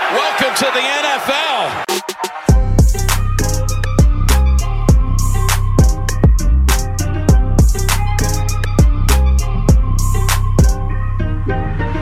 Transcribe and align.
Welcome 0.00 0.54
to 0.56 0.64
the 0.66 0.80
NFL. 0.80 1.84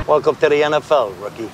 Welcome 0.06 0.36
to 0.36 0.48
the 0.48 0.62
NFL, 0.62 1.22
rookie. 1.22 1.50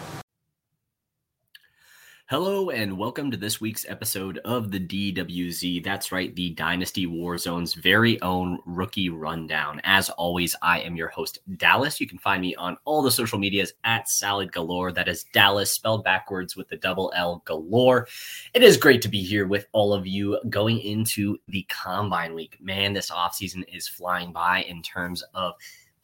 Hello 2.30 2.68
and 2.68 2.98
welcome 2.98 3.30
to 3.30 3.38
this 3.38 3.58
week's 3.58 3.86
episode 3.88 4.36
of 4.44 4.70
the 4.70 4.78
DWZ. 4.78 5.82
That's 5.82 6.12
right, 6.12 6.34
the 6.34 6.50
Dynasty 6.50 7.06
Warzone's 7.06 7.72
very 7.72 8.20
own 8.20 8.58
rookie 8.66 9.08
rundown. 9.08 9.80
As 9.82 10.10
always, 10.10 10.54
I 10.60 10.80
am 10.80 10.94
your 10.94 11.08
host, 11.08 11.38
Dallas. 11.56 12.02
You 12.02 12.06
can 12.06 12.18
find 12.18 12.42
me 12.42 12.54
on 12.56 12.76
all 12.84 13.00
the 13.00 13.10
social 13.10 13.38
medias 13.38 13.72
at 13.84 14.10
Salad 14.10 14.52
Galore. 14.52 14.92
That 14.92 15.08
is 15.08 15.24
Dallas 15.32 15.70
spelled 15.70 16.04
backwards 16.04 16.54
with 16.54 16.68
the 16.68 16.76
double 16.76 17.10
L 17.16 17.40
galore. 17.46 18.06
It 18.52 18.62
is 18.62 18.76
great 18.76 19.00
to 19.00 19.08
be 19.08 19.22
here 19.22 19.46
with 19.46 19.66
all 19.72 19.94
of 19.94 20.06
you 20.06 20.38
going 20.50 20.80
into 20.80 21.38
the 21.48 21.64
combine 21.70 22.34
week. 22.34 22.58
Man, 22.60 22.92
this 22.92 23.10
offseason 23.10 23.64
is 23.74 23.88
flying 23.88 24.34
by 24.34 24.64
in 24.64 24.82
terms 24.82 25.24
of 25.32 25.54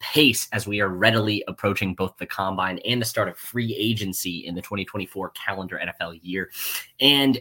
pace 0.05 0.47
as 0.53 0.67
we 0.67 0.83
are 0.83 0.91
readily 0.91 1.43
approaching 1.49 1.95
both 1.95 2.15
the 2.19 2.27
combine 2.27 2.79
and 2.85 3.01
the 3.01 3.07
start 3.07 3.27
of 3.27 3.39
free 3.39 3.75
agency 3.75 4.47
in 4.47 4.55
the 4.55 4.61
2024 4.61 5.31
calendar 5.31 5.81
NFL 5.83 6.21
year. 6.23 6.51
And 7.01 7.41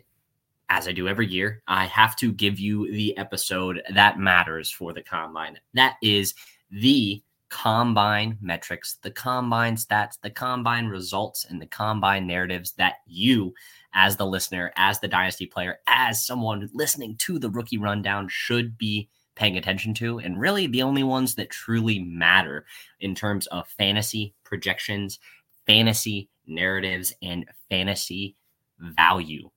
as 0.69 0.87
I 0.87 0.93
do 0.93 1.09
every 1.09 1.27
year, 1.27 1.61
I 1.67 1.85
have 1.87 2.15
to 2.17 2.31
give 2.31 2.59
you 2.59 2.89
the 2.89 3.17
episode 3.17 3.81
that 3.93 4.17
matters 4.17 4.71
for 4.71 4.93
the 4.93 5.03
combine. 5.03 5.59
That 5.73 5.97
is 6.01 6.33
the 6.71 7.21
combine 7.49 8.37
metrics, 8.41 8.97
the 9.01 9.11
combine 9.11 9.75
stats, 9.75 10.17
the 10.21 10.29
combine 10.29 10.87
results, 10.87 11.45
and 11.49 11.61
the 11.61 11.67
combine 11.67 12.25
narratives 12.25 12.71
that 12.77 12.95
you, 13.05 13.53
as 13.93 14.15
the 14.15 14.25
listener, 14.25 14.71
as 14.77 15.01
the 15.01 15.07
dynasty 15.09 15.47
player, 15.47 15.79
as 15.85 16.25
someone 16.25 16.69
listening 16.73 17.17
to 17.17 17.39
the 17.39 17.49
rookie 17.49 17.77
rundown, 17.77 18.27
should 18.29 18.77
be 18.77 19.09
paying 19.35 19.57
attention 19.57 19.93
to, 19.95 20.19
and 20.19 20.39
really 20.39 20.67
the 20.67 20.83
only 20.83 21.03
ones 21.03 21.35
that 21.35 21.49
truly 21.49 21.99
matter 21.99 22.65
in 22.99 23.15
terms 23.15 23.47
of 23.47 23.67
fantasy 23.67 24.33
projections, 24.43 25.19
fantasy 25.65 26.29
narratives, 26.45 27.13
and 27.21 27.45
fantasy 27.69 28.35
value 28.79 29.49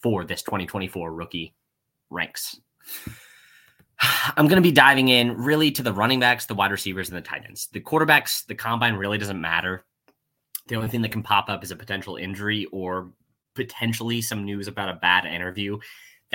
for 0.00 0.24
this 0.24 0.42
2024 0.42 1.12
rookie 1.12 1.54
ranks. 2.10 2.60
I'm 4.36 4.46
going 4.46 4.56
to 4.56 4.68
be 4.68 4.72
diving 4.72 5.08
in 5.08 5.36
really 5.36 5.70
to 5.72 5.82
the 5.82 5.92
running 5.92 6.20
backs, 6.20 6.46
the 6.46 6.54
wide 6.54 6.70
receivers, 6.70 7.08
and 7.08 7.16
the 7.16 7.22
tight 7.22 7.44
ends. 7.46 7.68
The 7.72 7.80
quarterbacks, 7.80 8.46
the 8.46 8.54
combine 8.54 8.94
really 8.94 9.18
doesn't 9.18 9.40
matter. 9.40 9.84
The 10.68 10.76
only 10.76 10.88
thing 10.88 11.02
that 11.02 11.12
can 11.12 11.22
pop 11.22 11.48
up 11.48 11.64
is 11.64 11.70
a 11.70 11.76
potential 11.76 12.16
injury 12.16 12.66
or 12.72 13.12
potentially 13.54 14.20
some 14.20 14.44
news 14.44 14.68
about 14.68 14.90
a 14.90 14.98
bad 15.00 15.24
interview 15.24 15.78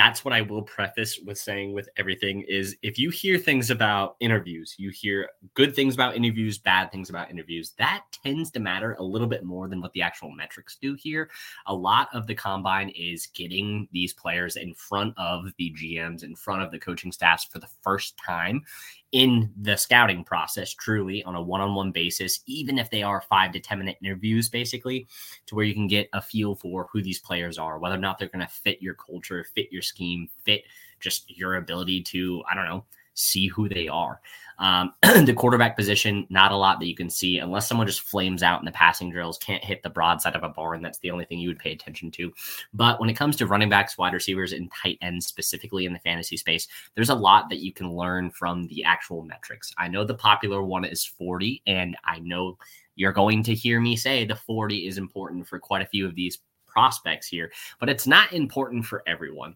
that's 0.01 0.25
what 0.25 0.33
I 0.33 0.41
will 0.41 0.63
preface 0.63 1.19
with 1.19 1.37
saying 1.37 1.73
with 1.73 1.87
everything 1.95 2.41
is 2.47 2.75
if 2.81 2.97
you 2.97 3.11
hear 3.11 3.37
things 3.37 3.69
about 3.69 4.15
interviews, 4.19 4.73
you 4.79 4.89
hear 4.89 5.29
good 5.53 5.75
things 5.75 5.93
about 5.93 6.15
interviews, 6.15 6.57
bad 6.57 6.91
things 6.91 7.11
about 7.11 7.29
interviews, 7.29 7.73
that 7.77 8.05
tends 8.11 8.49
to 8.51 8.59
matter 8.59 8.95
a 8.97 9.03
little 9.03 9.27
bit 9.27 9.43
more 9.43 9.67
than 9.67 9.79
what 9.79 9.93
the 9.93 10.01
actual 10.01 10.31
metrics 10.31 10.75
do 10.81 10.95
here. 10.95 11.29
A 11.67 11.75
lot 11.75 12.09
of 12.15 12.25
the 12.25 12.33
combine 12.33 12.89
is 12.89 13.27
getting 13.27 13.87
these 13.91 14.11
players 14.11 14.55
in 14.55 14.73
front 14.73 15.13
of 15.17 15.45
the 15.59 15.71
GMs, 15.79 16.23
in 16.23 16.35
front 16.35 16.63
of 16.63 16.71
the 16.71 16.79
coaching 16.79 17.11
staffs 17.11 17.45
for 17.45 17.59
the 17.59 17.69
first 17.83 18.17
time 18.17 18.63
in 19.11 19.51
the 19.61 19.75
scouting 19.75 20.23
process, 20.23 20.73
truly 20.73 21.23
on 21.23 21.35
a 21.35 21.41
one 21.41 21.59
on 21.61 21.75
one 21.75 21.91
basis, 21.91 22.39
even 22.45 22.77
if 22.79 22.89
they 22.89 23.03
are 23.03 23.21
five 23.21 23.51
to 23.51 23.59
10 23.59 23.79
minute 23.79 23.97
interviews, 24.01 24.49
basically, 24.49 25.07
to 25.47 25.55
where 25.55 25.65
you 25.65 25.73
can 25.73 25.87
get 25.87 26.09
a 26.13 26.21
feel 26.21 26.55
for 26.55 26.87
who 26.91 27.01
these 27.01 27.19
players 27.19 27.57
are, 27.57 27.77
whether 27.77 27.95
or 27.95 27.99
not 27.99 28.17
they're 28.17 28.29
going 28.29 28.45
to 28.45 28.51
fit 28.51 28.81
your 28.81 28.93
culture, 28.93 29.45
fit 29.55 29.71
your 29.71 29.81
scheme, 29.81 30.29
fit 30.45 30.63
just 30.99 31.35
your 31.35 31.55
ability 31.55 32.01
to, 32.03 32.41
I 32.49 32.55
don't 32.55 32.65
know, 32.65 32.85
see 33.13 33.47
who 33.47 33.67
they 33.67 33.87
are. 33.87 34.21
Um, 34.61 34.93
the 35.01 35.33
quarterback 35.35 35.75
position, 35.75 36.27
not 36.29 36.51
a 36.51 36.55
lot 36.55 36.79
that 36.79 36.85
you 36.85 36.95
can 36.95 37.09
see 37.09 37.39
unless 37.39 37.67
someone 37.67 37.87
just 37.87 38.01
flames 38.01 38.43
out 38.43 38.59
in 38.59 38.65
the 38.65 38.71
passing 38.71 39.09
drills, 39.09 39.39
can't 39.39 39.63
hit 39.63 39.81
the 39.81 39.89
broadside 39.89 40.35
of 40.35 40.43
a 40.43 40.49
barn. 40.49 40.83
That's 40.83 40.99
the 40.99 41.09
only 41.09 41.25
thing 41.25 41.39
you 41.39 41.47
would 41.47 41.57
pay 41.57 41.71
attention 41.71 42.11
to. 42.11 42.31
But 42.71 42.99
when 42.99 43.09
it 43.09 43.15
comes 43.15 43.35
to 43.37 43.47
running 43.47 43.69
backs, 43.69 43.97
wide 43.97 44.13
receivers, 44.13 44.53
and 44.53 44.71
tight 44.71 44.99
ends, 45.01 45.25
specifically 45.25 45.87
in 45.87 45.93
the 45.93 45.99
fantasy 45.99 46.37
space, 46.37 46.67
there's 46.93 47.09
a 47.09 47.15
lot 47.15 47.49
that 47.49 47.59
you 47.59 47.73
can 47.73 47.91
learn 47.91 48.29
from 48.29 48.67
the 48.67 48.83
actual 48.83 49.23
metrics. 49.23 49.73
I 49.79 49.87
know 49.87 50.03
the 50.03 50.13
popular 50.13 50.61
one 50.61 50.85
is 50.85 51.03
40, 51.03 51.63
and 51.65 51.97
I 52.05 52.19
know 52.19 52.59
you're 52.95 53.11
going 53.11 53.41
to 53.43 53.55
hear 53.55 53.81
me 53.81 53.95
say 53.95 54.25
the 54.25 54.35
40 54.35 54.85
is 54.85 54.99
important 54.99 55.47
for 55.47 55.57
quite 55.57 55.81
a 55.81 55.87
few 55.87 56.05
of 56.05 56.13
these 56.13 56.37
prospects 56.67 57.27
here, 57.27 57.51
but 57.79 57.89
it's 57.89 58.05
not 58.05 58.31
important 58.31 58.85
for 58.85 59.01
everyone. 59.07 59.55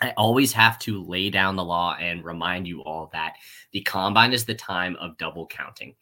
I 0.00 0.12
always 0.16 0.52
have 0.52 0.78
to 0.80 1.02
lay 1.04 1.30
down 1.30 1.56
the 1.56 1.64
law 1.64 1.96
and 1.98 2.24
remind 2.24 2.68
you 2.68 2.82
all 2.82 3.08
that 3.12 3.34
the 3.72 3.80
combine 3.80 4.32
is 4.32 4.44
the 4.44 4.54
time 4.54 4.96
of 4.96 5.16
double 5.16 5.46
counting. 5.46 5.94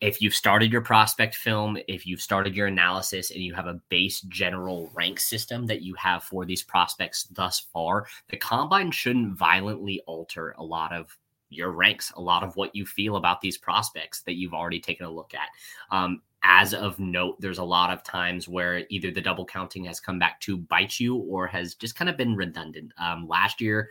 If 0.00 0.20
you've 0.20 0.34
started 0.34 0.70
your 0.70 0.82
prospect 0.82 1.34
film, 1.34 1.78
if 1.88 2.06
you've 2.06 2.20
started 2.20 2.54
your 2.54 2.66
analysis 2.66 3.30
and 3.30 3.40
you 3.40 3.54
have 3.54 3.66
a 3.66 3.80
base 3.88 4.20
general 4.22 4.90
rank 4.92 5.18
system 5.18 5.66
that 5.66 5.80
you 5.80 5.94
have 5.94 6.22
for 6.22 6.44
these 6.44 6.62
prospects 6.62 7.24
thus 7.24 7.60
far, 7.72 8.06
the 8.28 8.36
combine 8.36 8.90
shouldn't 8.90 9.38
violently 9.38 10.02
alter 10.06 10.54
a 10.58 10.64
lot 10.64 10.92
of 10.92 11.16
your 11.48 11.70
ranks, 11.70 12.12
a 12.16 12.20
lot 12.20 12.42
of 12.42 12.56
what 12.56 12.74
you 12.74 12.84
feel 12.84 13.16
about 13.16 13.40
these 13.40 13.56
prospects 13.56 14.20
that 14.22 14.34
you've 14.34 14.52
already 14.52 14.80
taken 14.80 15.06
a 15.06 15.10
look 15.10 15.32
at. 15.32 15.48
Um, 15.90 16.20
as 16.46 16.72
of 16.72 16.98
note, 16.98 17.40
there's 17.40 17.58
a 17.58 17.64
lot 17.64 17.90
of 17.90 18.04
times 18.04 18.48
where 18.48 18.84
either 18.88 19.10
the 19.10 19.20
double 19.20 19.44
counting 19.44 19.84
has 19.84 20.00
come 20.00 20.18
back 20.18 20.40
to 20.42 20.56
bite 20.56 21.00
you 21.00 21.16
or 21.16 21.46
has 21.46 21.74
just 21.74 21.96
kind 21.96 22.08
of 22.08 22.16
been 22.16 22.36
redundant. 22.36 22.92
Um, 22.98 23.26
last 23.26 23.60
year, 23.60 23.90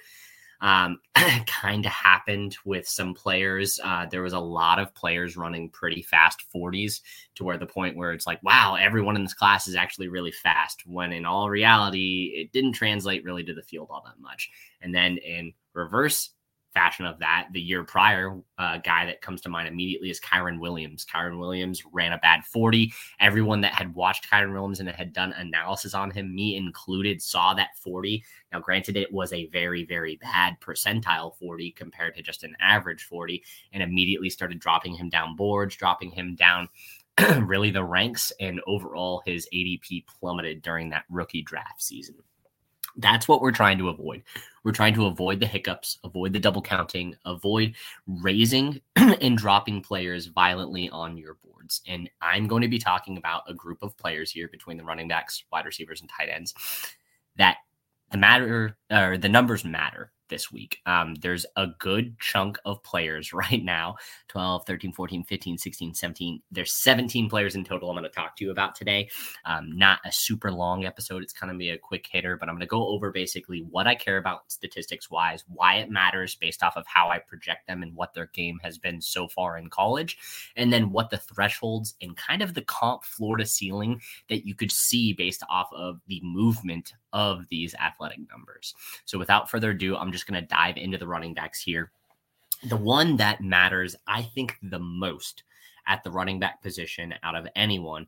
um, 0.61 0.99
kind 1.47 1.85
of 1.85 1.91
happened 1.91 2.55
with 2.63 2.87
some 2.87 3.13
players. 3.13 3.79
Uh, 3.83 4.05
there 4.05 4.21
was 4.21 4.33
a 4.33 4.39
lot 4.39 4.79
of 4.79 4.95
players 4.95 5.35
running 5.35 5.69
pretty 5.69 6.01
fast 6.01 6.45
40s 6.55 7.01
to 7.35 7.43
where 7.43 7.57
the 7.57 7.65
point 7.65 7.97
where 7.97 8.13
it's 8.13 8.25
like, 8.25 8.41
wow, 8.41 8.75
everyone 8.75 9.17
in 9.17 9.23
this 9.23 9.33
class 9.33 9.67
is 9.67 9.75
actually 9.75 10.07
really 10.07 10.31
fast. 10.31 10.83
When 10.85 11.11
in 11.11 11.25
all 11.25 11.49
reality, 11.49 12.31
it 12.35 12.53
didn't 12.53 12.73
translate 12.73 13.25
really 13.25 13.43
to 13.43 13.53
the 13.53 13.63
field 13.63 13.89
all 13.91 14.03
that 14.05 14.19
much. 14.19 14.49
And 14.81 14.95
then 14.95 15.17
in 15.17 15.53
reverse 15.73 16.31
fashion 16.75 17.05
of 17.05 17.17
that. 17.19 17.47
The 17.53 17.61
year 17.61 17.83
prior, 17.83 18.37
uh, 18.59 18.77
guy 18.77 19.05
that 19.05 19.21
comes 19.21 19.41
to 19.41 19.49
mind 19.49 19.67
immediately 19.67 20.11
is 20.11 20.19
Kyren 20.19 20.59
Williams. 20.59 21.05
Kyren 21.05 21.39
Williams 21.39 21.81
ran 21.91 22.11
a 22.11 22.19
bad 22.19 22.45
40. 22.45 22.93
Everyone 23.19 23.61
that 23.61 23.73
had 23.73 23.95
watched 23.95 24.29
Kyren 24.29 24.53
Williams 24.53 24.79
and 24.81 24.89
had 24.89 25.13
done 25.13 25.33
analysis 25.33 25.95
on 25.95 26.11
him, 26.11 26.35
me 26.35 26.55
included, 26.55 27.21
saw 27.21 27.53
that 27.55 27.77
40. 27.81 28.23
Now, 28.51 28.59
granted, 28.59 28.97
it 28.97 29.11
was 29.11 29.33
a 29.33 29.47
very, 29.47 29.85
very 29.85 30.17
bad 30.17 30.57
percentile 30.59 31.35
40 31.37 31.71
compared 31.71 32.15
to 32.15 32.21
just 32.21 32.43
an 32.43 32.55
average 32.59 33.03
40, 33.03 33.43
and 33.73 33.81
immediately 33.81 34.29
started 34.29 34.59
dropping 34.59 34.93
him 34.93 35.09
down 35.09 35.35
boards, 35.35 35.75
dropping 35.75 36.11
him 36.11 36.35
down 36.35 36.69
really 37.45 37.71
the 37.71 37.83
ranks, 37.83 38.33
and 38.41 38.61
overall 38.67 39.23
his 39.25 39.47
ADP 39.53 40.05
plummeted 40.07 40.61
during 40.61 40.89
that 40.89 41.05
rookie 41.09 41.41
draft 41.41 41.81
season. 41.81 42.15
That's 42.97 43.27
what 43.27 43.41
we're 43.41 43.51
trying 43.51 43.77
to 43.79 43.89
avoid. 43.89 44.23
We're 44.63 44.71
trying 44.71 44.93
to 44.95 45.05
avoid 45.05 45.39
the 45.39 45.45
hiccups, 45.45 45.99
avoid 46.03 46.33
the 46.33 46.39
double 46.39 46.61
counting, 46.61 47.15
avoid 47.25 47.75
raising 48.07 48.81
and 48.95 49.37
dropping 49.37 49.81
players 49.81 50.27
violently 50.27 50.89
on 50.89 51.17
your 51.17 51.37
boards. 51.43 51.81
And 51.87 52.09
I'm 52.21 52.47
going 52.47 52.61
to 52.61 52.67
be 52.67 52.79
talking 52.79 53.17
about 53.17 53.43
a 53.47 53.53
group 53.53 53.83
of 53.83 53.97
players 53.97 54.31
here 54.31 54.47
between 54.47 54.77
the 54.77 54.83
running 54.83 55.07
backs, 55.07 55.43
wide 55.51 55.65
receivers, 55.65 56.01
and 56.01 56.09
tight 56.09 56.29
ends 56.29 56.53
that 57.37 57.57
the 58.11 58.17
matter 58.17 58.77
or 58.91 59.17
the 59.17 59.29
numbers 59.29 59.65
matter. 59.65 60.11
This 60.29 60.51
week. 60.51 60.79
Um, 60.85 61.15
there's 61.15 61.45
a 61.55 61.67
good 61.79 62.19
chunk 62.19 62.57
of 62.65 62.83
players 62.83 63.33
right 63.33 63.63
now 63.63 63.95
12, 64.29 64.65
13, 64.65 64.91
14, 64.91 65.23
15, 65.23 65.57
16, 65.57 65.93
17. 65.93 66.41
There's 66.51 66.73
17 66.73 67.29
players 67.29 67.55
in 67.55 67.63
total 67.63 67.89
I'm 67.89 67.95
going 67.95 68.03
to 68.03 68.09
talk 68.09 68.35
to 68.37 68.45
you 68.45 68.51
about 68.51 68.75
today. 68.75 69.09
Um, 69.45 69.77
not 69.77 69.99
a 70.05 70.11
super 70.11 70.51
long 70.51 70.85
episode. 70.85 71.23
It's 71.23 71.33
kind 71.33 71.51
of 71.51 71.57
be 71.57 71.69
a 71.69 71.77
quick 71.77 72.07
hitter, 72.11 72.37
but 72.37 72.49
I'm 72.49 72.55
going 72.55 72.61
to 72.61 72.67
go 72.67 72.87
over 72.87 73.11
basically 73.11 73.65
what 73.69 73.87
I 73.87 73.95
care 73.95 74.17
about 74.17 74.51
statistics 74.51 75.09
wise, 75.09 75.43
why 75.47 75.75
it 75.75 75.89
matters 75.89 76.35
based 76.35 76.63
off 76.63 76.75
of 76.75 76.85
how 76.87 77.09
I 77.09 77.19
project 77.19 77.67
them 77.67 77.83
and 77.83 77.95
what 77.95 78.13
their 78.13 78.27
game 78.27 78.59
has 78.63 78.77
been 78.77 79.01
so 79.01 79.27
far 79.27 79.57
in 79.57 79.69
college, 79.69 80.17
and 80.55 80.71
then 80.71 80.91
what 80.91 81.09
the 81.09 81.17
thresholds 81.17 81.95
and 82.01 82.17
kind 82.17 82.41
of 82.41 82.53
the 82.53 82.61
comp 82.61 83.03
floor 83.03 83.37
to 83.37 83.45
ceiling 83.45 84.01
that 84.29 84.45
you 84.45 84.55
could 84.55 84.71
see 84.71 85.13
based 85.13 85.43
off 85.49 85.69
of 85.73 85.99
the 86.07 86.19
movement 86.23 86.93
of 87.15 87.47
these 87.49 87.73
athletic 87.75 88.19
numbers. 88.29 88.75
So 89.05 89.17
without 89.17 89.49
further 89.49 89.71
ado, 89.71 89.95
I'm 89.95 90.11
just 90.11 90.27
going 90.27 90.39
to 90.39 90.47
dive 90.47 90.75
into 90.75 90.97
the 90.97 91.07
running 91.07 91.33
backs 91.33 91.61
here. 91.61 91.91
The 92.67 92.77
one 92.77 93.15
that 93.17 93.41
matters, 93.41 93.95
I 94.05 94.21
think, 94.21 94.57
the 94.61 94.79
most 94.79 95.43
at 95.87 96.03
the 96.03 96.11
running 96.11 96.39
back 96.39 96.61
position 96.61 97.13
out 97.23 97.35
of 97.35 97.47
anyone 97.55 98.05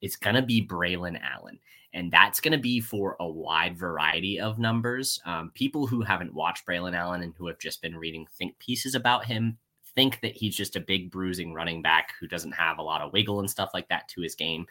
is 0.00 0.16
going 0.16 0.34
to 0.34 0.42
be 0.42 0.66
Braylon 0.66 1.20
Allen. 1.22 1.60
And 1.94 2.10
that's 2.10 2.40
going 2.40 2.52
to 2.52 2.58
be 2.58 2.80
for 2.80 3.16
a 3.20 3.28
wide 3.28 3.78
variety 3.78 4.40
of 4.40 4.58
numbers. 4.58 5.20
Um, 5.24 5.52
people 5.54 5.86
who 5.86 6.02
haven't 6.02 6.34
watched 6.34 6.66
Braylon 6.66 6.96
Allen 6.96 7.22
and 7.22 7.34
who 7.38 7.46
have 7.46 7.58
just 7.58 7.80
been 7.80 7.96
reading 7.96 8.26
think 8.36 8.58
pieces 8.58 8.94
about 8.94 9.24
him 9.24 9.56
think 9.94 10.20
that 10.20 10.36
he's 10.36 10.54
just 10.54 10.76
a 10.76 10.80
big 10.80 11.10
bruising 11.10 11.52
running 11.52 11.82
back 11.82 12.12
who 12.20 12.28
doesn't 12.28 12.52
have 12.52 12.78
a 12.78 12.82
lot 12.82 13.00
of 13.00 13.12
wiggle 13.12 13.40
and 13.40 13.50
stuff 13.50 13.70
like 13.74 13.88
that 13.88 14.06
to 14.08 14.20
his 14.20 14.36
game. 14.36 14.64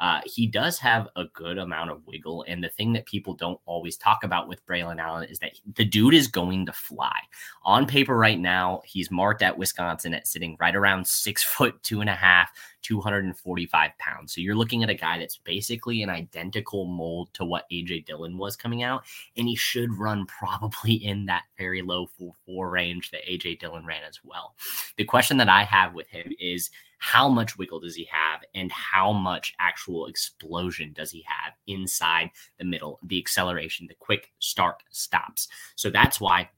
Uh, 0.00 0.20
he 0.24 0.46
does 0.46 0.78
have 0.78 1.08
a 1.14 1.26
good 1.34 1.58
amount 1.58 1.90
of 1.90 2.06
wiggle. 2.06 2.44
And 2.48 2.64
the 2.64 2.70
thing 2.70 2.94
that 2.94 3.04
people 3.04 3.34
don't 3.34 3.60
always 3.66 3.98
talk 3.98 4.24
about 4.24 4.48
with 4.48 4.64
Braylon 4.66 4.98
Allen 4.98 5.28
is 5.28 5.38
that 5.40 5.52
the 5.76 5.84
dude 5.84 6.14
is 6.14 6.26
going 6.26 6.64
to 6.66 6.72
fly. 6.72 7.18
On 7.64 7.86
paper, 7.86 8.16
right 8.16 8.40
now, 8.40 8.80
he's 8.86 9.10
marked 9.10 9.42
at 9.42 9.58
Wisconsin 9.58 10.14
at 10.14 10.26
sitting 10.26 10.56
right 10.58 10.74
around 10.74 11.06
six 11.06 11.42
foot 11.42 11.82
two 11.82 12.00
and 12.00 12.08
a 12.08 12.14
half, 12.14 12.50
245 12.82 13.90
pounds. 13.98 14.34
So 14.34 14.40
you're 14.40 14.54
looking 14.54 14.82
at 14.82 14.88
a 14.88 14.94
guy 14.94 15.18
that's 15.18 15.36
basically 15.36 16.02
an 16.02 16.08
identical 16.08 16.86
mold 16.86 17.28
to 17.34 17.44
what 17.44 17.66
AJ 17.70 18.06
Dillon 18.06 18.38
was 18.38 18.56
coming 18.56 18.82
out. 18.82 19.04
And 19.36 19.46
he 19.46 19.54
should 19.54 19.92
run 19.98 20.24
probably 20.26 20.94
in 21.04 21.26
that 21.26 21.42
very 21.58 21.82
low 21.82 22.06
4 22.18 22.32
4 22.46 22.70
range 22.70 23.10
that 23.10 23.26
AJ 23.30 23.60
Dillon 23.60 23.84
ran 23.84 24.02
as 24.08 24.18
well. 24.24 24.54
The 24.96 25.04
question 25.04 25.36
that 25.36 25.50
I 25.50 25.64
have 25.64 25.92
with 25.92 26.08
him 26.08 26.32
is, 26.40 26.70
how 27.00 27.28
much 27.28 27.56
wiggle 27.56 27.80
does 27.80 27.94
he 27.94 28.06
have 28.12 28.42
and 28.54 28.70
how 28.70 29.10
much 29.10 29.54
actual 29.58 30.06
explosion 30.06 30.92
does 30.92 31.10
he 31.10 31.24
have 31.26 31.54
inside 31.66 32.30
the 32.58 32.64
middle, 32.64 33.00
the 33.02 33.18
acceleration, 33.18 33.86
the 33.88 33.94
quick 33.98 34.30
start 34.38 34.82
stops. 34.90 35.48
So 35.76 35.88
that's 35.90 36.20
why 36.20 36.50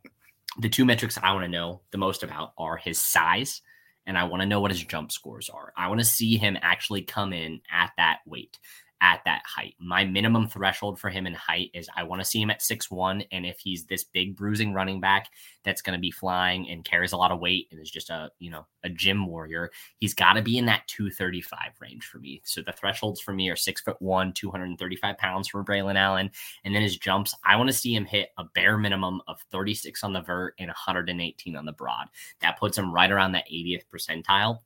the 0.59 0.69
two 0.69 0.85
metrics 0.85 1.17
I 1.23 1.33
want 1.33 1.45
to 1.45 1.49
know 1.49 1.81
the 1.93 1.99
most 1.99 2.25
about 2.25 2.53
are 2.59 2.77
his 2.77 2.99
size 2.99 3.63
and 4.07 4.19
I 4.19 4.25
want 4.25 4.43
to 4.43 4.49
know 4.49 4.61
what 4.61 4.73
his 4.73 4.83
jump 4.85 5.13
scores 5.13 5.49
are. 5.49 5.73
I 5.77 5.87
want 5.87 6.01
to 6.01 6.05
see 6.05 6.37
him 6.37 6.59
actually 6.61 7.03
come 7.03 7.33
in 7.33 7.61
at 7.71 7.93
that 7.97 8.19
weight 8.27 8.59
at 9.03 9.21
that 9.25 9.43
height. 9.45 9.75
My 9.81 10.05
minimum 10.05 10.49
threshold 10.49 10.99
for 10.99 11.11
him 11.11 11.27
in 11.27 11.35
height 11.35 11.71
is 11.75 11.91
I 11.95 12.05
want 12.05 12.23
to 12.23 12.25
see 12.25 12.41
him 12.41 12.51
at 12.51 12.63
six 12.63 12.91
one, 12.91 13.25
and 13.33 13.45
if 13.45 13.59
he's 13.59 13.85
this 13.85 14.05
big 14.05 14.37
bruising 14.37 14.73
running 14.73 15.01
back 15.01 15.29
that's 15.65 15.83
going 15.83 15.97
to 15.97 16.01
be 16.01 16.13
flying 16.13 16.71
and 16.71 16.85
carries 16.85 17.13
a 17.13 17.17
lot 17.17 17.33
of 17.33 17.41
weight 17.41 17.67
and 17.71 17.81
is 17.81 17.91
just 17.91 18.11
a 18.11 18.31
you 18.39 18.51
know 18.51 18.65
a 18.85 18.89
gym 18.89 19.27
warrior, 19.27 19.71
he's 19.99 20.15
got 20.15 20.35
to 20.35 20.43
be 20.43 20.57
in 20.57 20.67
that 20.67 20.87
235 20.87 21.59
range 21.81 22.05
for 22.05 22.19
me. 22.19 22.41
So 22.45 22.63
the 22.63 22.73
thresholds 22.73 23.21
for 23.21 23.33
me 23.33 23.51
are 23.51 23.57
six 23.57 23.81
foot 23.81 24.01
one, 24.01 24.33
235 24.33 25.19
pounds 25.19 25.49
for 25.49 25.65
Braylon 25.65 25.97
Allen, 25.97 26.31
and 26.65 26.75
then 26.75 26.83
his 26.83 26.97
jumps. 26.97 27.35
I 27.45 27.57
want 27.57 27.69
to 27.69 27.77
see 27.77 27.95
him 27.95 28.05
hit 28.05 28.31
a 28.39 28.45
bare 28.45 28.79
minimum 28.79 29.21
of 29.27 29.41
36 29.51 30.05
on 30.05 30.13
the 30.13 30.21
vert 30.21 30.55
and 30.61 30.69
118 30.69 31.57
on 31.57 31.65
the 31.65 31.73
broad. 31.73 32.07
That 32.41 32.59
puts 32.59 32.79
him 32.79 32.95
right 32.95 33.11
around 33.11 33.33
that 33.33 33.49
80th 33.53 33.83
percentile 33.93 34.61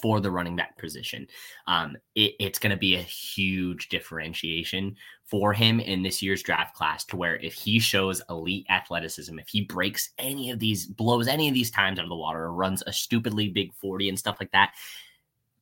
for 0.00 0.20
the 0.20 0.30
running 0.30 0.56
back 0.56 0.76
position. 0.78 1.26
Um, 1.66 1.96
it, 2.14 2.34
it's 2.38 2.58
going 2.58 2.70
to 2.70 2.76
be 2.76 2.96
a 2.96 3.02
huge 3.02 3.88
differentiation 3.88 4.96
for 5.24 5.52
him 5.52 5.80
in 5.80 6.02
this 6.02 6.22
year's 6.22 6.42
draft 6.42 6.74
class 6.74 7.04
to 7.06 7.16
where 7.16 7.36
if 7.36 7.54
he 7.54 7.78
shows 7.78 8.22
elite 8.28 8.66
athleticism, 8.68 9.38
if 9.38 9.48
he 9.48 9.62
breaks 9.62 10.10
any 10.18 10.50
of 10.50 10.58
these, 10.58 10.86
blows 10.86 11.28
any 11.28 11.48
of 11.48 11.54
these 11.54 11.70
times 11.70 11.98
out 11.98 12.04
of 12.04 12.10
the 12.10 12.16
water, 12.16 12.44
or 12.44 12.52
runs 12.52 12.82
a 12.86 12.92
stupidly 12.92 13.48
big 13.48 13.72
40 13.74 14.10
and 14.10 14.18
stuff 14.18 14.36
like 14.40 14.52
that, 14.52 14.74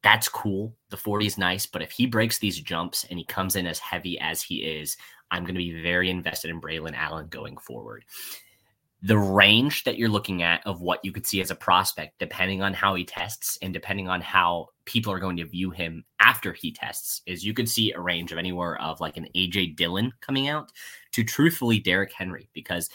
that's 0.02 0.28
cool. 0.28 0.74
The 0.90 0.96
40 0.96 1.26
is 1.26 1.38
nice, 1.38 1.64
but 1.64 1.82
if 1.82 1.92
he 1.92 2.06
breaks 2.06 2.38
these 2.38 2.60
jumps 2.60 3.04
and 3.08 3.18
he 3.18 3.24
comes 3.24 3.54
in 3.54 3.66
as 3.66 3.78
heavy 3.78 4.18
as 4.18 4.42
he 4.42 4.56
is, 4.56 4.96
I'm 5.30 5.44
going 5.44 5.54
to 5.54 5.58
be 5.58 5.80
very 5.80 6.10
invested 6.10 6.50
in 6.50 6.60
Braylon 6.60 6.94
Allen 6.94 7.28
going 7.28 7.56
forward 7.56 8.04
the 9.04 9.18
range 9.18 9.82
that 9.82 9.98
you're 9.98 10.08
looking 10.08 10.42
at 10.42 10.64
of 10.64 10.80
what 10.80 11.04
you 11.04 11.10
could 11.10 11.26
see 11.26 11.40
as 11.40 11.50
a 11.50 11.56
prospect, 11.56 12.18
depending 12.20 12.62
on 12.62 12.72
how 12.72 12.94
he 12.94 13.04
tests 13.04 13.58
and 13.60 13.74
depending 13.74 14.08
on 14.08 14.20
how 14.20 14.68
people 14.84 15.12
are 15.12 15.18
going 15.18 15.36
to 15.36 15.44
view 15.44 15.70
him 15.70 16.04
after 16.20 16.52
he 16.52 16.70
tests, 16.70 17.20
is 17.26 17.44
you 17.44 17.52
could 17.52 17.68
see 17.68 17.92
a 17.92 18.00
range 18.00 18.30
of 18.30 18.38
anywhere 18.38 18.80
of 18.80 19.00
like 19.00 19.16
an 19.16 19.26
AJ 19.34 19.74
Dillon 19.74 20.12
coming 20.20 20.48
out 20.48 20.70
to 21.12 21.24
truthfully 21.24 21.80
Derrick 21.80 22.12
Henry, 22.12 22.48
because 22.52 22.88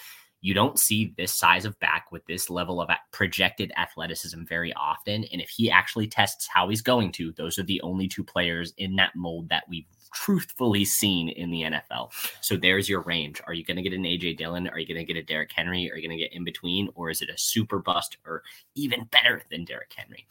you 0.48 0.54
don't 0.54 0.80
see 0.80 1.14
this 1.18 1.34
size 1.34 1.66
of 1.66 1.78
back 1.82 2.10
with 2.10 2.26
this 2.26 2.50
level 2.50 2.80
of 2.80 2.90
projected 3.12 3.70
athleticism 3.76 4.46
very 4.46 4.72
often. 4.76 5.26
And 5.26 5.42
if 5.42 5.50
he 5.50 5.70
actually 5.70 6.08
tests 6.08 6.48
how 6.48 6.70
he's 6.70 6.82
going 6.82 7.12
to, 7.14 7.34
those 7.34 7.60
are 7.60 7.64
the 7.64 7.82
only 7.82 8.08
two 8.08 8.24
players 8.24 8.74
in 8.78 8.96
that 8.96 9.14
mold 9.14 9.50
that 9.50 9.66
we've 9.68 9.84
truthfully 10.14 10.86
seen 10.86 11.28
in 11.28 11.52
the 11.52 11.64
NFL. 11.64 12.14
So 12.40 12.56
there's 12.56 12.88
your 12.88 13.02
range. 13.02 13.42
Are 13.46 13.54
you 13.54 13.66
going 13.66 13.76
to 13.76 13.84
get 13.84 13.92
an 13.92 14.04
AJ 14.04 14.38
Dillon? 14.38 14.70
Are 14.70 14.80
you 14.80 14.88
going 14.88 15.06
to 15.06 15.14
get 15.14 15.20
a 15.20 15.22
Derrick 15.22 15.52
Henry? 15.54 15.92
Are 15.92 15.98
you 15.98 16.08
going 16.08 16.18
to 16.18 16.24
get 16.24 16.32
in 16.32 16.46
between? 16.46 16.88
Or 16.96 17.10
is 17.10 17.22
it 17.22 17.30
a 17.30 17.38
super 17.38 17.80
bust 17.80 18.16
or 18.26 18.42
even 18.74 19.04
better 19.12 19.44
than 19.52 19.66
Derrick 19.66 19.92
Henry? 19.94 20.28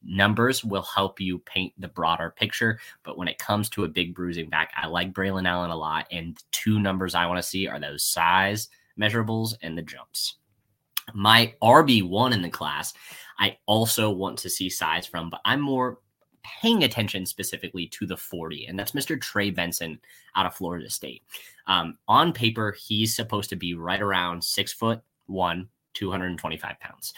Numbers 0.00 0.62
will 0.62 0.82
help 0.82 1.18
you 1.18 1.40
paint 1.40 1.72
the 1.76 1.88
broader 1.88 2.32
picture, 2.38 2.78
but 3.02 3.18
when 3.18 3.26
it 3.26 3.38
comes 3.38 3.68
to 3.70 3.82
a 3.82 3.88
big 3.88 4.14
bruising 4.14 4.48
back, 4.48 4.70
I 4.80 4.86
like 4.86 5.12
Braylon 5.12 5.48
Allen 5.48 5.72
a 5.72 5.76
lot. 5.76 6.06
And 6.12 6.38
two 6.52 6.78
numbers 6.78 7.16
I 7.16 7.26
want 7.26 7.38
to 7.38 7.48
see 7.48 7.66
are 7.66 7.80
those 7.80 8.04
size 8.04 8.68
measurables 8.98 9.54
and 9.62 9.76
the 9.76 9.82
jumps. 9.82 10.36
My 11.14 11.54
RB1 11.62 12.32
in 12.32 12.42
the 12.42 12.50
class, 12.50 12.92
I 13.38 13.58
also 13.66 14.10
want 14.10 14.38
to 14.38 14.50
see 14.50 14.68
size 14.68 15.06
from, 15.06 15.30
but 15.30 15.40
I'm 15.44 15.60
more 15.60 15.98
paying 16.42 16.84
attention 16.84 17.26
specifically 17.26 17.86
to 17.88 18.06
the 18.06 18.16
40, 18.16 18.66
and 18.66 18.78
that's 18.78 18.92
Mr. 18.92 19.20
Trey 19.20 19.50
Benson 19.50 19.98
out 20.36 20.46
of 20.46 20.54
Florida 20.54 20.88
State. 20.90 21.22
Um, 21.66 21.98
on 22.08 22.32
paper, 22.32 22.76
he's 22.78 23.14
supposed 23.14 23.50
to 23.50 23.56
be 23.56 23.74
right 23.74 24.00
around 24.00 24.42
six 24.42 24.72
foot 24.72 25.00
one, 25.26 25.68
225 25.94 26.78
pounds. 26.80 27.12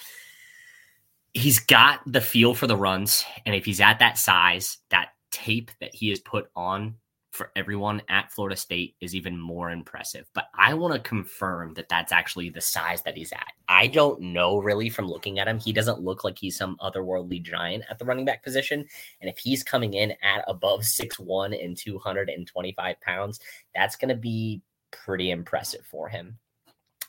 He's 1.35 1.61
got 1.61 2.01
the 2.07 2.21
feel 2.21 2.55
for 2.55 2.67
the 2.67 2.77
runs, 2.77 3.25
and 3.45 3.55
if 3.55 3.65
he's 3.65 3.81
at 3.81 3.99
that 3.99 4.19
size, 4.19 4.79
that 4.91 5.11
tape 5.31 5.71
that 5.81 5.95
he 5.95 6.09
has 6.09 6.21
put 6.21 6.51
on 6.57 6.95
for 7.39 7.53
everyone 7.57 8.03
at 8.09 8.33
Florida 8.33 8.57
State 8.57 8.97
is 9.01 9.15
even 9.15 9.39
more 9.39 9.71
impressive. 9.71 10.27
But 10.35 10.47
I 10.55 10.75
want 10.75 10.93
to 10.93 11.09
confirm 11.09 11.73
that 11.75 11.89
that's 11.89 12.13
actually 12.13 12.51
the 12.51 12.61
size 12.61 13.01
that 13.03 13.17
he's 13.17 13.33
at. 13.33 13.53
I 13.69 13.87
don't 13.87 14.21
know 14.21 14.59
really 14.59 14.91
from 14.91 15.07
looking 15.07 15.39
at 15.39 15.47
him. 15.47 15.61
He 15.61 15.73
doesn't 15.73 16.03
look 16.03 16.25
like 16.25 16.37
he's 16.37 16.59
some 16.59 16.77
otherworldly 16.83 17.43
giant 17.43 17.85
at 17.89 17.99
the 17.99 18.05
running 18.05 18.25
back 18.25 18.43
position. 18.43 18.85
And 19.21 19.31
if 19.31 19.39
he's 19.39 19.63
coming 19.63 19.95
in 19.95 20.11
at 20.23 20.45
above 20.49 20.85
six 20.85 21.19
one 21.19 21.55
and 21.55 21.77
225 21.77 23.01
pounds, 23.01 23.41
that's 23.73 23.97
going 23.97 24.09
to 24.11 24.17
be 24.17 24.61
pretty 24.91 25.31
impressive 25.31 25.87
for 25.87 26.09
him. 26.09 26.39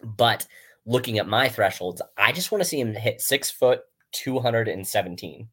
But 0.03 0.45
looking 0.85 1.17
at 1.17 1.27
my 1.27 1.49
thresholds, 1.49 2.01
I 2.17 2.31
just 2.31 2.51
want 2.51 2.61
to 2.61 2.69
see 2.69 2.79
him 2.79 2.93
hit 2.93 3.19
six 3.19 3.49
foot 3.49 3.81
217 4.11 5.49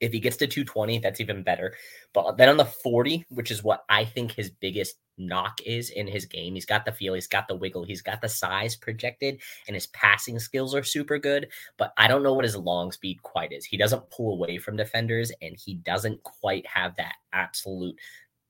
if 0.00 0.12
he 0.12 0.20
gets 0.20 0.36
to 0.38 0.46
220, 0.46 0.98
that's 0.98 1.20
even 1.20 1.42
better. 1.42 1.74
But 2.12 2.36
then 2.36 2.48
on 2.48 2.56
the 2.56 2.64
40, 2.64 3.24
which 3.30 3.50
is 3.50 3.64
what 3.64 3.84
I 3.88 4.04
think 4.04 4.32
his 4.32 4.50
biggest 4.50 4.96
knock 5.16 5.60
is 5.64 5.90
in 5.90 6.06
his 6.06 6.26
game, 6.26 6.54
he's 6.54 6.66
got 6.66 6.84
the 6.84 6.92
feel, 6.92 7.14
he's 7.14 7.26
got 7.26 7.48
the 7.48 7.54
wiggle, 7.54 7.84
he's 7.84 8.02
got 8.02 8.20
the 8.20 8.28
size 8.28 8.76
projected, 8.76 9.40
and 9.66 9.74
his 9.74 9.86
passing 9.88 10.38
skills 10.38 10.74
are 10.74 10.82
super 10.82 11.18
good. 11.18 11.48
But 11.78 11.92
I 11.96 12.08
don't 12.08 12.22
know 12.22 12.34
what 12.34 12.44
his 12.44 12.56
long 12.56 12.92
speed 12.92 13.22
quite 13.22 13.52
is. 13.52 13.64
He 13.64 13.76
doesn't 13.76 14.10
pull 14.10 14.34
away 14.34 14.58
from 14.58 14.76
defenders, 14.76 15.32
and 15.40 15.56
he 15.56 15.74
doesn't 15.74 16.22
quite 16.22 16.66
have 16.66 16.96
that 16.96 17.14
absolute 17.32 17.96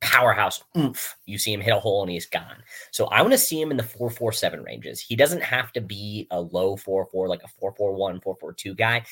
powerhouse 0.04 0.62
oomph. 0.76 1.16
You 1.24 1.38
see 1.38 1.52
him 1.52 1.62
hit 1.62 1.74
a 1.74 1.80
hole 1.80 2.02
and 2.02 2.10
he's 2.10 2.26
gone. 2.26 2.62
So 2.90 3.06
I 3.06 3.22
want 3.22 3.32
to 3.32 3.38
see 3.38 3.60
him 3.60 3.70
in 3.70 3.78
the 3.78 3.82
447 3.82 4.62
ranges. 4.62 5.00
He 5.00 5.16
doesn't 5.16 5.42
have 5.42 5.72
to 5.72 5.80
be 5.80 6.26
a 6.30 6.40
low 6.40 6.76
4-4 6.76 7.28
like 7.28 7.42
a 7.42 7.48
441, 7.48 8.20
442 8.20 8.74
guy 8.74 9.04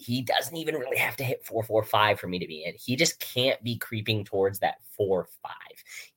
he 0.00 0.22
doesn't 0.22 0.56
even 0.56 0.76
really 0.76 0.96
have 0.96 1.14
to 1.16 1.24
hit 1.24 1.44
445 1.44 2.18
for 2.18 2.26
me 2.26 2.38
to 2.38 2.46
be 2.46 2.64
in. 2.64 2.72
He 2.74 2.96
just 2.96 3.20
can't 3.20 3.62
be 3.62 3.76
creeping 3.76 4.24
towards 4.24 4.58
that 4.60 4.76
4 4.96 5.28
5. 5.42 5.52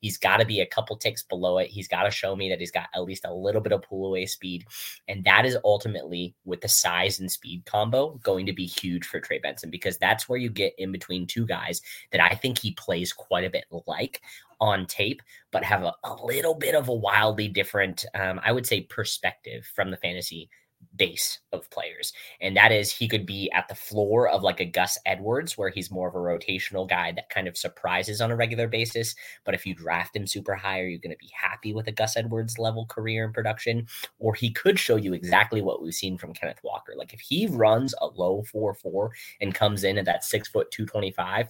He's 0.00 0.16
got 0.16 0.38
to 0.38 0.46
be 0.46 0.60
a 0.60 0.66
couple 0.66 0.96
ticks 0.96 1.22
below 1.22 1.58
it. 1.58 1.68
He's 1.68 1.86
got 1.86 2.04
to 2.04 2.10
show 2.10 2.34
me 2.34 2.48
that 2.48 2.60
he's 2.60 2.70
got 2.70 2.88
at 2.94 3.04
least 3.04 3.26
a 3.26 3.34
little 3.34 3.60
bit 3.60 3.72
of 3.72 3.82
pull 3.82 4.06
away 4.06 4.24
speed. 4.24 4.64
And 5.06 5.22
that 5.24 5.44
is 5.44 5.58
ultimately, 5.64 6.34
with 6.46 6.62
the 6.62 6.68
size 6.68 7.20
and 7.20 7.30
speed 7.30 7.66
combo, 7.66 8.18
going 8.22 8.46
to 8.46 8.54
be 8.54 8.64
huge 8.64 9.06
for 9.06 9.20
Trey 9.20 9.38
Benson 9.38 9.68
because 9.68 9.98
that's 9.98 10.30
where 10.30 10.38
you 10.38 10.48
get 10.48 10.72
in 10.78 10.90
between 10.90 11.26
two 11.26 11.44
guys 11.44 11.82
that 12.10 12.22
I 12.22 12.34
think 12.34 12.58
he 12.58 12.72
plays 12.72 13.12
quite 13.12 13.44
a 13.44 13.50
bit 13.50 13.66
like 13.86 14.22
on 14.60 14.86
tape, 14.86 15.20
but 15.50 15.62
have 15.62 15.82
a, 15.82 15.92
a 16.04 16.14
little 16.24 16.54
bit 16.54 16.74
of 16.74 16.88
a 16.88 16.94
wildly 16.94 17.48
different, 17.48 18.06
um, 18.14 18.40
I 18.42 18.52
would 18.52 18.66
say, 18.66 18.80
perspective 18.80 19.70
from 19.74 19.90
the 19.90 19.98
fantasy 19.98 20.48
base 20.96 21.40
of 21.52 21.68
players. 21.70 22.12
And 22.40 22.56
that 22.56 22.72
is 22.72 22.90
he 22.90 23.08
could 23.08 23.26
be 23.26 23.50
at 23.52 23.68
the 23.68 23.74
floor 23.74 24.28
of 24.28 24.42
like 24.42 24.60
a 24.60 24.64
Gus 24.64 24.98
Edwards, 25.06 25.56
where 25.56 25.70
he's 25.70 25.90
more 25.90 26.08
of 26.08 26.14
a 26.14 26.18
rotational 26.18 26.88
guy 26.88 27.12
that 27.12 27.30
kind 27.30 27.48
of 27.48 27.56
surprises 27.56 28.20
on 28.20 28.30
a 28.30 28.36
regular 28.36 28.68
basis. 28.68 29.14
But 29.44 29.54
if 29.54 29.66
you 29.66 29.74
draft 29.74 30.16
him 30.16 30.26
super 30.26 30.54
high, 30.54 30.80
are 30.80 30.88
you 30.88 30.98
going 30.98 31.14
to 31.14 31.18
be 31.18 31.32
happy 31.34 31.72
with 31.72 31.86
a 31.88 31.92
Gus 31.92 32.16
Edwards 32.16 32.58
level 32.58 32.86
career 32.86 33.24
and 33.24 33.34
production? 33.34 33.86
Or 34.18 34.34
he 34.34 34.50
could 34.50 34.78
show 34.78 34.96
you 34.96 35.12
exactly 35.12 35.62
what 35.62 35.82
we've 35.82 35.94
seen 35.94 36.18
from 36.18 36.34
Kenneth 36.34 36.60
Walker. 36.62 36.94
Like 36.96 37.14
if 37.14 37.20
he 37.20 37.46
runs 37.46 37.94
a 38.00 38.06
low 38.06 38.42
4 38.50 38.74
4 38.74 39.12
and 39.40 39.54
comes 39.54 39.84
in 39.84 39.98
at 39.98 40.04
that 40.06 40.24
six 40.24 40.48
foot 40.48 40.70
225, 40.70 41.48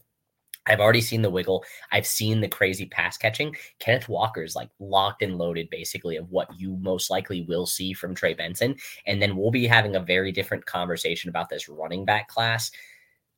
I've 0.66 0.80
already 0.80 1.00
seen 1.00 1.22
the 1.22 1.30
wiggle. 1.30 1.64
I've 1.92 2.06
seen 2.06 2.40
the 2.40 2.48
crazy 2.48 2.86
pass 2.86 3.16
catching. 3.16 3.54
Kenneth 3.78 4.08
Walker's 4.08 4.56
like 4.56 4.70
locked 4.78 5.22
and 5.22 5.36
loaded, 5.36 5.68
basically, 5.70 6.16
of 6.16 6.30
what 6.30 6.48
you 6.58 6.76
most 6.80 7.10
likely 7.10 7.42
will 7.42 7.66
see 7.66 7.92
from 7.92 8.14
Trey 8.14 8.34
Benson. 8.34 8.76
And 9.06 9.20
then 9.20 9.36
we'll 9.36 9.50
be 9.50 9.66
having 9.66 9.96
a 9.96 10.00
very 10.00 10.32
different 10.32 10.64
conversation 10.64 11.28
about 11.28 11.48
this 11.48 11.68
running 11.68 12.04
back 12.04 12.28
class 12.28 12.70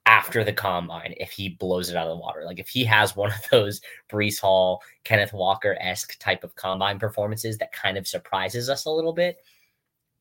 after 0.07 0.45
the 0.45 0.53
combine 0.53 1.15
if 1.19 1.33
he 1.33 1.49
blows 1.49 1.91
it 1.91 1.97
out 1.97 2.07
of 2.07 2.17
the 2.17 2.23
water. 2.23 2.45
Like 2.45 2.61
if 2.61 2.69
he 2.69 2.85
has 2.85 3.17
one 3.17 3.33
of 3.33 3.41
those 3.51 3.81
Breece 4.09 4.41
Hall, 4.41 4.81
Kenneth 5.05 5.33
Walker 5.33 5.77
esque 5.81 6.19
type 6.19 6.45
of 6.45 6.55
combine 6.55 6.99
performances 6.99 7.59
that 7.59 7.73
kind 7.73 7.99
of 7.99 8.07
surprises 8.07 8.71
us 8.71 8.85
a 8.85 8.91
little 8.91 9.13
bit, 9.13 9.39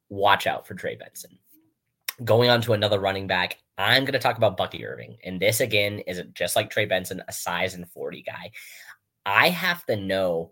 watch 0.10 0.48
out 0.48 0.68
for 0.68 0.74
Trey 0.74 0.96
Benson. 0.96 1.38
Going 2.24 2.50
on 2.50 2.62
to 2.62 2.74
another 2.74 3.00
running 3.00 3.28
back, 3.28 3.58
I'm 3.78 4.04
going 4.04 4.14
to 4.14 4.20
talk 4.20 4.38
about 4.38 4.58
Bucky 4.58 4.86
Irving. 4.86 5.18
And 5.24 5.40
this, 5.40 5.60
again, 5.60 6.00
is 6.00 6.22
just 6.34 6.56
like 6.56 6.70
Trey 6.70 6.86
Benson, 6.86 7.22
a 7.28 7.34
size 7.34 7.74
and 7.74 7.90
40 7.90 8.22
guy. 8.22 8.52
I 9.26 9.50
have 9.50 9.86
to 9.88 9.96
know 9.96 10.52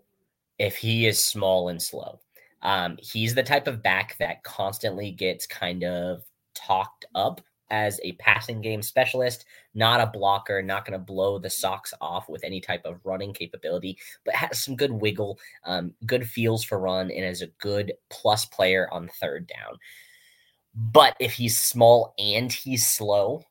if 0.58 0.76
he 0.76 1.06
is 1.06 1.24
small 1.24 1.68
and 1.68 1.80
slow. 1.80 2.20
Um, 2.62 2.96
he's 3.00 3.34
the 3.34 3.42
type 3.42 3.66
of 3.66 3.82
back 3.82 4.16
that 4.18 4.42
constantly 4.42 5.10
gets 5.10 5.46
kind 5.46 5.84
of 5.84 6.22
talked 6.54 7.04
up 7.14 7.40
as 7.70 7.98
a 8.02 8.12
passing 8.12 8.60
game 8.60 8.82
specialist, 8.82 9.46
not 9.74 10.00
a 10.00 10.06
blocker, 10.06 10.62
not 10.62 10.84
going 10.84 10.98
to 10.98 11.04
blow 11.04 11.38
the 11.38 11.50
socks 11.50 11.92
off 12.00 12.28
with 12.28 12.44
any 12.44 12.60
type 12.60 12.82
of 12.84 13.00
running 13.04 13.32
capability, 13.32 13.98
but 14.24 14.34
has 14.34 14.60
some 14.60 14.76
good 14.76 14.92
wiggle, 14.92 15.38
um, 15.64 15.92
good 16.06 16.28
feels 16.28 16.62
for 16.62 16.78
run, 16.78 17.10
and 17.10 17.24
is 17.24 17.42
a 17.42 17.48
good 17.58 17.92
plus 18.10 18.44
player 18.44 18.88
on 18.92 19.08
third 19.20 19.46
down. 19.46 19.78
But 20.74 21.16
if 21.20 21.34
he's 21.34 21.58
small 21.58 22.14
and 22.18 22.52
he's 22.52 22.86
slow, 22.86 23.44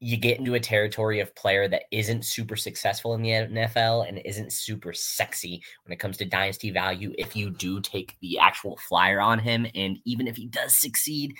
you 0.00 0.16
get 0.16 0.38
into 0.38 0.54
a 0.54 0.60
territory 0.60 1.20
of 1.20 1.34
player 1.34 1.68
that 1.68 1.84
isn't 1.90 2.24
super 2.24 2.56
successful 2.56 3.14
in 3.14 3.22
the 3.22 3.30
NFL 3.30 4.08
and 4.08 4.20
isn't 4.24 4.52
super 4.52 4.94
sexy 4.94 5.62
when 5.84 5.92
it 5.92 5.98
comes 5.98 6.16
to 6.18 6.24
dynasty 6.24 6.70
value. 6.70 7.12
If 7.18 7.36
you 7.36 7.50
do 7.50 7.80
take 7.80 8.16
the 8.20 8.38
actual 8.38 8.78
flyer 8.88 9.20
on 9.20 9.38
him, 9.38 9.66
and 9.74 9.98
even 10.06 10.26
if 10.26 10.36
he 10.36 10.46
does 10.46 10.74
succeed, 10.80 11.34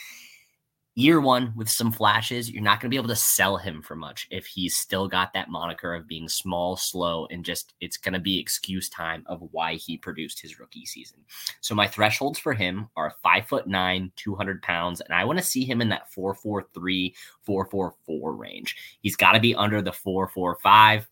year 1.00 1.20
one 1.20 1.52
with 1.56 1.68
some 1.68 1.90
flashes, 1.90 2.50
you're 2.50 2.62
not 2.62 2.80
going 2.80 2.90
to 2.90 2.94
be 2.94 2.98
able 2.98 3.08
to 3.08 3.16
sell 3.16 3.56
him 3.56 3.80
for 3.80 3.96
much 3.96 4.28
if 4.30 4.46
he's 4.46 4.76
still 4.76 5.08
got 5.08 5.32
that 5.32 5.48
moniker 5.48 5.94
of 5.94 6.06
being 6.06 6.28
small, 6.28 6.76
slow, 6.76 7.26
and 7.30 7.44
just 7.44 7.74
it's 7.80 7.96
going 7.96 8.12
to 8.12 8.20
be 8.20 8.38
excuse 8.38 8.88
time 8.88 9.24
of 9.26 9.40
why 9.52 9.74
he 9.74 9.96
produced 9.96 10.40
his 10.40 10.60
rookie 10.60 10.84
season. 10.84 11.18
So 11.60 11.74
my 11.74 11.86
thresholds 11.86 12.38
for 12.38 12.52
him 12.52 12.88
are 12.96 13.14
five 13.22 13.46
foot 13.46 13.66
nine, 13.66 14.12
200 14.16 14.62
pounds, 14.62 15.00
and 15.00 15.14
I 15.14 15.24
want 15.24 15.38
to 15.38 15.44
see 15.44 15.64
him 15.64 15.80
in 15.80 15.88
that 15.88 16.12
443, 16.12 17.14
444 17.44 18.34
range. 18.34 18.76
He's 19.00 19.16
got 19.16 19.32
to 19.32 19.40
be 19.40 19.54
under 19.54 19.80
the 19.80 19.92
445 19.92 21.08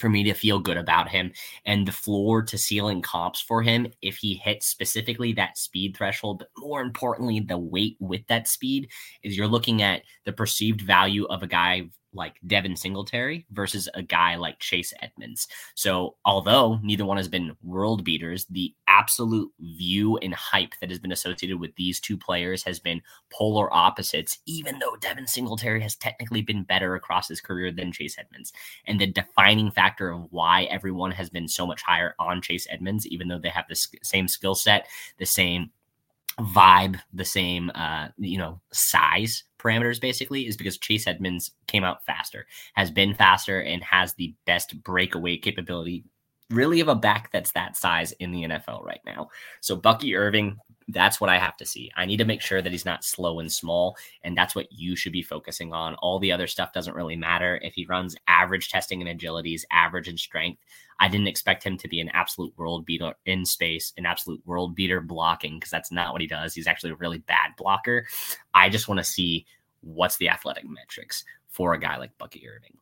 for 0.00 0.08
me 0.08 0.24
to 0.24 0.34
feel 0.34 0.58
good 0.58 0.76
about 0.76 1.08
him 1.08 1.32
and 1.64 1.86
the 1.86 1.92
floor 1.92 2.42
to 2.42 2.58
ceiling 2.58 3.02
comps 3.02 3.40
for 3.40 3.62
him 3.62 3.86
if 4.02 4.16
he 4.16 4.34
hits 4.34 4.66
specifically 4.66 5.32
that 5.32 5.58
speed 5.58 5.96
threshold 5.96 6.38
but 6.38 6.48
more 6.58 6.80
importantly 6.80 7.40
the 7.40 7.58
weight 7.58 7.96
with 8.00 8.26
that 8.28 8.48
speed 8.48 8.88
is 9.22 9.36
you're 9.36 9.46
looking 9.46 9.82
at 9.82 10.02
the 10.24 10.32
perceived 10.32 10.80
value 10.80 11.26
of 11.26 11.42
a 11.42 11.46
guy 11.46 11.82
like 12.12 12.36
Devin 12.46 12.76
Singletary 12.76 13.46
versus 13.52 13.88
a 13.94 14.02
guy 14.02 14.36
like 14.36 14.58
Chase 14.58 14.92
Edmonds. 15.00 15.46
So, 15.74 16.16
although 16.24 16.78
neither 16.82 17.04
one 17.04 17.16
has 17.16 17.28
been 17.28 17.56
world 17.62 18.04
beaters, 18.04 18.46
the 18.46 18.74
absolute 18.86 19.50
view 19.60 20.16
and 20.18 20.34
hype 20.34 20.72
that 20.80 20.90
has 20.90 20.98
been 20.98 21.12
associated 21.12 21.60
with 21.60 21.74
these 21.76 22.00
two 22.00 22.16
players 22.16 22.62
has 22.64 22.80
been 22.80 23.00
polar 23.32 23.72
opposites, 23.72 24.38
even 24.46 24.78
though 24.78 24.96
Devin 25.00 25.26
Singletary 25.26 25.80
has 25.80 25.96
technically 25.96 26.42
been 26.42 26.64
better 26.64 26.94
across 26.94 27.28
his 27.28 27.40
career 27.40 27.70
than 27.70 27.92
Chase 27.92 28.16
Edmonds. 28.18 28.52
And 28.86 29.00
the 29.00 29.06
defining 29.06 29.70
factor 29.70 30.10
of 30.10 30.26
why 30.30 30.64
everyone 30.64 31.12
has 31.12 31.30
been 31.30 31.48
so 31.48 31.66
much 31.66 31.82
higher 31.82 32.14
on 32.18 32.42
Chase 32.42 32.66
Edmonds, 32.70 33.06
even 33.06 33.28
though 33.28 33.38
they 33.38 33.48
have 33.48 33.66
the 33.68 33.76
same 34.02 34.28
skill 34.28 34.54
set, 34.54 34.86
the 35.18 35.26
same 35.26 35.70
vibe, 36.40 37.00
the 37.12 37.24
same 37.24 37.70
uh, 37.74 38.08
you 38.18 38.38
know 38.38 38.60
size 38.72 39.44
parameters 39.58 40.00
basically 40.00 40.46
is 40.46 40.56
because 40.56 40.78
Chase 40.78 41.06
Edmonds 41.06 41.52
came 41.66 41.84
out 41.84 42.04
faster, 42.04 42.46
has 42.74 42.90
been 42.90 43.14
faster, 43.14 43.60
and 43.60 43.82
has 43.84 44.14
the 44.14 44.34
best 44.46 44.82
breakaway 44.82 45.36
capability 45.36 46.04
really 46.50 46.80
of 46.80 46.88
a 46.88 46.94
back 46.94 47.30
that's 47.32 47.52
that 47.52 47.76
size 47.76 48.12
in 48.12 48.32
the 48.32 48.42
NFL 48.42 48.84
right 48.84 49.00
now. 49.06 49.28
So 49.60 49.76
Bucky 49.76 50.16
Irving, 50.16 50.58
that's 50.88 51.20
what 51.20 51.30
I 51.30 51.38
have 51.38 51.56
to 51.58 51.66
see. 51.66 51.90
I 51.96 52.04
need 52.04 52.16
to 52.16 52.24
make 52.24 52.40
sure 52.40 52.60
that 52.60 52.72
he's 52.72 52.84
not 52.84 53.04
slow 53.04 53.38
and 53.38 53.50
small, 53.50 53.96
and 54.24 54.36
that's 54.36 54.56
what 54.56 54.66
you 54.70 54.96
should 54.96 55.12
be 55.12 55.22
focusing 55.22 55.72
on. 55.72 55.94
All 55.96 56.18
the 56.18 56.32
other 56.32 56.48
stuff 56.48 56.72
doesn't 56.72 56.96
really 56.96 57.16
matter. 57.16 57.60
If 57.62 57.74
he 57.74 57.86
runs 57.86 58.16
average 58.26 58.70
testing 58.70 59.06
and 59.06 59.20
agilities, 59.20 59.62
average 59.70 60.08
in 60.08 60.16
strength, 60.16 60.60
I 61.00 61.08
didn't 61.08 61.28
expect 61.28 61.64
him 61.64 61.76
to 61.78 61.88
be 61.88 62.00
an 62.00 62.10
absolute 62.10 62.52
world 62.56 62.84
beater 62.84 63.14
in 63.24 63.44
space, 63.44 63.92
an 63.96 64.06
absolute 64.06 64.40
world 64.46 64.74
beater 64.74 65.00
blocking, 65.00 65.58
because 65.58 65.70
that's 65.70 65.90
not 65.90 66.12
what 66.12 66.20
he 66.20 66.26
does. 66.26 66.54
He's 66.54 66.66
actually 66.66 66.90
a 66.90 66.96
really 66.96 67.18
bad 67.18 67.52
blocker. 67.56 68.06
I 68.54 68.68
just 68.68 68.86
want 68.86 68.98
to 68.98 69.04
see 69.04 69.46
what's 69.80 70.18
the 70.18 70.28
athletic 70.28 70.64
metrics 70.68 71.24
for 71.48 71.72
a 71.72 71.80
guy 71.80 71.96
like 71.96 72.16
Bucky 72.18 72.46
Irving. 72.46 72.76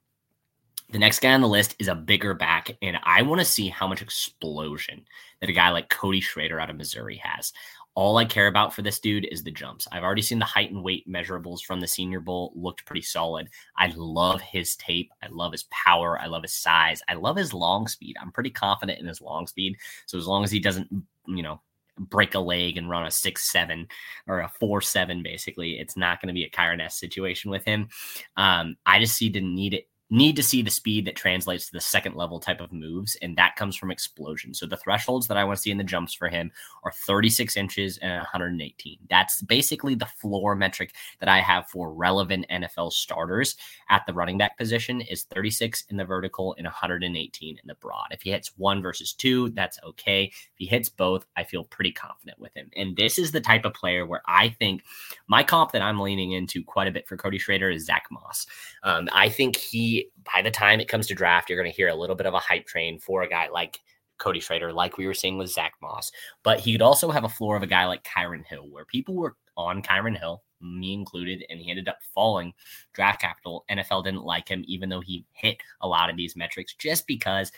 The 0.90 0.98
next 0.98 1.20
guy 1.20 1.32
on 1.32 1.42
the 1.42 1.48
list 1.48 1.76
is 1.78 1.88
a 1.88 1.94
bigger 1.94 2.34
back, 2.34 2.70
and 2.82 2.98
I 3.04 3.22
want 3.22 3.40
to 3.40 3.44
see 3.44 3.68
how 3.68 3.86
much 3.86 4.02
explosion 4.02 5.04
that 5.40 5.50
a 5.50 5.52
guy 5.52 5.70
like 5.70 5.90
Cody 5.90 6.20
Schrader 6.20 6.58
out 6.58 6.70
of 6.70 6.76
Missouri 6.76 7.20
has. 7.22 7.52
All 7.98 8.16
I 8.16 8.24
care 8.26 8.46
about 8.46 8.72
for 8.72 8.82
this 8.82 9.00
dude 9.00 9.26
is 9.28 9.42
the 9.42 9.50
jumps. 9.50 9.88
I've 9.90 10.04
already 10.04 10.22
seen 10.22 10.38
the 10.38 10.44
height 10.44 10.70
and 10.70 10.84
weight 10.84 11.10
measurables 11.10 11.62
from 11.62 11.80
the 11.80 11.88
Senior 11.88 12.20
Bowl 12.20 12.52
looked 12.54 12.86
pretty 12.86 13.02
solid. 13.02 13.48
I 13.76 13.92
love 13.96 14.40
his 14.40 14.76
tape. 14.76 15.10
I 15.20 15.26
love 15.32 15.50
his 15.50 15.64
power. 15.64 16.16
I 16.16 16.26
love 16.26 16.42
his 16.42 16.54
size. 16.54 17.02
I 17.08 17.14
love 17.14 17.34
his 17.34 17.52
long 17.52 17.88
speed. 17.88 18.14
I'm 18.20 18.30
pretty 18.30 18.50
confident 18.50 19.00
in 19.00 19.06
his 19.08 19.20
long 19.20 19.48
speed. 19.48 19.78
So 20.06 20.16
as 20.16 20.28
long 20.28 20.44
as 20.44 20.52
he 20.52 20.60
doesn't, 20.60 20.86
you 21.26 21.42
know, 21.42 21.60
break 21.98 22.36
a 22.36 22.38
leg 22.38 22.76
and 22.76 22.88
run 22.88 23.04
a 23.04 23.10
six 23.10 23.50
seven 23.50 23.88
or 24.28 24.42
a 24.42 24.52
four 24.60 24.80
seven, 24.80 25.24
basically, 25.24 25.80
it's 25.80 25.96
not 25.96 26.22
going 26.22 26.28
to 26.28 26.34
be 26.34 26.44
a 26.44 26.50
Kyren 26.50 26.80
S 26.80 27.00
situation 27.00 27.50
with 27.50 27.64
him. 27.64 27.88
Um, 28.36 28.76
I 28.86 29.00
just 29.00 29.16
see 29.16 29.28
the 29.28 29.40
need 29.40 29.74
it 29.74 29.88
need 30.10 30.36
to 30.36 30.42
see 30.42 30.62
the 30.62 30.70
speed 30.70 31.04
that 31.04 31.16
translates 31.16 31.66
to 31.66 31.72
the 31.72 31.80
second 31.80 32.14
level 32.14 32.40
type 32.40 32.60
of 32.60 32.72
moves, 32.72 33.16
and 33.20 33.36
that 33.36 33.56
comes 33.56 33.76
from 33.76 33.90
explosion. 33.90 34.54
So 34.54 34.66
the 34.66 34.76
thresholds 34.76 35.26
that 35.28 35.36
I 35.36 35.44
want 35.44 35.58
to 35.58 35.62
see 35.62 35.70
in 35.70 35.78
the 35.78 35.84
jumps 35.84 36.14
for 36.14 36.28
him 36.28 36.50
are 36.82 36.92
36 36.92 37.56
inches 37.56 37.98
and 37.98 38.12
118. 38.12 38.98
That's 39.10 39.42
basically 39.42 39.94
the 39.94 40.06
floor 40.06 40.54
metric 40.54 40.94
that 41.20 41.28
I 41.28 41.40
have 41.40 41.68
for 41.68 41.92
relevant 41.92 42.46
NFL 42.50 42.92
starters 42.92 43.56
at 43.90 44.06
the 44.06 44.14
running 44.14 44.38
back 44.38 44.56
position 44.56 45.00
is 45.02 45.24
36 45.24 45.84
in 45.90 45.96
the 45.96 46.04
vertical 46.04 46.54
and 46.56 46.64
118 46.64 47.58
in 47.58 47.66
the 47.66 47.74
broad. 47.74 48.08
If 48.10 48.22
he 48.22 48.30
hits 48.30 48.52
one 48.56 48.80
versus 48.80 49.12
two, 49.12 49.50
that's 49.50 49.78
okay. 49.84 50.24
If 50.24 50.56
he 50.56 50.66
hits 50.66 50.88
both, 50.88 51.26
I 51.36 51.44
feel 51.44 51.64
pretty 51.64 51.92
confident 51.92 52.38
with 52.38 52.54
him. 52.54 52.70
And 52.76 52.96
this 52.96 53.18
is 53.18 53.30
the 53.30 53.40
type 53.40 53.64
of 53.64 53.74
player 53.74 54.06
where 54.06 54.22
I 54.26 54.48
think 54.48 54.84
my 55.26 55.42
comp 55.42 55.72
that 55.72 55.82
I'm 55.82 56.00
leaning 56.00 56.32
into 56.32 56.64
quite 56.64 56.88
a 56.88 56.92
bit 56.92 57.06
for 57.06 57.16
Cody 57.16 57.38
Schrader 57.38 57.70
is 57.70 57.84
Zack 57.84 58.06
Moss. 58.10 58.46
Um, 58.82 59.08
I 59.12 59.28
think 59.28 59.56
he 59.56 59.97
by 60.34 60.42
the 60.42 60.50
time 60.50 60.80
it 60.80 60.88
comes 60.88 61.06
to 61.08 61.14
draft, 61.14 61.48
you're 61.48 61.60
going 61.60 61.70
to 61.70 61.76
hear 61.76 61.88
a 61.88 61.94
little 61.94 62.16
bit 62.16 62.26
of 62.26 62.34
a 62.34 62.38
hype 62.38 62.66
train 62.66 62.98
for 62.98 63.22
a 63.22 63.28
guy 63.28 63.48
like 63.48 63.80
Cody 64.18 64.40
Schrader, 64.40 64.72
like 64.72 64.98
we 64.98 65.06
were 65.06 65.14
seeing 65.14 65.38
with 65.38 65.50
Zack 65.50 65.74
Moss. 65.80 66.10
But 66.42 66.60
he 66.60 66.72
could 66.72 66.82
also 66.82 67.10
have 67.10 67.24
a 67.24 67.28
floor 67.28 67.56
of 67.56 67.62
a 67.62 67.68
guy 67.68 67.86
like 67.86 68.04
Kylin 68.04 68.44
Hill, 68.44 68.68
where 68.70 68.84
people 68.84 69.14
were 69.14 69.36
on 69.56 69.82
Kylin 69.82 70.18
Hill, 70.18 70.42
me 70.60 70.92
included, 70.92 71.44
and 71.48 71.60
he 71.60 71.70
ended 71.70 71.88
up 71.88 71.98
falling 72.14 72.52
draft 72.92 73.20
capital. 73.20 73.64
NFL 73.70 74.04
didn't 74.04 74.24
like 74.24 74.48
him, 74.48 74.64
even 74.66 74.88
though 74.88 75.00
he 75.00 75.24
hit 75.32 75.58
a 75.80 75.88
lot 75.88 76.10
of 76.10 76.16
these 76.16 76.36
metrics, 76.36 76.74
just 76.74 77.06
because 77.06 77.52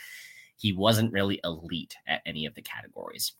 he 0.56 0.73
wasn't 0.73 1.12
really 1.12 1.40
elite 1.44 1.97
at 2.06 2.20
any 2.26 2.47
of 2.47 2.54
the 2.54 2.62
categories 2.62 3.32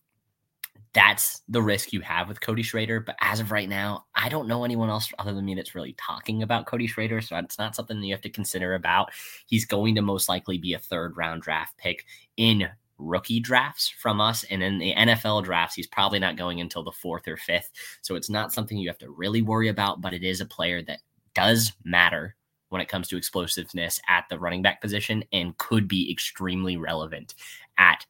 that's 0.93 1.43
the 1.49 1.63
risk 1.63 1.93
you 1.93 2.01
have 2.01 2.29
with 2.29 2.41
Cody 2.41 2.63
Schrader. 2.63 3.01
But 3.01 3.17
as 3.21 3.39
of 3.39 3.53
right 3.53 3.69
now, 3.69 4.07
I 4.15 4.29
don't 4.29 4.49
know 4.49 4.65
anyone 4.65 4.91
else 4.91 5.11
other 5.19 5.33
than 5.33 5.45
me 5.45 5.55
that's 5.55 5.75
really 5.75 5.95
talking 5.97 6.43
about 6.43 6.67
Cody 6.67 6.87
Schrader. 6.87 7.21
So 7.21 7.37
it's 7.37 7.59
not 7.59 7.77
something 7.77 8.01
that 8.01 8.07
you 8.07 8.13
have 8.13 8.23
to 8.23 8.31
consider 8.31 8.75
about. 8.75 9.11
He's 9.47 9.65
going 9.65 9.95
to 9.95 10.03
most 10.03 10.29
likely 10.29 10.59
be 10.59 10.75
a 10.75 10.79
third 10.79 11.17
round 11.17 11.43
draft 11.43 11.77
pick 11.77 12.07
in 12.37 12.69
rookie 12.99 13.41
drafts 13.41 13.89
from 13.89 14.21
us. 14.21 14.45
And 14.51 14.63
in 14.63 14.79
the 14.79 14.95
NFL 14.95 15.45
drafts, 15.45 15.77
he's 15.77 15.87
probably 15.87 16.19
not 16.19 16.37
going 16.37 16.61
until 16.61 16.83
the 16.83 16.93
fourth 16.93 17.27
or 17.29 17.37
fifth. 17.37 17.71
So 18.03 18.17
it's 18.17 18.31
not 18.31 18.53
something 18.53 18.77
you 18.77 18.89
have 18.89 18.99
to 18.99 19.11
really 19.11 19.43
worry 19.43 19.69
about, 19.69 20.01
but 20.01 20.13
it 20.13 20.25
is 20.25 20.41
a 20.41 20.47
player 20.47 20.83
that 20.83 21.01
does 21.35 21.73
matter 21.85 22.35
when 22.69 22.81
it 22.81 22.89
comes 22.89 23.09
to 23.09 23.17
explosiveness 23.17 24.01
at 24.09 24.25
the 24.29 24.39
running 24.39 24.63
back 24.63 24.81
position 24.81 25.25
and 25.33 25.57
could 25.59 25.89
be 25.89 26.11
extremely 26.11 26.77
relevant 26.77 27.35
at, 27.79 28.07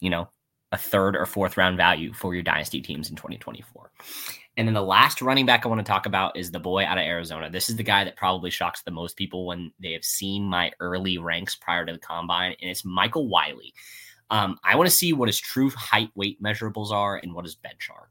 you 0.00 0.10
know, 0.10 0.28
a 0.74 0.78
third 0.78 1.16
or 1.16 1.24
fourth 1.24 1.56
round 1.56 1.76
value 1.76 2.12
for 2.12 2.34
your 2.34 2.42
dynasty 2.42 2.80
teams 2.80 3.08
in 3.08 3.16
2024. 3.16 3.90
And 4.56 4.68
then 4.68 4.74
the 4.74 4.82
last 4.82 5.22
running 5.22 5.46
back 5.46 5.64
I 5.64 5.68
want 5.68 5.80
to 5.80 5.90
talk 5.90 6.06
about 6.06 6.36
is 6.36 6.50
the 6.50 6.60
boy 6.60 6.84
out 6.84 6.98
of 6.98 7.04
Arizona. 7.04 7.48
This 7.48 7.70
is 7.70 7.76
the 7.76 7.82
guy 7.82 8.04
that 8.04 8.16
probably 8.16 8.50
shocks 8.50 8.82
the 8.82 8.90
most 8.90 9.16
people 9.16 9.46
when 9.46 9.72
they 9.80 9.92
have 9.92 10.04
seen 10.04 10.44
my 10.44 10.72
early 10.80 11.18
ranks 11.18 11.54
prior 11.54 11.86
to 11.86 11.92
the 11.92 11.98
combine, 11.98 12.54
and 12.60 12.70
it's 12.70 12.84
Michael 12.84 13.28
Wiley. 13.28 13.72
Um, 14.30 14.58
I 14.64 14.76
want 14.76 14.88
to 14.88 14.96
see 14.96 15.12
what 15.12 15.28
his 15.28 15.38
true 15.38 15.70
height 15.70 16.10
weight 16.14 16.42
measurables 16.42 16.90
are 16.90 17.16
and 17.16 17.34
what 17.34 17.44
his 17.44 17.54
bench 17.54 17.88
are. 17.90 18.08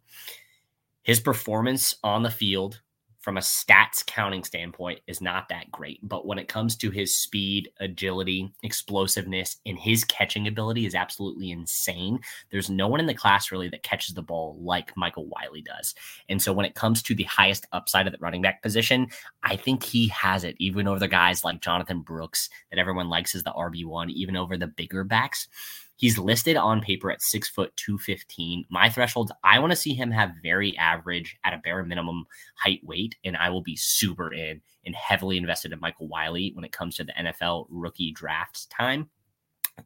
His 1.04 1.20
performance 1.20 1.96
on 2.02 2.24
the 2.24 2.32
field 2.32 2.82
from 3.24 3.38
a 3.38 3.42
stats 3.42 4.06
counting 4.06 4.44
standpoint 4.44 5.00
is 5.08 5.22
not 5.22 5.48
that 5.48 5.72
great. 5.72 5.98
But 6.04 6.28
when 6.28 6.38
it 6.38 6.50
comes 6.50 6.76
to 6.76 6.92
his 6.92 7.16
speed, 7.16 7.70
agility, 7.80 8.54
explosiveness, 8.64 9.58
and 9.66 9.80
his 9.80 10.04
catching 10.04 10.46
ability 10.46 10.86
is 10.86 10.94
absolutely 10.94 11.50
insane. 11.50 12.20
There's 12.52 12.70
no 12.70 12.90
one 12.90 13.00
in 13.00 13.06
the 13.06 13.14
class 13.14 13.50
really 13.50 13.70
that 13.70 13.82
catches 13.82 14.14
the 14.14 14.22
ball 14.22 14.58
like 14.60 14.92
Michael 14.98 15.28
Wiley 15.28 15.62
does. 15.62 15.96
And 16.28 16.42
so 16.42 16.52
when 16.52 16.66
it 16.66 16.76
comes 16.76 17.02
to 17.04 17.16
the 17.16 17.24
highest 17.24 17.66
upside 17.72 18.08
of 18.08 18.12
the 18.12 18.20
running 18.20 18.42
back 18.42 18.62
position, 18.62 19.08
I 19.42 19.56
think 19.56 19.84
he 19.84 20.10
has 20.10 20.44
it, 20.44 20.58
even 20.60 20.86
over 20.86 21.00
the 21.00 21.08
guys 21.08 21.46
like 21.46 21.62
Jonathan 21.62 22.02
Brooks 22.02 22.50
that 22.72 22.80
everyone 22.80 23.08
likes 23.08 23.36
as 23.36 23.44
the 23.44 23.54
RB1, 23.54 24.10
even 24.10 24.36
over 24.36 24.58
the 24.58 24.68
bigger 24.68 25.06
backs. 25.06 25.48
He's 25.96 26.18
listed 26.18 26.58
on 26.58 26.82
paper 26.82 27.12
at 27.12 27.22
six 27.22 27.48
foot 27.50 27.72
two 27.76 27.98
fifteen. 27.98 28.66
My 28.70 28.90
thresholds, 28.90 29.32
I 29.44 29.60
want 29.60 29.72
to 29.72 29.78
see 29.78 29.94
him 29.94 30.12
have 30.12 30.32
very 30.42 30.76
average 30.78 31.38
at 31.44 31.54
a 31.54 31.62
bare 31.64 31.84
minimum 31.84 32.26
height 32.56 32.82
weight, 32.84 33.16
and 33.24 33.38
I 33.38 33.50
will 33.50 33.62
be 33.62 33.76
super 33.76 34.34
in 34.34 34.62
and 34.86 34.96
heavily 34.96 35.38
invested 35.38 35.72
in 35.72 35.80
Michael 35.80 36.08
Wiley 36.08 36.52
when 36.56 36.66
it 36.66 36.72
comes 36.72 36.96
to 36.98 37.04
the 37.04 37.14
NFL 37.14 37.68
rookie 37.70 38.12
draft 38.12 38.70
time. 38.70 39.10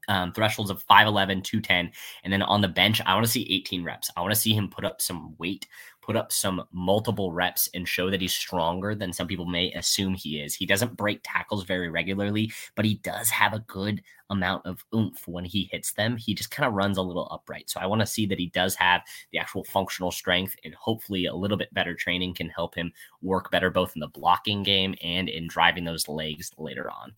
Um, 0.10 0.34
thresholds 0.34 0.70
of 0.70 0.86
5'11, 0.86 1.44
210. 1.44 1.92
And 2.24 2.34
then 2.34 2.42
on 2.42 2.60
the 2.60 2.68
bench, 2.68 3.02
I 3.06 3.14
want 3.14 3.26
to 3.26 3.32
see 3.32 3.48
18 3.50 3.86
reps. 3.86 4.12
I 4.18 4.22
want 4.22 4.34
to 4.34 4.40
see 4.40 4.54
him 4.54 4.70
put 4.70 4.84
up 4.84 5.00
some 5.00 5.34
weight, 5.38 5.66
put 6.08 6.16
up 6.16 6.32
some 6.32 6.64
multiple 6.72 7.34
reps 7.34 7.70
and 7.74 7.86
show 7.86 8.10
that 8.10 8.22
he's 8.22 8.34
stronger 8.34 8.96
than 8.96 9.12
some 9.12 9.28
people 9.28 9.46
may 9.46 9.72
assume 9.74 10.14
he 10.14 10.40
is. 10.40 10.56
He 10.56 10.66
doesn't 10.66 10.96
break 10.96 11.20
tackles 11.22 11.66
very 11.66 11.90
regularly, 11.90 12.52
but 12.76 12.86
he 12.86 12.96
does 12.96 13.30
have 13.30 13.52
a 13.52 13.60
good 13.68 14.02
amount 14.30 14.66
of 14.66 14.86
oomph 14.96 15.28
when 15.28 15.44
he 15.44 15.68
hits 15.70 15.92
them. 15.94 16.16
He 16.16 16.34
just 16.34 16.50
kind 16.50 16.66
of 16.66 16.74
runs 16.74 16.98
a 16.98 17.02
little 17.02 17.28
upright. 17.30 17.70
So 17.70 17.82
I 17.82 17.88
want 17.88 18.02
to 18.02 18.08
see 18.08 18.26
that 18.28 18.40
he 18.40 18.48
does 18.48 18.76
have 18.76 19.02
the 19.32 19.38
actual 19.38 19.66
functional 19.66 20.12
strength 20.12 20.56
and 20.64 20.74
hopefully 20.76 21.26
a 21.26 21.36
little 21.36 21.58
bit 21.58 21.74
better 21.74 21.94
training 21.94 22.36
can 22.36 22.50
help 22.50 22.74
him 22.74 22.94
work 23.22 23.52
better 23.52 23.70
both 23.70 23.94
in 23.96 24.00
the 24.00 24.08
blocking 24.08 24.64
game 24.64 24.96
and 25.04 25.28
in 25.28 25.48
driving 25.48 25.84
those 25.84 26.08
legs 26.08 26.52
later 26.58 26.90
on 26.90 27.14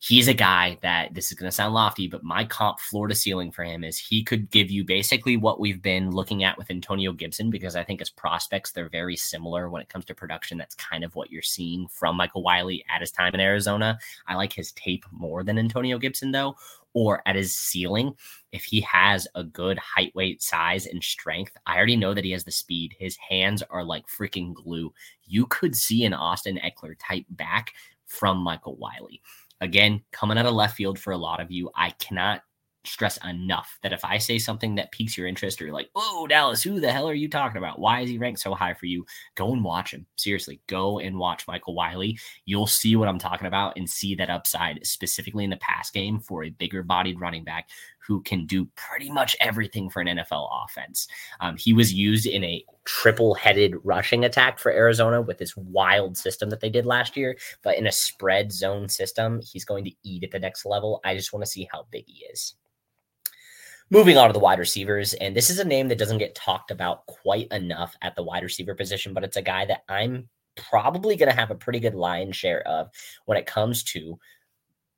he's 0.00 0.28
a 0.28 0.34
guy 0.34 0.78
that 0.80 1.12
this 1.12 1.30
is 1.30 1.38
going 1.38 1.48
to 1.48 1.54
sound 1.54 1.74
lofty, 1.74 2.08
but 2.08 2.24
my 2.24 2.42
comp 2.42 2.80
floor 2.80 3.06
to 3.06 3.14
ceiling 3.14 3.52
for 3.52 3.62
him 3.62 3.84
is 3.84 3.98
he 3.98 4.24
could 4.24 4.50
give 4.50 4.70
you 4.70 4.82
basically 4.82 5.36
what 5.36 5.60
we've 5.60 5.82
been 5.82 6.10
looking 6.10 6.42
at 6.42 6.56
with 6.56 6.70
Antonio 6.70 7.12
Gibson 7.12 7.50
because 7.50 7.76
I 7.76 7.84
think 7.84 8.00
as 8.00 8.08
prospects 8.08 8.72
they're 8.72 8.88
very 8.88 9.14
similar 9.14 9.68
when 9.68 9.82
it 9.82 9.90
comes 9.90 10.06
to 10.06 10.14
production. 10.14 10.56
That's 10.56 10.74
kind 10.74 11.04
of 11.04 11.14
what 11.14 11.30
you're 11.30 11.42
seeing 11.42 11.86
from 11.88 12.16
Michael 12.16 12.42
Wiley 12.42 12.82
at 12.88 13.02
his 13.02 13.10
time 13.10 13.34
in 13.34 13.40
Arizona. 13.40 13.98
I 14.26 14.36
like 14.36 14.54
his 14.54 14.72
tape 14.72 15.04
more 15.12 15.44
than 15.44 15.58
Antonio 15.58 15.98
Gibson 15.98 16.32
though. 16.32 16.56
Or 16.92 17.22
at 17.24 17.36
his 17.36 17.54
ceiling, 17.54 18.14
if 18.50 18.64
he 18.64 18.80
has 18.80 19.28
a 19.36 19.44
good 19.44 19.78
height, 19.78 20.12
weight, 20.16 20.42
size, 20.42 20.86
and 20.86 21.04
strength, 21.04 21.56
I 21.64 21.76
already 21.76 21.94
know 21.94 22.14
that 22.14 22.24
he 22.24 22.32
has 22.32 22.42
the 22.42 22.50
speed. 22.50 22.96
His 22.98 23.16
hands 23.16 23.62
are 23.70 23.84
like 23.84 24.08
freaking 24.08 24.54
glue. 24.54 24.92
You 25.24 25.46
could 25.46 25.76
see 25.76 26.04
an 26.04 26.14
Austin 26.14 26.58
Ekeler 26.64 26.96
type 26.98 27.26
back 27.30 27.74
from 28.06 28.38
Michael 28.38 28.74
Wiley. 28.74 29.22
Again, 29.60 30.02
coming 30.12 30.38
out 30.38 30.46
of 30.46 30.54
left 30.54 30.76
field 30.76 30.98
for 30.98 31.12
a 31.12 31.18
lot 31.18 31.40
of 31.40 31.50
you, 31.50 31.70
I 31.74 31.90
cannot 31.90 32.42
stress 32.84 33.18
enough 33.28 33.78
that 33.82 33.92
if 33.92 34.04
I 34.04 34.18
say 34.18 34.38
something 34.38 34.74
that 34.76 34.92
piques 34.92 35.16
your 35.16 35.26
interest 35.26 35.60
or 35.60 35.66
you're 35.66 35.74
like, 35.74 35.90
oh, 35.94 36.26
Dallas, 36.26 36.62
who 36.62 36.80
the 36.80 36.90
hell 36.90 37.08
are 37.08 37.14
you 37.14 37.28
talking 37.28 37.58
about? 37.58 37.78
Why 37.78 38.00
is 38.00 38.08
he 38.08 38.18
ranked 38.18 38.40
so 38.40 38.54
high 38.54 38.74
for 38.74 38.86
you? 38.86 39.04
Go 39.34 39.52
and 39.52 39.62
watch 39.62 39.92
him. 39.92 40.06
Seriously, 40.16 40.60
go 40.66 40.98
and 40.98 41.18
watch 41.18 41.46
Michael 41.46 41.74
Wiley. 41.74 42.18
You'll 42.46 42.66
see 42.66 42.96
what 42.96 43.08
I'm 43.08 43.18
talking 43.18 43.46
about 43.46 43.76
and 43.76 43.88
see 43.88 44.14
that 44.14 44.30
upside, 44.30 44.86
specifically 44.86 45.44
in 45.44 45.50
the 45.50 45.56
pass 45.58 45.90
game 45.90 46.20
for 46.20 46.44
a 46.44 46.50
bigger 46.50 46.82
bodied 46.82 47.20
running 47.20 47.44
back 47.44 47.68
who 48.10 48.20
can 48.22 48.44
do 48.44 48.66
pretty 48.74 49.08
much 49.08 49.36
everything 49.38 49.88
for 49.88 50.00
an 50.00 50.08
NFL 50.08 50.48
offense. 50.64 51.06
Um, 51.38 51.56
he 51.56 51.72
was 51.72 51.94
used 51.94 52.26
in 52.26 52.42
a 52.42 52.64
triple 52.84 53.34
headed 53.34 53.76
rushing 53.84 54.24
attack 54.24 54.58
for 54.58 54.72
Arizona 54.72 55.22
with 55.22 55.38
this 55.38 55.56
wild 55.56 56.16
system 56.16 56.50
that 56.50 56.58
they 56.58 56.70
did 56.70 56.86
last 56.86 57.16
year, 57.16 57.38
but 57.62 57.78
in 57.78 57.86
a 57.86 57.92
spread 57.92 58.50
zone 58.50 58.88
system, 58.88 59.40
he's 59.40 59.64
going 59.64 59.84
to 59.84 59.92
eat 60.02 60.24
at 60.24 60.32
the 60.32 60.40
next 60.40 60.66
level. 60.66 61.00
I 61.04 61.14
just 61.14 61.32
want 61.32 61.44
to 61.44 61.50
see 61.50 61.68
how 61.70 61.86
big 61.92 62.04
he 62.08 62.24
is. 62.24 62.56
Moving 63.90 64.18
on 64.18 64.26
to 64.28 64.32
the 64.32 64.40
wide 64.40 64.58
receivers, 64.58 65.14
and 65.14 65.36
this 65.36 65.48
is 65.48 65.60
a 65.60 65.64
name 65.64 65.86
that 65.86 65.98
doesn't 65.98 66.18
get 66.18 66.34
talked 66.34 66.72
about 66.72 67.06
quite 67.06 67.46
enough 67.52 67.96
at 68.02 68.16
the 68.16 68.24
wide 68.24 68.42
receiver 68.42 68.74
position, 68.74 69.14
but 69.14 69.22
it's 69.22 69.36
a 69.36 69.42
guy 69.42 69.66
that 69.66 69.84
I'm 69.88 70.28
probably 70.56 71.14
going 71.14 71.30
to 71.30 71.36
have 71.36 71.52
a 71.52 71.56
pretty 71.56 71.78
good 71.78 71.94
lion 71.94 72.32
share 72.32 72.66
of 72.66 72.88
when 73.26 73.38
it 73.38 73.46
comes 73.46 73.84
to 73.84 74.18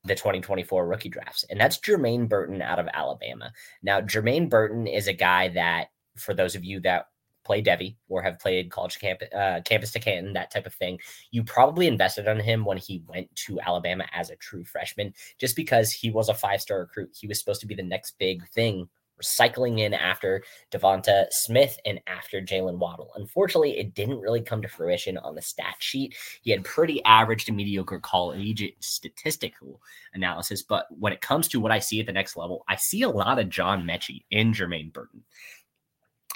the 0.04 0.14
2024 0.14 0.86
rookie 0.86 1.08
drafts, 1.08 1.44
and 1.50 1.60
that's 1.60 1.78
Jermaine 1.78 2.28
Burton 2.28 2.60
out 2.62 2.78
of 2.78 2.88
Alabama. 2.92 3.52
Now, 3.82 4.00
Jermaine 4.00 4.48
Burton 4.48 4.86
is 4.86 5.06
a 5.06 5.12
guy 5.12 5.48
that, 5.48 5.88
for 6.16 6.34
those 6.34 6.54
of 6.54 6.64
you 6.64 6.80
that 6.80 7.06
play 7.44 7.62
devy 7.62 7.96
or 8.08 8.22
have 8.22 8.38
played 8.38 8.70
college 8.70 8.98
camp, 8.98 9.20
uh, 9.36 9.60
campus 9.64 9.92
to 9.92 10.00
Canton, 10.00 10.32
that 10.32 10.50
type 10.50 10.66
of 10.66 10.74
thing, 10.74 10.98
you 11.30 11.42
probably 11.42 11.86
invested 11.86 12.28
on 12.28 12.40
him 12.40 12.64
when 12.64 12.78
he 12.78 13.02
went 13.08 13.34
to 13.34 13.60
Alabama 13.60 14.04
as 14.12 14.30
a 14.30 14.36
true 14.36 14.64
freshman, 14.64 15.12
just 15.38 15.56
because 15.56 15.92
he 15.92 16.10
was 16.10 16.28
a 16.28 16.34
five 16.34 16.60
star 16.60 16.80
recruit. 16.80 17.10
He 17.18 17.26
was 17.26 17.38
supposed 17.38 17.60
to 17.60 17.66
be 17.66 17.74
the 17.74 17.82
next 17.82 18.18
big 18.18 18.46
thing 18.50 18.88
cycling 19.22 19.78
in 19.78 19.94
after 19.94 20.42
Devonta 20.70 21.26
Smith 21.30 21.78
and 21.84 22.00
after 22.06 22.40
Jaylen 22.40 22.78
Waddle. 22.78 23.10
Unfortunately, 23.16 23.78
it 23.78 23.94
didn't 23.94 24.20
really 24.20 24.42
come 24.42 24.62
to 24.62 24.68
fruition 24.68 25.16
on 25.18 25.34
the 25.34 25.42
stat 25.42 25.76
sheet. 25.78 26.16
He 26.42 26.50
had 26.50 26.64
pretty 26.64 27.02
average 27.04 27.44
to 27.46 27.52
mediocre 27.52 28.00
collegiate 28.00 28.82
statistical 28.82 29.80
analysis, 30.14 30.62
but 30.62 30.86
when 30.90 31.12
it 31.12 31.20
comes 31.20 31.48
to 31.48 31.60
what 31.60 31.72
I 31.72 31.78
see 31.78 32.00
at 32.00 32.06
the 32.06 32.12
next 32.12 32.36
level, 32.36 32.64
I 32.68 32.76
see 32.76 33.02
a 33.02 33.08
lot 33.08 33.38
of 33.38 33.48
John 33.48 33.84
Metchie 33.84 34.24
in 34.30 34.52
Jermaine 34.52 34.92
Burton 34.92 35.22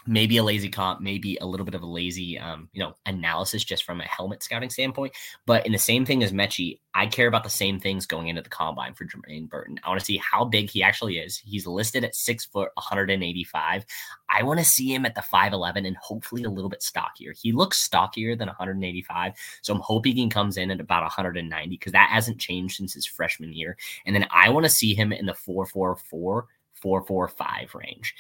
maybe 0.07 0.37
a 0.37 0.43
lazy 0.43 0.69
comp, 0.69 1.01
maybe 1.01 1.37
a 1.41 1.47
little 1.47 1.67
bit 1.67 1.75
of 1.75 1.83
a 1.83 1.87
lazy, 1.87 2.39
um, 2.39 2.69
you 2.73 2.83
know, 2.83 2.95
analysis 3.07 3.65
just 3.65 3.85
from 3.85 4.01
a 4.01 4.05
helmet 4.05 4.43
scouting 4.43 4.71
standpoint. 4.71 5.13
But 5.47 5.67
in 5.67 5.73
the 5.73 5.79
same 5.79 6.05
thing 6.05 6.23
as 6.23 6.33
Metchie, 6.33 6.81
I 6.95 7.07
care 7.07 7.27
about 7.27 7.45
the 7.45 7.51
same 7.51 7.79
things 7.79 8.07
going 8.07 8.29
into 8.29 8.43
the 8.43 8.49
combine 8.49 8.95
for 8.95 9.05
Jermaine 9.05 9.49
Burton. 9.49 9.79
I 9.85 9.89
want 9.89 10.01
to 10.01 10.07
see 10.07 10.19
how 10.19 10.45
big 10.45 10.71
he 10.71 10.83
actually 10.83 11.19
is. 11.19 11.37
He's 11.37 11.67
listed 11.67 12.05
at 12.05 12.15
six 12.15 12.45
foot, 12.45 12.71
185. 12.75 13.85
I 14.29 14.43
want 14.43 14.59
to 14.61 14.65
see 14.65 14.95
him 14.95 15.05
at 15.05 15.15
the 15.15 15.21
5'11 15.21 15.87
and 15.87 15.97
hopefully 15.97 16.45
a 16.45 16.51
little 16.51 16.71
bit 16.71 16.83
stockier. 16.83 17.33
He 17.33 17.53
looks 17.53 17.79
stockier 17.79 18.37
than 18.37 18.49
185. 18.49 19.33
So 19.63 19.75
I'm 19.75 19.81
hoping 19.81 20.17
he 20.17 20.29
comes 20.29 20.57
in 20.57 20.71
at 20.71 20.81
about 20.81 21.03
190 21.03 21.69
because 21.69 21.93
that 21.93 22.11
hasn't 22.11 22.39
changed 22.39 22.77
since 22.77 22.95
his 22.95 23.07
freshman 23.07 23.53
year. 23.53 23.77
And 24.07 24.15
then 24.15 24.27
I 24.31 24.49
want 24.51 24.65
to 24.65 24.71
see 24.71 24.95
him 24.95 25.13
in 25.13 25.27
the 25.27 25.35
444, 25.35 26.47
445 26.73 27.75
range 27.75 28.15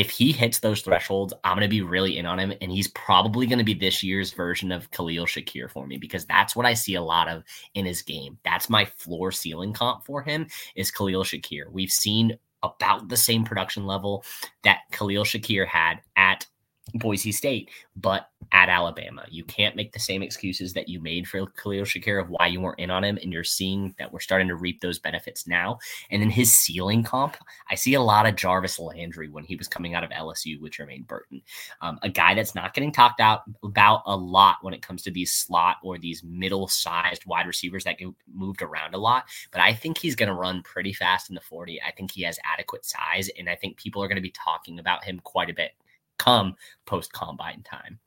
if 0.00 0.08
he 0.08 0.32
hits 0.32 0.60
those 0.60 0.80
thresholds, 0.80 1.34
I'm 1.44 1.58
going 1.58 1.60
to 1.60 1.68
be 1.68 1.82
really 1.82 2.16
in 2.16 2.24
on 2.24 2.38
him. 2.38 2.54
And 2.62 2.72
he's 2.72 2.88
probably 2.88 3.46
going 3.46 3.58
to 3.58 3.64
be 3.64 3.74
this 3.74 4.02
year's 4.02 4.32
version 4.32 4.72
of 4.72 4.90
Khalil 4.92 5.26
Shakir 5.26 5.70
for 5.70 5.86
me 5.86 5.98
because 5.98 6.24
that's 6.24 6.56
what 6.56 6.64
I 6.64 6.72
see 6.72 6.94
a 6.94 7.02
lot 7.02 7.28
of 7.28 7.42
in 7.74 7.84
his 7.84 8.00
game. 8.00 8.38
That's 8.42 8.70
my 8.70 8.86
floor 8.86 9.30
ceiling 9.30 9.74
comp 9.74 10.06
for 10.06 10.22
him 10.22 10.46
is 10.74 10.90
Khalil 10.90 11.22
Shakir. 11.22 11.70
We've 11.70 11.90
seen 11.90 12.38
about 12.62 13.10
the 13.10 13.16
same 13.18 13.44
production 13.44 13.84
level 13.84 14.24
that 14.64 14.78
Khalil 14.90 15.24
Shakir 15.24 15.66
had 15.66 16.00
at 16.16 16.46
Boise 16.94 17.32
State, 17.32 17.70
but 17.96 18.30
at 18.52 18.68
Alabama. 18.68 19.24
You 19.30 19.44
can't 19.44 19.76
make 19.76 19.92
the 19.92 20.00
same 20.00 20.22
excuses 20.22 20.72
that 20.72 20.88
you 20.88 21.00
made 21.00 21.28
for 21.28 21.46
Khalil 21.46 21.84
Shakir 21.84 22.20
of 22.20 22.30
why 22.30 22.48
you 22.48 22.60
weren't 22.60 22.80
in 22.80 22.90
on 22.90 23.04
him. 23.04 23.18
And 23.22 23.32
you're 23.32 23.44
seeing 23.44 23.94
that 23.98 24.12
we're 24.12 24.20
starting 24.20 24.48
to 24.48 24.56
reap 24.56 24.80
those 24.80 24.98
benefits 24.98 25.46
now. 25.46 25.78
And 26.10 26.20
then 26.20 26.30
his 26.30 26.56
ceiling 26.56 27.02
comp, 27.04 27.36
I 27.70 27.74
see 27.74 27.94
a 27.94 28.00
lot 28.00 28.26
of 28.26 28.34
Jarvis 28.34 28.78
Landry 28.78 29.28
when 29.28 29.44
he 29.44 29.56
was 29.56 29.68
coming 29.68 29.94
out 29.94 30.02
of 30.02 30.10
LSU 30.10 30.60
with 30.60 30.72
Jermaine 30.72 31.06
Burton, 31.06 31.42
um, 31.80 31.98
a 32.02 32.08
guy 32.08 32.34
that's 32.34 32.54
not 32.54 32.74
getting 32.74 32.92
talked 32.92 33.20
out 33.20 33.42
about 33.62 34.02
a 34.06 34.16
lot 34.16 34.56
when 34.62 34.74
it 34.74 34.82
comes 34.82 35.02
to 35.02 35.10
these 35.10 35.32
slot 35.32 35.76
or 35.82 35.98
these 35.98 36.24
middle 36.24 36.66
sized 36.66 37.24
wide 37.26 37.46
receivers 37.46 37.84
that 37.84 37.98
get 37.98 38.08
moved 38.32 38.62
around 38.62 38.94
a 38.94 38.98
lot. 38.98 39.24
But 39.52 39.60
I 39.60 39.74
think 39.74 39.98
he's 39.98 40.16
going 40.16 40.28
to 40.28 40.34
run 40.34 40.62
pretty 40.62 40.92
fast 40.92 41.28
in 41.28 41.34
the 41.34 41.40
40. 41.40 41.80
I 41.82 41.92
think 41.92 42.10
he 42.10 42.22
has 42.22 42.38
adequate 42.44 42.84
size. 42.84 43.30
And 43.38 43.48
I 43.48 43.54
think 43.54 43.76
people 43.76 44.02
are 44.02 44.08
going 44.08 44.16
to 44.16 44.22
be 44.22 44.32
talking 44.32 44.78
about 44.78 45.04
him 45.04 45.20
quite 45.22 45.50
a 45.50 45.54
bit 45.54 45.72
come 46.20 46.54
post 46.84 47.12
combine 47.12 47.62
time. 47.62 47.98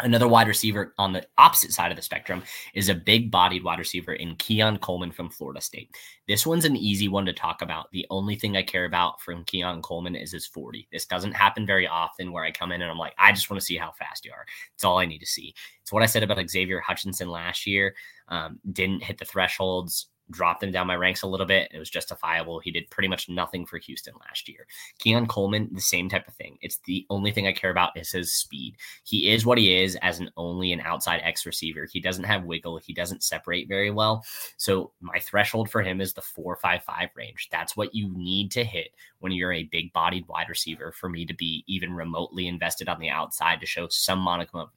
Another 0.00 0.26
wide 0.26 0.48
receiver 0.48 0.94
on 0.98 1.12
the 1.12 1.24
opposite 1.38 1.72
side 1.72 1.92
of 1.92 1.96
the 1.96 2.02
spectrum 2.02 2.42
is 2.74 2.88
a 2.88 2.94
big 2.94 3.30
bodied 3.30 3.62
wide 3.62 3.78
receiver 3.78 4.14
in 4.14 4.34
Keon 4.36 4.78
Coleman 4.78 5.12
from 5.12 5.30
Florida 5.30 5.60
State. 5.60 5.94
This 6.26 6.44
one's 6.44 6.64
an 6.64 6.76
easy 6.76 7.08
one 7.08 7.24
to 7.26 7.32
talk 7.32 7.62
about. 7.62 7.90
The 7.92 8.06
only 8.10 8.34
thing 8.34 8.56
I 8.56 8.62
care 8.62 8.84
about 8.84 9.20
from 9.20 9.44
Keon 9.44 9.80
Coleman 9.80 10.16
is 10.16 10.32
his 10.32 10.46
40. 10.46 10.88
This 10.90 11.06
doesn't 11.06 11.32
happen 11.32 11.66
very 11.66 11.86
often 11.86 12.32
where 12.32 12.44
I 12.44 12.50
come 12.50 12.72
in 12.72 12.82
and 12.82 12.90
I'm 12.90 12.98
like, 12.98 13.14
I 13.16 13.32
just 13.32 13.48
want 13.48 13.60
to 13.60 13.66
see 13.66 13.76
how 13.76 13.92
fast 13.92 14.24
you 14.24 14.32
are. 14.32 14.44
It's 14.74 14.84
all 14.84 14.98
I 14.98 15.06
need 15.06 15.20
to 15.20 15.26
see. 15.26 15.54
It's 15.80 15.92
what 15.92 16.02
I 16.02 16.06
said 16.06 16.22
about 16.22 16.50
Xavier 16.50 16.80
Hutchinson 16.80 17.28
last 17.28 17.66
year. 17.66 17.94
Um, 18.28 18.58
didn't 18.72 19.04
hit 19.04 19.18
the 19.18 19.24
thresholds 19.24 20.08
dropped 20.32 20.62
him 20.62 20.72
down 20.72 20.86
my 20.86 20.96
ranks 20.96 21.22
a 21.22 21.26
little 21.26 21.46
bit. 21.46 21.70
It 21.72 21.78
was 21.78 21.90
justifiable. 21.90 22.58
He 22.58 22.70
did 22.70 22.90
pretty 22.90 23.08
much 23.08 23.28
nothing 23.28 23.66
for 23.66 23.78
Houston 23.78 24.14
last 24.20 24.48
year. 24.48 24.66
Keon 24.98 25.26
Coleman, 25.26 25.68
the 25.72 25.80
same 25.80 26.08
type 26.08 26.26
of 26.26 26.34
thing. 26.34 26.58
It's 26.60 26.78
the 26.86 27.06
only 27.10 27.30
thing 27.30 27.46
I 27.46 27.52
care 27.52 27.70
about 27.70 27.96
is 27.96 28.10
his 28.10 28.34
speed. 28.34 28.76
He 29.04 29.30
is 29.32 29.46
what 29.46 29.58
he 29.58 29.82
is 29.82 29.96
as 30.02 30.18
an 30.18 30.30
only 30.36 30.72
an 30.72 30.80
outside 30.80 31.20
X 31.22 31.46
receiver. 31.46 31.86
He 31.90 32.00
doesn't 32.00 32.24
have 32.24 32.44
wiggle. 32.44 32.78
He 32.78 32.92
doesn't 32.92 33.22
separate 33.22 33.68
very 33.68 33.90
well. 33.90 34.24
So 34.56 34.92
my 35.00 35.18
threshold 35.18 35.70
for 35.70 35.82
him 35.82 36.00
is 36.00 36.12
the 36.12 36.22
four 36.22 36.56
five 36.56 36.82
five 36.82 37.10
range. 37.14 37.48
That's 37.52 37.76
what 37.76 37.94
you 37.94 38.10
need 38.16 38.50
to 38.52 38.64
hit 38.64 38.88
when 39.20 39.32
you're 39.32 39.52
a 39.52 39.64
big 39.64 39.92
bodied 39.92 40.26
wide 40.26 40.48
receiver 40.48 40.92
for 40.92 41.08
me 41.08 41.24
to 41.26 41.34
be 41.34 41.64
even 41.66 41.92
remotely 41.92 42.48
invested 42.48 42.88
on 42.88 42.98
the 42.98 43.10
outside 43.10 43.60
to 43.60 43.66
show 43.66 43.86
some 43.88 44.18
modicum 44.18 44.60
of 44.60 44.70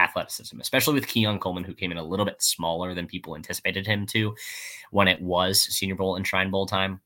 athleticism, 0.00 0.58
especially 0.60 0.94
with 0.94 1.06
Keon 1.06 1.38
Coleman, 1.38 1.64
who 1.64 1.74
came 1.74 1.92
in 1.92 1.98
a 1.98 2.02
little 2.02 2.24
bit 2.24 2.42
smaller 2.42 2.94
than 2.94 3.06
people 3.06 3.36
anticipated 3.36 3.86
him 3.86 4.06
to 4.06 4.34
when 4.90 5.08
it 5.08 5.20
was 5.20 5.60
Senior 5.60 5.96
Bowl 5.96 6.16
and 6.16 6.26
Shrine 6.26 6.50
Bowl 6.50 6.66
time. 6.66 7.00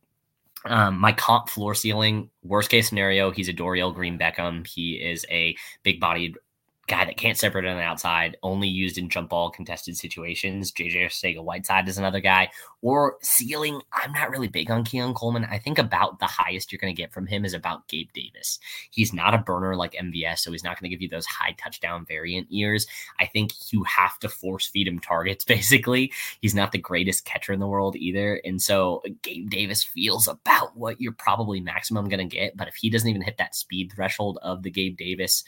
Um, 0.67 0.99
my 0.99 1.13
comp 1.13 1.51
floor 1.51 1.75
ceiling, 1.75 2.31
worst 2.43 2.71
case 2.71 2.89
scenario, 2.89 3.31
he's 3.31 3.49
a 3.49 3.53
Dorial 3.53 3.95
Green 3.95 4.19
Beckham. 4.19 4.67
He 4.67 4.95
is 4.95 5.27
a 5.31 5.55
big 5.83 6.01
bodied 6.01 6.39
guy 6.87 7.05
that 7.05 7.17
can't 7.17 7.39
separate 7.39 7.65
on 7.65 7.77
the 7.77 7.83
outside, 7.83 8.37
only 8.43 8.69
used 8.69 8.99
in 8.99 9.09
jump 9.09 9.31
ball 9.31 9.51
contested 9.51 9.97
situations. 9.97 10.73
JJ 10.73 11.07
Arcega 11.07 11.43
Whiteside 11.43 11.89
is 11.89 11.99
another 11.99 12.21
guy. 12.21 12.51
Or 12.83 13.17
ceiling, 13.23 13.81
I'm 13.93 14.13
not 14.13 14.31
really 14.31 14.49
big 14.49 14.71
on 14.71 14.85
Keon 14.85 15.15
Coleman. 15.15 15.47
I 15.47 15.59
think 15.59 15.79
about 15.79 16.19
the 16.19 16.27
highest 16.27 16.71
you're 16.71 16.79
going 16.79 16.95
to 16.95 17.03
get 17.03 17.13
from 17.13 17.27
him 17.27 17.45
is 17.45 17.55
about 17.55 17.89
Gabe 17.89 18.11
Davis. 18.13 18.59
He's 18.91 19.15
not 19.15 19.35
a 19.35 19.39
burner 19.39 19.77
like 19.77 19.93
MVS, 19.93 20.41
so 20.41 20.53
he's 20.53 20.65
not 20.65 20.79
going 20.79 20.91
to 20.91 20.95
give 20.95 21.01
you 21.01 21.09
those 21.09 21.27
high 21.27 21.53
touchdown 21.53 22.05
variant 22.05 22.53
years. 22.53 22.87
I 23.19 23.27
think 23.27 23.53
you 23.73 23.85
have 23.85 24.19
to 24.19 24.29
force 24.29 24.67
feed 24.67 24.87
him 24.87 24.99
targets, 24.99 25.45
basically. 25.47 26.13
He's 26.41 26.55
not 26.55 26.73
the 26.73 26.79
greatest 26.79 27.25
catcher 27.25 27.53
in 27.53 27.61
the 27.61 27.67
world 27.67 27.97
either. 27.97 28.41
And 28.45 28.61
so 28.61 29.03
Gabe 29.23 29.49
Davis 29.49 29.83
feels 29.83 30.29
about 30.29 30.77
what 30.77 31.01
you're 31.01 31.13
probably 31.13 31.61
maximum 31.61 32.09
going 32.09 32.29
to 32.29 32.37
get. 32.37 32.57
But 32.57 32.69
if 32.69 32.75
he 32.75 32.91
doesn't 32.91 33.09
even 33.09 33.23
hit 33.23 33.39
that 33.39 33.55
speed 33.55 33.93
threshold 33.95 34.39
of 34.43 34.63
the 34.63 34.71
Gabe 34.71 34.99
Davis, 34.99 35.45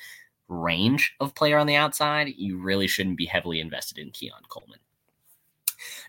range 0.49 1.15
of 1.21 1.35
player 1.35 1.59
on 1.59 1.67
the 1.67 1.77
outside, 1.77 2.29
you 2.37 2.59
really 2.59 2.87
shouldn't 2.87 3.19
be 3.19 3.27
heavily 3.27 3.61
invested 3.61 3.99
in 3.99 4.11
Keon 4.11 4.43
Coleman. 4.49 4.79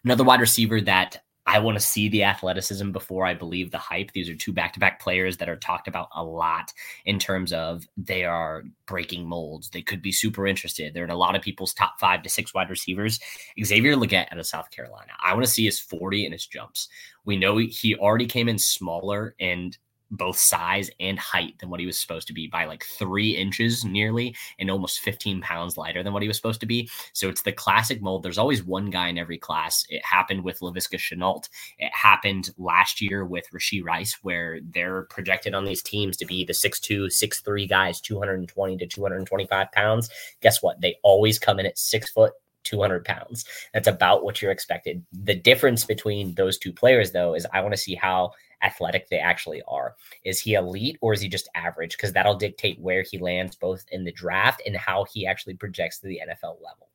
Another 0.04 0.24
wide 0.24 0.40
receiver 0.42 0.82
that 0.82 1.24
I 1.48 1.60
want 1.60 1.78
to 1.78 1.84
see 1.84 2.10
the 2.10 2.26
athleticism 2.26 2.92
before 2.92 3.26
I 3.26 3.34
believe 3.34 3.72
the 3.72 3.78
hype. 3.78 4.12
These 4.12 4.28
are 4.28 4.36
two 4.36 4.52
back 4.52 4.74
to 4.74 4.82
back 4.82 5.00
players 5.00 5.38
that 5.38 5.48
are 5.48 5.56
talked 5.56 5.88
about 5.88 6.10
a 6.14 6.22
lot 6.22 6.74
in 7.06 7.18
terms 7.20 7.54
of 7.54 7.88
they 7.96 8.26
are 8.26 8.66
breaking 8.86 9.26
molds. 9.26 9.70
They 9.70 9.82
could 9.82 10.02
be 10.02 10.12
super 10.12 10.46
interested. 10.46 10.94
They're 10.94 11.06
in 11.06 11.10
a 11.10 11.16
lot 11.16 11.38
of 11.38 11.42
people's 11.42 11.74
top 11.74 12.02
five 12.02 12.22
to 12.24 12.30
six 12.30 12.54
wide 12.54 12.70
receivers. 12.70 13.22
Xavier 13.64 13.96
Legette 13.96 14.28
out 14.30 14.40
of 14.40 14.46
South 14.46 14.70
Carolina. 14.72 15.14
I 15.24 15.34
want 15.34 15.46
to 15.46 15.52
see 15.52 15.64
his 15.64 15.80
40 15.80 16.26
and 16.26 16.34
his 16.34 16.46
jumps. 16.46 16.90
We 17.24 17.38
know 17.38 17.56
he 17.58 17.96
already 17.96 18.28
came 18.28 18.50
in 18.50 18.60
smaller 18.60 19.34
and 19.40 19.78
both 20.12 20.38
size 20.38 20.90
and 21.00 21.20
height 21.20 21.58
than 21.60 21.70
what 21.70 21.80
he 21.80 21.86
was 21.86 22.00
supposed 22.00 22.28
to 22.28 22.34
be 22.34 22.48
by 22.48 22.66
like 22.66 22.84
three 22.84 23.36
inches 23.36 23.84
nearly 23.84 24.36
and 24.60 24.70
almost 24.70 25.00
15 25.00 25.42
pounds 25.42 25.78
lighter 25.78 26.04
than 26.04 26.14
what 26.14 26.22
he 26.22 26.28
was 26.28 26.38
supposed 26.38 26.60
to 26.62 26.66
be. 26.66 26.90
So 27.14 27.30
it's 27.30 27.42
the 27.42 27.52
classic 27.52 28.02
mold. 28.02 28.24
There's 28.24 28.38
always 28.38 28.64
one 28.64 28.90
guy 28.90 29.10
in 29.10 29.18
every 29.18 29.38
class. 29.38 29.86
It 29.90 30.04
happened 30.06 30.44
with 30.44 30.60
Laviska 30.60 30.98
Shenault. 30.98 31.50
It 31.80 31.94
happened 31.94 32.50
last 32.58 33.02
year 33.02 33.26
with 33.26 33.50
Rashee 33.54 33.84
Rice, 33.84 34.18
where 34.22 34.60
they're 34.62 35.04
projected 35.04 35.54
on 35.54 35.66
these 35.66 35.84
teams 35.84 36.18
to 36.18 36.26
be 36.26 36.46
the 36.46 36.54
6'2, 36.54 37.08
6'3 37.08 37.70
guys, 37.70 38.02
220 38.02 38.78
to 38.78 38.88
225 38.88 39.72
pounds. 39.72 40.10
Guess 40.42 40.62
what? 40.62 40.82
They 40.82 40.96
always 41.04 41.40
come 41.40 41.60
in 41.60 41.66
at 41.66 41.78
six 41.78 42.10
foot 42.10 42.34
200 42.68 43.06
pounds. 43.06 43.46
That's 43.74 43.88
about 43.88 44.24
what 44.24 44.42
you're 44.42 44.52
expected. 44.52 45.04
The 45.12 45.36
difference 45.36 45.86
between 45.86 46.36
those 46.36 46.58
two 46.58 46.74
players, 46.74 47.12
though, 47.12 47.34
is 47.34 47.48
I 47.54 47.62
want 47.62 47.74
to 47.74 47.78
see 47.78 47.96
how 47.96 48.32
athletic 48.62 49.10
they 49.10 49.20
actually 49.20 49.62
are. 49.68 49.87
Is 50.24 50.40
he 50.40 50.54
elite 50.54 50.98
or 51.02 51.14
is 51.14 51.22
he 51.22 51.28
just 51.28 51.50
average? 51.56 51.98
Because 51.98 52.14
that'll 52.14 52.36
dictate 52.36 52.80
where 52.80 53.04
he 53.04 53.18
lands 53.18 53.56
both 53.56 53.86
in 53.92 54.04
the 54.04 54.12
draft 54.12 54.62
and 54.66 54.76
how 54.76 55.06
he 55.06 55.26
actually 55.26 55.56
projects 55.56 56.00
to 56.00 56.08
the 56.08 56.22
NFL 56.28 56.62
level. 56.62 56.90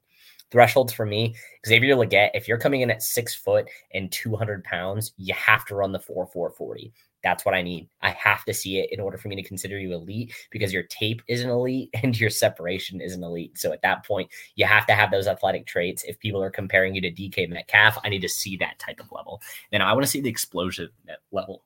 Thresholds 0.51 0.93
for 0.93 1.07
me, 1.07 1.35
Xavier 1.67 1.97
Legette, 1.97 2.31
if 2.35 2.47
you're 2.47 2.59
coming 2.59 2.83
in 2.83 2.91
at 2.91 3.03
six 3.03 3.35
foot 3.35 3.69
and 3.95 4.12
200 4.12 4.62
pounds, 4.65 5.12
you 5.17 5.33
have 5.33 5.65
to 5.65 5.75
run 5.75 5.93
the 5.93 5.99
4 5.99 6.27
440. 6.27 6.93
That's 7.23 7.45
what 7.45 7.55
I 7.55 7.62
need. 7.62 7.88
I 8.03 8.11
have 8.11 8.45
to 8.45 8.53
see 8.53 8.79
it 8.79 8.93
in 8.93 9.01
order 9.01 9.17
for 9.17 9.29
me 9.29 9.37
to 9.37 9.43
consider 9.43 9.79
you 9.79 9.95
elite 9.95 10.35
because 10.51 10.73
your 10.73 10.83
tape 10.85 11.23
isn't 11.29 11.49
elite 11.49 11.88
and 12.03 12.19
your 12.19 12.31
separation 12.31 13.01
isn't 13.01 13.23
elite. 13.23 13.59
So 13.59 13.73
at 13.73 13.83
that 13.83 14.05
point, 14.05 14.31
you 14.57 14.67
have 14.67 14.87
to 14.87 14.95
have 14.95 15.11
those 15.11 15.27
athletic 15.27 15.67
traits. 15.67 16.05
If 16.05 16.19
people 16.19 16.43
are 16.43 16.51
comparing 16.51 16.95
you 16.95 17.01
to 17.01 17.11
DK 17.11 17.49
Metcalf, 17.49 17.99
I 18.05 18.11
need 18.11 18.23
to 18.23 18.29
see 18.29 18.57
that 18.59 18.79
type 18.79 19.01
of 19.01 19.11
level. 19.11 19.41
Then 19.71 19.81
I 19.81 19.93
want 19.93 20.05
to 20.05 20.11
see 20.11 20.21
the 20.21 20.31
explosion 20.31 20.91
eh, 21.09 21.15
level 21.31 21.65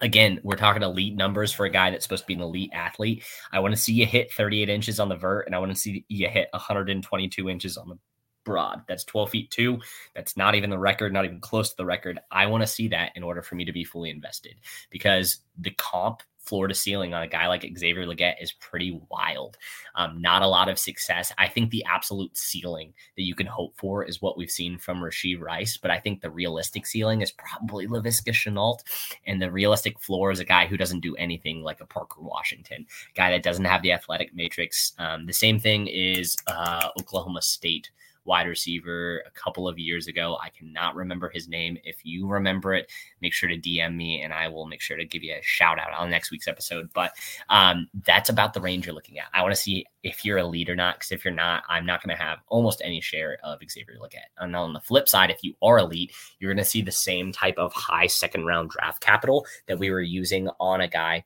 again, 0.00 0.40
we're 0.42 0.56
talking 0.56 0.82
elite 0.82 1.16
numbers 1.16 1.52
for 1.52 1.66
a 1.66 1.70
guy 1.70 1.90
that's 1.90 2.04
supposed 2.04 2.24
to 2.24 2.26
be 2.26 2.34
an 2.34 2.40
elite 2.40 2.70
athlete. 2.72 3.24
I 3.52 3.60
want 3.60 3.74
to 3.74 3.80
see 3.80 3.92
you 3.92 4.06
hit 4.06 4.32
38 4.32 4.68
inches 4.68 5.00
on 5.00 5.08
the 5.08 5.16
vert, 5.16 5.46
and 5.46 5.54
I 5.54 5.58
want 5.58 5.72
to 5.72 5.80
see 5.80 6.04
you 6.08 6.28
hit 6.28 6.48
122 6.52 7.48
inches 7.48 7.76
on 7.76 7.88
the 7.88 7.98
broad. 8.44 8.82
That's 8.86 9.04
12 9.04 9.30
feet 9.30 9.50
two. 9.50 9.78
That's 10.14 10.36
not 10.36 10.54
even 10.54 10.70
the 10.70 10.78
record, 10.78 11.12
not 11.12 11.24
even 11.24 11.40
close 11.40 11.70
to 11.70 11.76
the 11.76 11.84
record. 11.84 12.20
I 12.30 12.46
want 12.46 12.62
to 12.62 12.66
see 12.66 12.88
that 12.88 13.12
in 13.16 13.22
order 13.22 13.42
for 13.42 13.54
me 13.54 13.64
to 13.64 13.72
be 13.72 13.84
fully 13.84 14.10
invested 14.10 14.56
because 14.90 15.38
the 15.58 15.70
comp 15.72 16.22
floor 16.44 16.68
to 16.68 16.74
ceiling 16.74 17.14
on 17.14 17.22
a 17.22 17.28
guy 17.28 17.48
like 17.48 17.70
Xavier 17.76 18.06
Legette 18.06 18.42
is 18.42 18.52
pretty 18.52 19.00
wild. 19.10 19.56
Um, 19.94 20.20
not 20.20 20.42
a 20.42 20.48
lot 20.48 20.68
of 20.68 20.78
success. 20.78 21.32
I 21.38 21.48
think 21.48 21.70
the 21.70 21.84
absolute 21.84 22.36
ceiling 22.36 22.92
that 23.16 23.22
you 23.22 23.34
can 23.34 23.46
hope 23.46 23.74
for 23.76 24.04
is 24.04 24.20
what 24.20 24.36
we've 24.36 24.50
seen 24.50 24.78
from 24.78 25.00
Rashee 25.00 25.40
Rice, 25.40 25.76
but 25.76 25.90
I 25.90 25.98
think 25.98 26.20
the 26.20 26.30
realistic 26.30 26.86
ceiling 26.86 27.22
is 27.22 27.32
probably 27.32 27.86
Laviska 27.86 28.32
Shenault, 28.32 28.80
and 29.26 29.40
the 29.40 29.50
realistic 29.50 29.98
floor 30.00 30.30
is 30.30 30.40
a 30.40 30.44
guy 30.44 30.66
who 30.66 30.76
doesn't 30.76 31.00
do 31.00 31.16
anything 31.16 31.62
like 31.62 31.80
a 31.80 31.86
Parker 31.86 32.20
Washington, 32.20 32.86
guy 33.14 33.30
that 33.30 33.42
doesn't 33.42 33.64
have 33.64 33.82
the 33.82 33.92
athletic 33.92 34.34
matrix. 34.34 34.92
Um, 34.98 35.26
the 35.26 35.32
same 35.32 35.58
thing 35.58 35.86
is 35.86 36.36
uh, 36.46 36.88
Oklahoma 36.98 37.42
State 37.42 37.90
wide 38.24 38.46
receiver 38.46 39.22
a 39.26 39.30
couple 39.30 39.68
of 39.68 39.78
years 39.78 40.06
ago. 40.06 40.38
I 40.42 40.48
cannot 40.50 40.94
remember 40.94 41.28
his 41.28 41.48
name. 41.48 41.78
If 41.84 42.04
you 42.04 42.26
remember 42.26 42.74
it, 42.74 42.90
make 43.20 43.32
sure 43.32 43.48
to 43.48 43.58
DM 43.58 43.96
me 43.96 44.22
and 44.22 44.32
I 44.32 44.48
will 44.48 44.66
make 44.66 44.80
sure 44.80 44.96
to 44.96 45.04
give 45.04 45.22
you 45.22 45.34
a 45.34 45.42
shout 45.42 45.78
out 45.78 45.92
on 45.92 46.10
next 46.10 46.30
week's 46.30 46.48
episode. 46.48 46.90
But 46.92 47.12
um, 47.48 47.88
that's 48.04 48.28
about 48.28 48.54
the 48.54 48.60
range 48.60 48.86
you're 48.86 48.94
looking 48.94 49.18
at. 49.18 49.26
I 49.32 49.42
want 49.42 49.54
to 49.54 49.60
see 49.60 49.86
if 50.02 50.24
you're 50.24 50.38
a 50.38 50.46
lead 50.46 50.68
or 50.68 50.76
not, 50.76 50.96
because 50.96 51.12
if 51.12 51.24
you're 51.24 51.34
not, 51.34 51.62
I'm 51.68 51.86
not 51.86 52.02
going 52.02 52.16
to 52.16 52.22
have 52.22 52.38
almost 52.48 52.82
any 52.84 53.00
share 53.00 53.38
of 53.42 53.58
Xavier 53.68 53.96
Legette. 54.00 54.30
And 54.38 54.54
on 54.54 54.72
the 54.72 54.80
flip 54.80 55.08
side, 55.08 55.30
if 55.30 55.42
you 55.42 55.54
are 55.62 55.78
elite, 55.78 56.12
you're 56.38 56.52
going 56.52 56.62
to 56.62 56.68
see 56.68 56.82
the 56.82 56.92
same 56.92 57.32
type 57.32 57.56
of 57.58 57.72
high 57.72 58.06
second 58.06 58.44
round 58.44 58.70
draft 58.70 59.00
capital 59.00 59.46
that 59.66 59.78
we 59.78 59.90
were 59.90 60.02
using 60.02 60.48
on 60.60 60.80
a 60.80 60.88
guy 60.88 61.24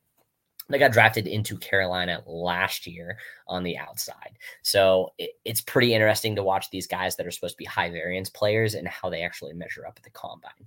that 0.69 0.79
got 0.79 0.93
drafted 0.93 1.27
into 1.27 1.57
Carolina 1.57 2.23
last 2.27 2.87
year 2.87 3.19
on 3.47 3.63
the 3.63 3.79
outside. 3.79 4.39
So 4.63 5.13
it, 5.19 5.31
it's 5.45 5.61
pretty 5.61 5.95
interesting 5.95 6.37
to 6.37 6.43
watch 6.43 6.71
these 6.71 6.87
guys 6.87 7.17
that 7.17 7.27
are 7.27 7.31
supposed 7.31 7.55
to 7.55 7.59
be 7.59 7.65
high 7.65 7.91
variance 7.91 8.29
players 8.29 8.75
and 8.75 8.87
how 8.87 9.09
they 9.09 9.23
actually 9.23 9.55
measure 9.55 9.87
up 9.87 9.95
at 9.97 10.03
the 10.03 10.11
combine. 10.11 10.67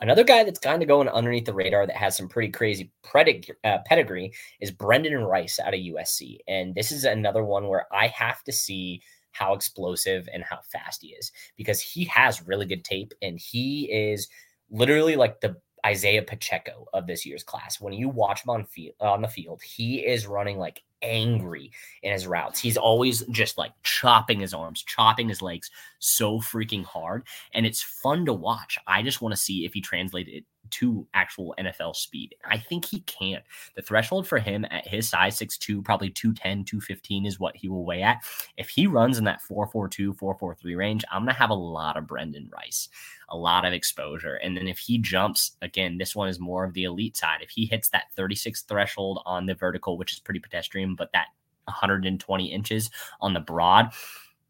Another 0.00 0.24
guy 0.24 0.44
that's 0.44 0.58
kind 0.58 0.82
of 0.82 0.88
going 0.88 1.08
underneath 1.08 1.44
the 1.44 1.54
radar 1.54 1.86
that 1.86 1.96
has 1.96 2.16
some 2.16 2.28
pretty 2.28 2.50
crazy 2.50 2.90
predig- 3.04 3.50
uh, 3.64 3.78
pedigree 3.86 4.32
is 4.60 4.70
Brendan 4.70 5.24
Rice 5.24 5.58
out 5.58 5.74
of 5.74 5.80
USC. 5.80 6.38
And 6.48 6.74
this 6.74 6.92
is 6.92 7.04
another 7.04 7.44
one 7.44 7.68
where 7.68 7.86
I 7.92 8.06
have 8.08 8.42
to 8.44 8.52
see 8.52 9.02
how 9.32 9.54
explosive 9.54 10.28
and 10.32 10.42
how 10.42 10.58
fast 10.72 11.02
he 11.02 11.08
is 11.08 11.32
because 11.56 11.80
he 11.80 12.04
has 12.06 12.46
really 12.46 12.66
good 12.66 12.84
tape 12.84 13.12
and 13.22 13.38
he 13.38 13.84
is 13.92 14.28
literally 14.70 15.16
like 15.16 15.40
the 15.40 15.56
Isaiah 15.84 16.22
Pacheco 16.22 16.86
of 16.92 17.06
this 17.06 17.24
year's 17.24 17.42
class. 17.42 17.80
When 17.80 17.92
you 17.92 18.08
watch 18.08 18.44
him 18.44 18.50
on 18.50 18.64
field 18.64 18.94
uh, 19.00 19.12
on 19.12 19.22
the 19.22 19.28
field, 19.28 19.62
he 19.62 20.00
is 20.00 20.26
running 20.26 20.58
like 20.58 20.82
angry 21.02 21.70
in 22.02 22.12
his 22.12 22.26
routes. 22.26 22.60
He's 22.60 22.76
always 22.76 23.22
just 23.26 23.58
like 23.58 23.72
chopping 23.82 24.40
his 24.40 24.54
arms, 24.54 24.82
chopping 24.82 25.28
his 25.28 25.42
legs 25.42 25.70
so 25.98 26.38
freaking 26.38 26.84
hard. 26.84 27.26
And 27.54 27.66
it's 27.66 27.82
fun 27.82 28.26
to 28.26 28.32
watch. 28.32 28.78
I 28.86 29.02
just 29.02 29.22
want 29.22 29.32
to 29.32 29.40
see 29.40 29.64
if 29.64 29.74
he 29.74 29.80
translated 29.80 30.34
it 30.34 30.44
to 30.70 31.06
actual 31.14 31.54
NFL 31.58 31.96
speed. 31.96 32.34
I 32.44 32.58
think 32.58 32.84
he 32.84 33.00
can. 33.00 33.40
The 33.74 33.82
threshold 33.82 34.26
for 34.26 34.38
him 34.38 34.64
at 34.70 34.86
his 34.86 35.08
size, 35.08 35.38
6'2, 35.38 35.84
probably 35.84 36.10
210, 36.10 36.64
215 36.64 37.26
is 37.26 37.40
what 37.40 37.56
he 37.56 37.68
will 37.68 37.84
weigh 37.84 38.02
at. 38.02 38.24
If 38.56 38.68
he 38.68 38.86
runs 38.86 39.18
in 39.18 39.24
that 39.24 39.42
442, 39.42 40.14
443 40.14 40.74
range, 40.74 41.04
I'm 41.10 41.22
going 41.22 41.34
to 41.34 41.38
have 41.38 41.50
a 41.50 41.54
lot 41.54 41.96
of 41.96 42.06
Brendan 42.06 42.50
Rice, 42.52 42.88
a 43.28 43.36
lot 43.36 43.64
of 43.64 43.72
exposure. 43.72 44.36
And 44.36 44.56
then 44.56 44.68
if 44.68 44.78
he 44.78 44.98
jumps, 44.98 45.52
again, 45.62 45.98
this 45.98 46.14
one 46.14 46.28
is 46.28 46.38
more 46.38 46.64
of 46.64 46.74
the 46.74 46.84
elite 46.84 47.16
side. 47.16 47.40
If 47.40 47.50
he 47.50 47.66
hits 47.66 47.88
that 47.88 48.12
36 48.14 48.62
threshold 48.62 49.22
on 49.26 49.46
the 49.46 49.54
vertical, 49.54 49.96
which 49.98 50.12
is 50.12 50.20
pretty 50.20 50.40
pedestrian, 50.40 50.94
but 50.94 51.10
that 51.12 51.28
120 51.64 52.46
inches 52.46 52.90
on 53.20 53.34
the 53.34 53.40
broad. 53.40 53.92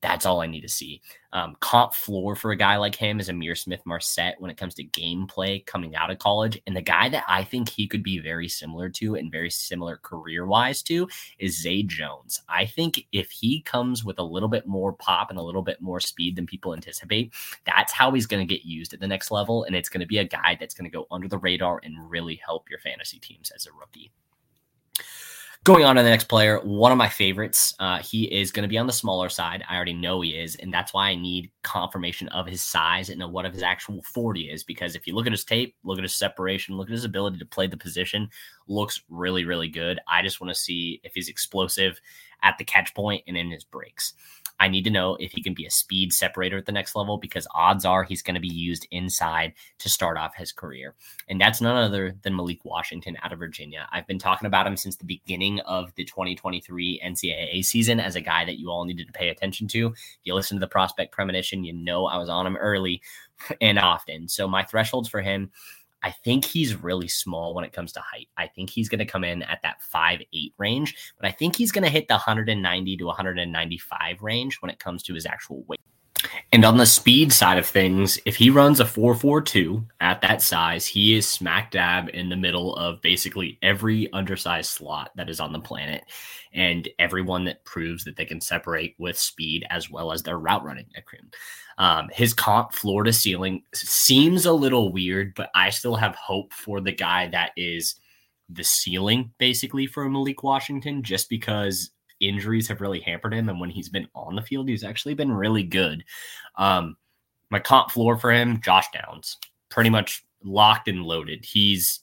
That's 0.02 0.24
all 0.24 0.40
I 0.40 0.46
need 0.46 0.62
to 0.62 0.68
see. 0.68 1.02
Um, 1.32 1.56
comp 1.60 1.94
floor 1.94 2.34
for 2.34 2.52
a 2.52 2.56
guy 2.56 2.76
like 2.76 2.94
him 2.94 3.20
is 3.20 3.28
Ihmir 3.28 3.56
Smith-Marsette 3.56 4.40
when 4.40 4.50
it 4.50 4.56
comes 4.56 4.74
to 4.74 4.84
gameplay 4.84 5.64
coming 5.66 5.94
out 5.94 6.10
of 6.10 6.18
college. 6.18 6.60
And 6.66 6.74
the 6.74 6.80
guy 6.80 7.08
that 7.10 7.24
I 7.28 7.44
think 7.44 7.68
he 7.68 7.86
could 7.86 8.02
be 8.02 8.18
very 8.18 8.48
similar 8.48 8.88
to 8.90 9.14
and 9.16 9.30
very 9.30 9.50
similar 9.50 9.98
career 9.98 10.46
wise 10.46 10.82
to 10.84 11.06
is 11.38 11.60
Zay 11.60 11.82
Jones. 11.82 12.40
I 12.48 12.64
think 12.64 13.06
if 13.12 13.30
he 13.30 13.60
comes 13.60 14.02
with 14.04 14.18
a 14.18 14.24
little 14.24 14.48
bit 14.48 14.66
more 14.66 14.94
pop 14.94 15.30
and 15.30 15.38
a 15.38 15.42
little 15.42 15.62
bit 15.62 15.82
more 15.82 16.00
speed 16.00 16.34
than 16.34 16.46
people 16.46 16.74
anticipate, 16.74 17.34
that's 17.66 17.92
how 17.92 18.10
he's 18.10 18.26
going 18.26 18.46
to 18.46 18.54
get 18.54 18.64
used 18.64 18.94
at 18.94 19.00
the 19.00 19.08
next 19.08 19.30
level. 19.30 19.64
And 19.64 19.76
it's 19.76 19.90
going 19.90 20.00
to 20.00 20.06
be 20.06 20.18
a 20.18 20.24
guy 20.24 20.56
that's 20.58 20.74
going 20.74 20.90
to 20.90 20.96
go 20.96 21.06
under 21.10 21.28
the 21.28 21.38
radar 21.38 21.80
and 21.84 22.10
really 22.10 22.40
help 22.44 22.70
your 22.70 22.80
fantasy 22.80 23.18
teams 23.18 23.50
as 23.50 23.66
a 23.66 23.72
rookie. 23.72 24.10
Going 25.64 25.84
on 25.84 25.96
to 25.96 26.02
the 26.02 26.08
next 26.08 26.24
player, 26.24 26.58
one 26.60 26.90
of 26.90 26.96
my 26.96 27.10
favorites. 27.10 27.74
Uh, 27.78 27.98
he 27.98 28.24
is 28.24 28.50
going 28.50 28.62
to 28.62 28.68
be 28.68 28.78
on 28.78 28.86
the 28.86 28.94
smaller 28.94 29.28
side. 29.28 29.62
I 29.68 29.76
already 29.76 29.92
know 29.92 30.22
he 30.22 30.30
is, 30.30 30.56
and 30.56 30.72
that's 30.72 30.94
why 30.94 31.10
I 31.10 31.14
need 31.14 31.50
confirmation 31.62 32.28
of 32.28 32.46
his 32.46 32.64
size 32.64 33.10
and 33.10 33.22
what 33.30 33.44
of 33.44 33.52
his 33.52 33.62
actual 33.62 34.02
40 34.14 34.48
is. 34.48 34.64
Because 34.64 34.96
if 34.96 35.06
you 35.06 35.14
look 35.14 35.26
at 35.26 35.32
his 35.32 35.44
tape, 35.44 35.76
look 35.84 35.98
at 35.98 36.02
his 36.02 36.14
separation, 36.14 36.78
look 36.78 36.88
at 36.88 36.92
his 36.92 37.04
ability 37.04 37.36
to 37.40 37.44
play 37.44 37.66
the 37.66 37.76
position, 37.76 38.30
looks 38.68 39.02
really, 39.10 39.44
really 39.44 39.68
good. 39.68 40.00
I 40.08 40.22
just 40.22 40.40
want 40.40 40.48
to 40.50 40.58
see 40.58 40.98
if 41.04 41.12
he's 41.12 41.28
explosive 41.28 42.00
at 42.42 42.56
the 42.56 42.64
catch 42.64 42.94
point 42.94 43.22
and 43.26 43.36
in 43.36 43.50
his 43.50 43.64
breaks. 43.64 44.14
I 44.60 44.68
need 44.68 44.84
to 44.84 44.90
know 44.90 45.16
if 45.18 45.32
he 45.32 45.42
can 45.42 45.54
be 45.54 45.64
a 45.64 45.70
speed 45.70 46.12
separator 46.12 46.58
at 46.58 46.66
the 46.66 46.72
next 46.72 46.94
level 46.94 47.16
because 47.16 47.48
odds 47.54 47.86
are 47.86 48.04
he's 48.04 48.22
going 48.22 48.34
to 48.34 48.40
be 48.40 48.48
used 48.48 48.86
inside 48.90 49.54
to 49.78 49.88
start 49.88 50.18
off 50.18 50.36
his 50.36 50.52
career. 50.52 50.94
And 51.28 51.40
that's 51.40 51.62
none 51.62 51.76
other 51.76 52.14
than 52.22 52.36
Malik 52.36 52.62
Washington 52.62 53.16
out 53.22 53.32
of 53.32 53.38
Virginia. 53.38 53.88
I've 53.90 54.06
been 54.06 54.18
talking 54.18 54.46
about 54.46 54.66
him 54.66 54.76
since 54.76 54.96
the 54.96 55.06
beginning 55.06 55.60
of 55.60 55.94
the 55.94 56.04
2023 56.04 57.00
NCAA 57.02 57.64
season 57.64 57.98
as 57.98 58.16
a 58.16 58.20
guy 58.20 58.44
that 58.44 58.58
you 58.58 58.70
all 58.70 58.84
needed 58.84 59.06
to 59.06 59.12
pay 59.14 59.30
attention 59.30 59.66
to. 59.68 59.88
If 59.88 60.18
you 60.24 60.34
listen 60.34 60.58
to 60.58 60.60
the 60.60 60.68
prospect 60.68 61.12
premonition, 61.12 61.64
you 61.64 61.72
know 61.72 62.04
I 62.04 62.18
was 62.18 62.28
on 62.28 62.46
him 62.46 62.56
early 62.56 63.00
and 63.62 63.78
often. 63.78 64.28
So 64.28 64.46
my 64.46 64.62
thresholds 64.62 65.08
for 65.08 65.22
him 65.22 65.50
I 66.02 66.10
think 66.10 66.44
he's 66.44 66.74
really 66.74 67.08
small 67.08 67.54
when 67.54 67.64
it 67.64 67.72
comes 67.72 67.92
to 67.92 68.00
height. 68.00 68.28
I 68.36 68.46
think 68.46 68.70
he's 68.70 68.88
going 68.88 69.00
to 69.00 69.04
come 69.04 69.24
in 69.24 69.42
at 69.42 69.60
that 69.62 69.82
five 69.82 70.20
eight 70.32 70.54
range, 70.58 71.12
but 71.18 71.28
I 71.28 71.32
think 71.32 71.56
he's 71.56 71.72
going 71.72 71.84
to 71.84 71.90
hit 71.90 72.08
the 72.08 72.14
190 72.14 72.96
to 72.96 73.04
195 73.04 74.22
range 74.22 74.56
when 74.60 74.70
it 74.70 74.78
comes 74.78 75.02
to 75.04 75.14
his 75.14 75.26
actual 75.26 75.64
weight. 75.66 75.80
And 76.52 76.64
on 76.64 76.76
the 76.76 76.86
speed 76.86 77.32
side 77.32 77.58
of 77.58 77.66
things, 77.66 78.18
if 78.24 78.36
he 78.36 78.50
runs 78.50 78.80
a 78.80 78.84
442 78.84 79.84
at 80.00 80.20
that 80.20 80.42
size, 80.42 80.86
he 80.86 81.14
is 81.14 81.26
smack 81.26 81.70
dab 81.70 82.10
in 82.12 82.28
the 82.28 82.36
middle 82.36 82.74
of 82.76 83.00
basically 83.00 83.58
every 83.62 84.12
undersized 84.12 84.70
slot 84.70 85.12
that 85.16 85.30
is 85.30 85.40
on 85.40 85.52
the 85.52 85.60
planet 85.60 86.04
and 86.52 86.88
everyone 86.98 87.44
that 87.44 87.64
proves 87.64 88.04
that 88.04 88.16
they 88.16 88.24
can 88.24 88.40
separate 88.40 88.96
with 88.98 89.16
speed 89.16 89.64
as 89.70 89.90
well 89.90 90.12
as 90.12 90.22
their 90.22 90.38
route 90.38 90.64
running. 90.64 90.86
Um, 91.78 92.08
his 92.12 92.34
comp 92.34 92.72
floor 92.72 93.04
to 93.04 93.12
ceiling 93.12 93.62
seems 93.74 94.46
a 94.46 94.52
little 94.52 94.92
weird, 94.92 95.34
but 95.34 95.50
I 95.54 95.70
still 95.70 95.96
have 95.96 96.14
hope 96.14 96.52
for 96.52 96.80
the 96.80 96.92
guy 96.92 97.28
that 97.28 97.52
is 97.56 97.94
the 98.48 98.64
ceiling 98.64 99.32
basically 99.38 99.86
for 99.86 100.08
Malik 100.08 100.42
Washington 100.42 101.02
just 101.02 101.28
because 101.30 101.90
injuries 102.20 102.68
have 102.68 102.80
really 102.80 103.00
hampered 103.00 103.32
him. 103.32 103.48
And 103.48 103.60
when 103.60 103.70
he's 103.70 103.88
been 103.88 104.08
on 104.14 104.36
the 104.36 104.42
field, 104.42 104.68
he's 104.68 104.84
actually 104.84 105.14
been 105.14 105.32
really 105.32 105.62
good. 105.62 106.04
Um, 106.56 106.96
my 107.50 107.58
comp 107.58 107.90
floor 107.90 108.16
for 108.16 108.30
him, 108.30 108.60
Josh 108.60 108.86
Downs, 108.92 109.38
pretty 109.70 109.90
much 109.90 110.24
locked 110.44 110.88
and 110.88 111.02
loaded. 111.02 111.44
He's 111.44 112.00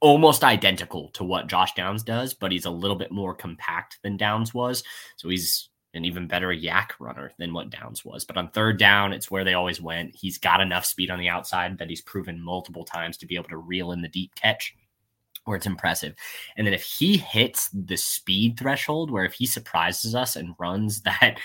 almost 0.00 0.44
identical 0.44 1.08
to 1.10 1.24
what 1.24 1.48
Josh 1.48 1.74
Downs 1.74 2.02
does, 2.02 2.34
but 2.34 2.52
he's 2.52 2.66
a 2.66 2.70
little 2.70 2.96
bit 2.96 3.10
more 3.10 3.34
compact 3.34 3.98
than 4.02 4.16
Downs 4.16 4.54
was. 4.54 4.84
So 5.16 5.28
he's 5.28 5.68
an 5.96 6.04
even 6.04 6.28
better 6.28 6.48
YAC 6.48 6.90
runner 7.00 7.32
than 7.38 7.52
what 7.52 7.70
Downs 7.70 8.04
was. 8.04 8.24
But 8.24 8.36
on 8.36 8.50
third 8.50 8.78
down, 8.78 9.12
it's 9.12 9.30
where 9.30 9.44
they 9.44 9.54
always 9.54 9.80
went. 9.80 10.14
He's 10.14 10.38
got 10.38 10.60
enough 10.60 10.84
speed 10.84 11.10
on 11.10 11.18
the 11.18 11.28
outside 11.28 11.78
that 11.78 11.90
he's 11.90 12.02
proven 12.02 12.40
multiple 12.40 12.84
times 12.84 13.16
to 13.18 13.26
be 13.26 13.36
able 13.36 13.48
to 13.48 13.58
reel 13.58 13.92
in 13.92 14.02
the 14.02 14.08
deep 14.08 14.34
catch 14.34 14.74
where 15.44 15.56
it's 15.56 15.66
impressive. 15.66 16.14
And 16.56 16.66
then 16.66 16.74
if 16.74 16.82
he 16.82 17.16
hits 17.16 17.70
the 17.72 17.96
speed 17.96 18.58
threshold, 18.58 19.10
where 19.10 19.24
if 19.24 19.32
he 19.32 19.46
surprises 19.46 20.14
us 20.14 20.36
and 20.36 20.54
runs 20.58 21.00
that 21.02 21.38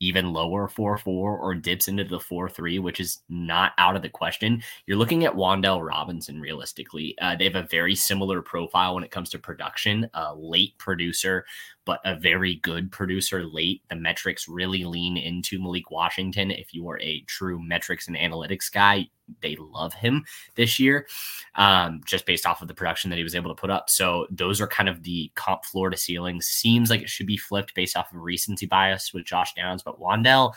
even 0.00 0.32
lower 0.32 0.68
4 0.68 0.98
4 0.98 1.38
or 1.38 1.54
dips 1.54 1.88
into 1.88 2.04
the 2.04 2.20
4 2.20 2.50
3, 2.50 2.78
which 2.78 3.00
is 3.00 3.22
not 3.28 3.72
out 3.78 3.96
of 3.96 4.02
the 4.02 4.08
question. 4.08 4.62
You're 4.86 4.98
looking 4.98 5.24
at 5.24 5.32
Wan'Dale 5.32 5.86
Robinson 5.86 6.38
realistically. 6.38 7.16
Uh, 7.20 7.34
they 7.34 7.44
have 7.44 7.54
a 7.54 7.66
very 7.70 7.94
similar 7.94 8.42
profile 8.42 8.94
when 8.94 9.04
it 9.04 9.10
comes 9.10 9.30
to 9.30 9.38
production, 9.38 10.08
a 10.12 10.34
late 10.34 10.76
producer, 10.76 11.46
but 11.86 12.00
a 12.04 12.16
very 12.16 12.56
good 12.56 12.92
producer 12.92 13.44
late. 13.44 13.80
The 13.88 13.96
metrics 13.96 14.48
really 14.48 14.84
lean 14.84 15.16
into 15.16 15.58
Malik 15.58 15.90
Washington. 15.90 16.50
If 16.50 16.74
you 16.74 16.86
are 16.90 17.00
a 17.00 17.22
true 17.22 17.62
metrics 17.62 18.08
and 18.08 18.16
analytics 18.16 18.70
guy, 18.70 19.08
they 19.40 19.56
love 19.58 19.94
him 19.94 20.24
this 20.56 20.78
year, 20.78 21.06
um, 21.54 22.00
just 22.04 22.26
based 22.26 22.44
off 22.44 22.60
of 22.60 22.68
the 22.68 22.74
production 22.74 23.08
that 23.10 23.16
he 23.16 23.22
was 23.22 23.34
able 23.34 23.54
to 23.54 23.60
put 23.60 23.70
up. 23.70 23.88
So 23.88 24.26
those 24.30 24.60
are 24.60 24.66
kind 24.66 24.88
of 24.88 25.02
the 25.04 25.30
comp 25.34 25.64
floor 25.64 25.88
to 25.88 25.96
ceiling. 25.96 26.42
Seems 26.42 26.90
like 26.90 27.02
it 27.02 27.08
should 27.08 27.26
be 27.26 27.36
flipped 27.36 27.74
based 27.74 27.96
off 27.96 28.12
of 28.12 28.20
recency 28.20 28.66
bias 28.66 29.14
with 29.14 29.24
Josh 29.24 29.54
Downs, 29.54 29.82
but 29.82 30.00
Wan'Dale 30.00 30.52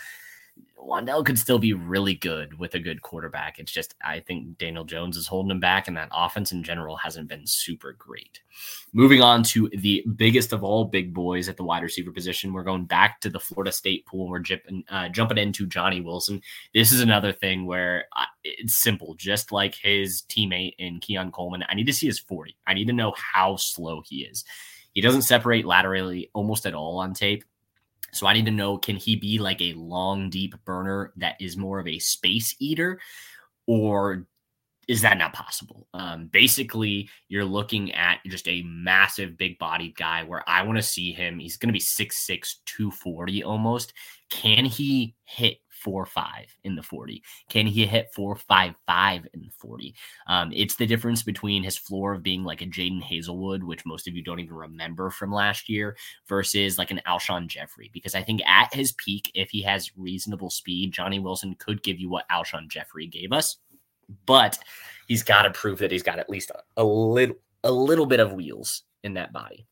Wan'Dale 0.80 1.26
could 1.26 1.38
still 1.38 1.60
be 1.60 1.74
really 1.74 2.16
good 2.16 2.58
with 2.58 2.74
a 2.74 2.80
good 2.80 3.02
quarterback. 3.02 3.60
It's 3.60 3.72
just 3.72 3.96
I 4.04 4.22
think 4.22 4.58
Daniel 4.58 4.86
Jones 4.86 5.18
is 5.18 5.28
holding 5.28 5.52
him 5.52 5.60
back, 5.60 5.88
and 5.88 5.98
that 5.98 6.10
offense 6.12 6.52
in 6.52 6.64
general 6.64 6.96
hasn't 6.96 7.28
been 7.28 7.46
super 7.46 7.94
great. 7.94 8.40
Moving 8.94 9.22
on 9.22 9.44
to 9.44 9.70
the 9.70 10.04
biggest 10.16 10.54
of 10.54 10.64
all 10.64 10.86
big 10.86 11.14
boys 11.14 11.50
at 11.50 11.58
the 11.58 11.64
wide 11.64 11.84
receiver 11.84 12.12
position, 12.12 12.54
we're 12.54 12.64
going 12.64 12.86
back 12.86 13.20
to 13.22 13.30
the 13.30 13.40
Florida 13.40 13.72
State 13.72 14.06
pool. 14.06 14.30
We're 14.30 14.40
jumping 14.40 14.84
uh, 14.90 15.10
jumping 15.10 15.38
into 15.38 15.68
Johnny 15.68 16.02
Wilson. 16.02 16.42
This 16.74 16.92
is 16.92 17.02
another 17.02 17.34
thing 17.34 17.66
where 17.66 18.06
I, 18.14 18.26
it's 18.44 18.76
simple, 18.76 19.16
just 19.16 19.52
like 19.52 19.76
his 19.76 20.24
teammate 20.30 20.76
in 20.80 21.00
Keon 21.00 21.32
Coleman. 21.32 21.64
I 21.70 21.76
need 21.76 21.88
to 21.88 21.94
see 21.94 22.08
his 22.08 22.20
forty. 22.20 22.58
I 22.66 22.74
need 22.74 22.88
to 22.88 22.94
know 22.94 23.14
how 23.18 23.58
slow 23.58 24.02
he 24.06 24.24
is. 24.24 24.46
He 24.94 25.02
doesn't 25.02 25.22
separate 25.22 25.66
laterally 25.66 26.32
almost 26.34 26.66
at 26.66 26.74
all 26.74 26.98
on 26.98 27.14
tape. 27.14 27.44
So 28.12 28.28
I 28.28 28.34
need 28.34 28.46
to 28.46 28.52
know 28.52 28.78
can 28.78 28.96
he 28.96 29.16
be 29.16 29.40
like 29.40 29.62
a 29.62 29.74
long, 29.74 30.30
deep 30.30 30.54
burner 30.66 31.14
that 31.18 31.36
is 31.40 31.58
more 31.58 31.80
of 31.80 31.88
a 31.88 32.00
space 32.00 32.56
eater, 32.60 33.00
or 33.68 34.28
is 34.90 35.02
that 35.04 35.20
not 35.20 35.34
possible? 35.34 35.88
Um, 35.94 36.26
basically, 36.34 37.10
you're 37.28 37.46
looking 37.46 37.94
at 37.94 38.22
just 38.26 38.48
a 38.48 38.64
massive, 38.64 39.38
big 39.38 39.60
bodied 39.60 39.96
guy 39.96 40.24
where 40.24 40.44
I 40.50 40.64
want 40.64 40.78
to 40.80 40.84
see 40.84 41.12
him. 41.12 41.38
He's 41.38 41.58
going 41.58 41.70
to 41.70 41.74
be 41.74 41.80
6'6, 41.80 42.56
240 42.66 43.44
almost. 43.44 43.94
Can 44.32 44.66
he 44.66 45.16
hit 45.26 45.60
four 45.80 46.06
five 46.06 46.56
in 46.64 46.76
the 46.76 46.84
40? 46.84 47.24
Can 47.50 47.66
he 47.68 47.86
hit 47.86 48.14
four 48.14 48.36
five 48.36 48.76
five 48.86 49.28
in 49.34 49.42
the 49.42 49.52
40? 49.58 49.96
Um, 50.28 50.52
it's 50.54 50.76
the 50.76 50.86
difference 50.86 51.24
between 51.24 51.64
his 51.64 51.78
floor 51.78 52.14
of 52.14 52.24
being 52.24 52.44
like 52.44 52.62
a 52.62 52.66
Jaden 52.66 53.02
Hazelwood, 53.02 53.64
which 53.64 53.86
most 53.86 54.08
of 54.08 54.16
you 54.16 54.24
don't 54.24 54.40
even 54.40 54.56
remember 54.56 55.10
from 55.10 55.32
last 55.32 55.70
year, 55.70 55.96
versus 56.28 56.78
like 56.78 56.92
an 56.92 57.02
Alshon 57.08 57.48
Jeffery. 57.48 57.90
Because 57.94 58.16
I 58.16 58.24
think 58.24 58.42
at 58.48 58.74
his 58.74 58.92
peak, 58.94 59.32
if 59.34 59.50
he 59.50 59.62
has 59.64 59.98
reasonable 59.98 60.50
speed, 60.50 60.92
Johnny 60.92 61.20
Wilson 61.20 61.56
could 61.56 61.84
give 61.84 62.00
you 62.00 62.10
what 62.10 62.30
Alshon 62.30 62.68
Jeffery 62.68 63.08
gave 63.08 63.32
us. 63.32 63.58
But 64.26 64.58
he's 65.08 65.24
got 65.24 65.44
to 65.44 65.52
prove 65.52 65.80
that 65.80 65.92
he's 65.92 66.04
got 66.04 66.20
at 66.20 66.30
least 66.30 66.52
a, 66.52 66.82
a 66.82 66.84
little 66.84 67.36
a 67.64 67.72
little 67.72 68.06
bit 68.06 68.20
of 68.20 68.34
wheels 68.34 68.84
in 69.04 69.14
that 69.16 69.34
body. 69.34 69.66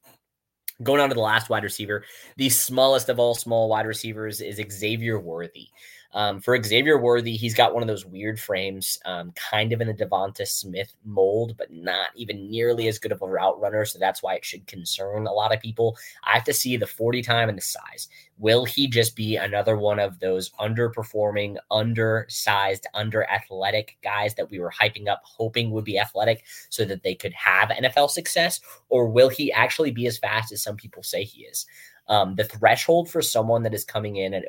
Going 0.84 1.02
on 1.02 1.10
to 1.10 1.16
the 1.16 1.22
last 1.22 1.50
wide 1.50 1.64
receiver, 1.64 2.04
the 2.36 2.50
smallest 2.50 3.10
of 3.10 3.18
all 3.20 3.34
small 3.34 3.68
wide 3.68 3.88
receivers 3.88 4.42
is 4.42 4.62
Xavier 4.72 5.20
Worthy. 5.20 5.68
Um, 6.14 6.40
for 6.40 6.62
Xavier 6.62 6.98
Worthy, 6.98 7.36
he's 7.36 7.54
got 7.54 7.74
one 7.74 7.84
of 7.84 7.88
those 7.88 8.06
weird 8.06 8.40
frames, 8.40 8.98
um, 9.06 9.34
kind 9.34 9.74
of 9.74 9.82
in 9.82 9.88
the 9.88 9.94
Devonta 9.94 10.48
Smith 10.48 10.94
mold, 11.04 11.56
but 11.58 11.72
not 11.72 12.10
even 12.16 12.50
nearly 12.50 12.88
as 12.88 13.00
good 13.00 13.12
of 13.12 13.22
a 13.22 13.28
route 13.28 13.60
runner. 13.60 13.86
So 13.86 14.00
that's 14.00 14.24
why 14.24 14.36
it 14.36 14.46
should 14.46 14.66
concern 14.68 15.28
a 15.28 15.34
lot 15.34 15.54
of 15.54 15.60
people. 15.60 15.98
I 16.24 16.34
have 16.34 16.46
to 16.46 16.54
see 16.54 16.78
the 16.78 16.88
40 16.88 17.22
time 17.22 17.50
and 17.50 17.58
the 17.58 17.62
size. 17.62 18.08
Will 18.40 18.66
he 18.66 18.88
just 18.88 19.16
be 19.16 19.36
another 19.36 19.78
one 19.78 20.00
of 20.00 20.20
those 20.20 20.52
underperforming, 20.52 21.58
undersized, 21.72 22.88
under 22.94 23.24
athletic 23.30 23.98
guys 24.04 24.36
that 24.36 24.50
we 24.50 24.60
were 24.60 24.72
hyping 24.72 25.08
up, 25.08 25.22
hoping 25.24 25.72
would 25.72 25.86
be 25.86 26.00
athletic 26.00 26.44
so 26.70 26.86
that 26.86 27.04
they 27.04 27.16
could 27.16 27.34
have 27.34 27.70
NFL 27.70 28.10
success? 28.10 28.62
Or 28.90 29.08
will 29.10 29.30
he 29.30 29.52
actually 29.52 29.92
be 29.92 30.08
as 30.08 30.18
fast 30.18 30.52
as 30.52 30.64
some 30.64 30.78
people 30.78 31.04
say 31.04 31.24
he 31.24 31.44
is? 31.44 31.66
Um, 32.10 32.36
the 32.36 32.46
threshold 32.46 33.10
for 33.10 33.22
someone 33.22 33.64
that 33.64 33.74
is 33.74 33.84
coming 33.84 34.16
in 34.18 34.34
at 34.34 34.46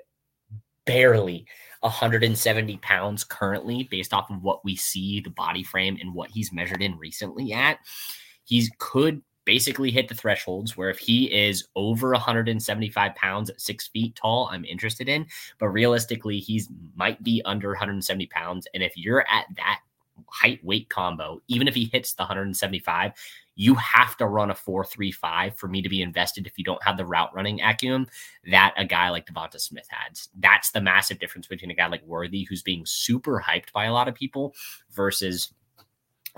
barely 0.89 1.47
170 1.81 2.79
pounds 2.79 3.23
currently, 3.23 3.85
based 3.91 4.13
off 4.13 4.31
of 4.31 4.43
what 4.43 4.65
we 4.65 4.75
see 4.75 5.21
the 5.21 5.31
body 5.31 5.63
frame 5.63 5.99
and 6.01 6.15
what 6.15 6.31
he's 6.31 6.53
measured 6.53 6.83
in 6.83 6.99
recently 6.99 7.53
at. 7.53 7.79
He 8.45 8.67
could 8.79 9.23
basically 9.45 9.91
hit 9.91 10.09
the 10.09 10.15
thresholds 10.15 10.77
where 10.77 10.91
if 10.91 10.99
he 10.99 11.25
is 11.27 11.69
over 11.77 12.11
175 12.13 13.15
pounds 13.15 13.49
at 13.51 13.61
six 13.61 13.89
feet 13.89 14.15
tall, 14.15 14.49
I'm 14.51 14.65
interested 14.65 15.09
in. 15.09 15.27
But 15.59 15.69
realistically, 15.69 16.39
he's 16.39 16.69
might 16.97 17.23
be 17.23 17.43
under 17.45 17.69
170 17.69 18.27
pounds. 18.27 18.67
And 18.75 18.83
if 18.83 18.97
you're 18.97 19.25
at 19.31 19.47
that 19.57 19.81
height 20.27 20.63
weight 20.65 20.89
combo, 20.89 21.41
even 21.49 21.69
if 21.69 21.75
he 21.75 21.89
hits 21.93 22.15
the 22.15 22.23
175, 22.23 23.13
you 23.61 23.75
have 23.75 24.17
to 24.17 24.27
run 24.27 24.53
a 24.53 24.55
4-3-5 24.55 25.57
for 25.57 25.67
me 25.67 25.83
to 25.83 25.89
be 25.89 26.01
invested 26.01 26.47
if 26.47 26.57
you 26.57 26.63
don't 26.63 26.83
have 26.85 26.97
the 26.97 27.05
route 27.05 27.35
running 27.35 27.61
acumen 27.61 28.07
that 28.53 28.73
a 28.77 28.85
guy 28.85 29.11
like 29.11 29.27
Devonta 29.27 29.59
Smith 29.59 29.89
had. 29.91 30.17
That's 30.39 30.71
the 30.71 30.81
massive 30.81 31.19
difference 31.19 31.49
between 31.49 31.73
a 31.73 31.75
guy 31.75 31.89
like 31.89 32.07
Worthy, 32.07 32.45
who's 32.45 32.63
being 32.63 32.87
super 32.87 33.43
hyped 33.45 33.73
by 33.73 33.87
a 33.87 33.93
lot 33.93 34.07
of 34.07 34.15
people, 34.15 34.55
versus 34.93 35.53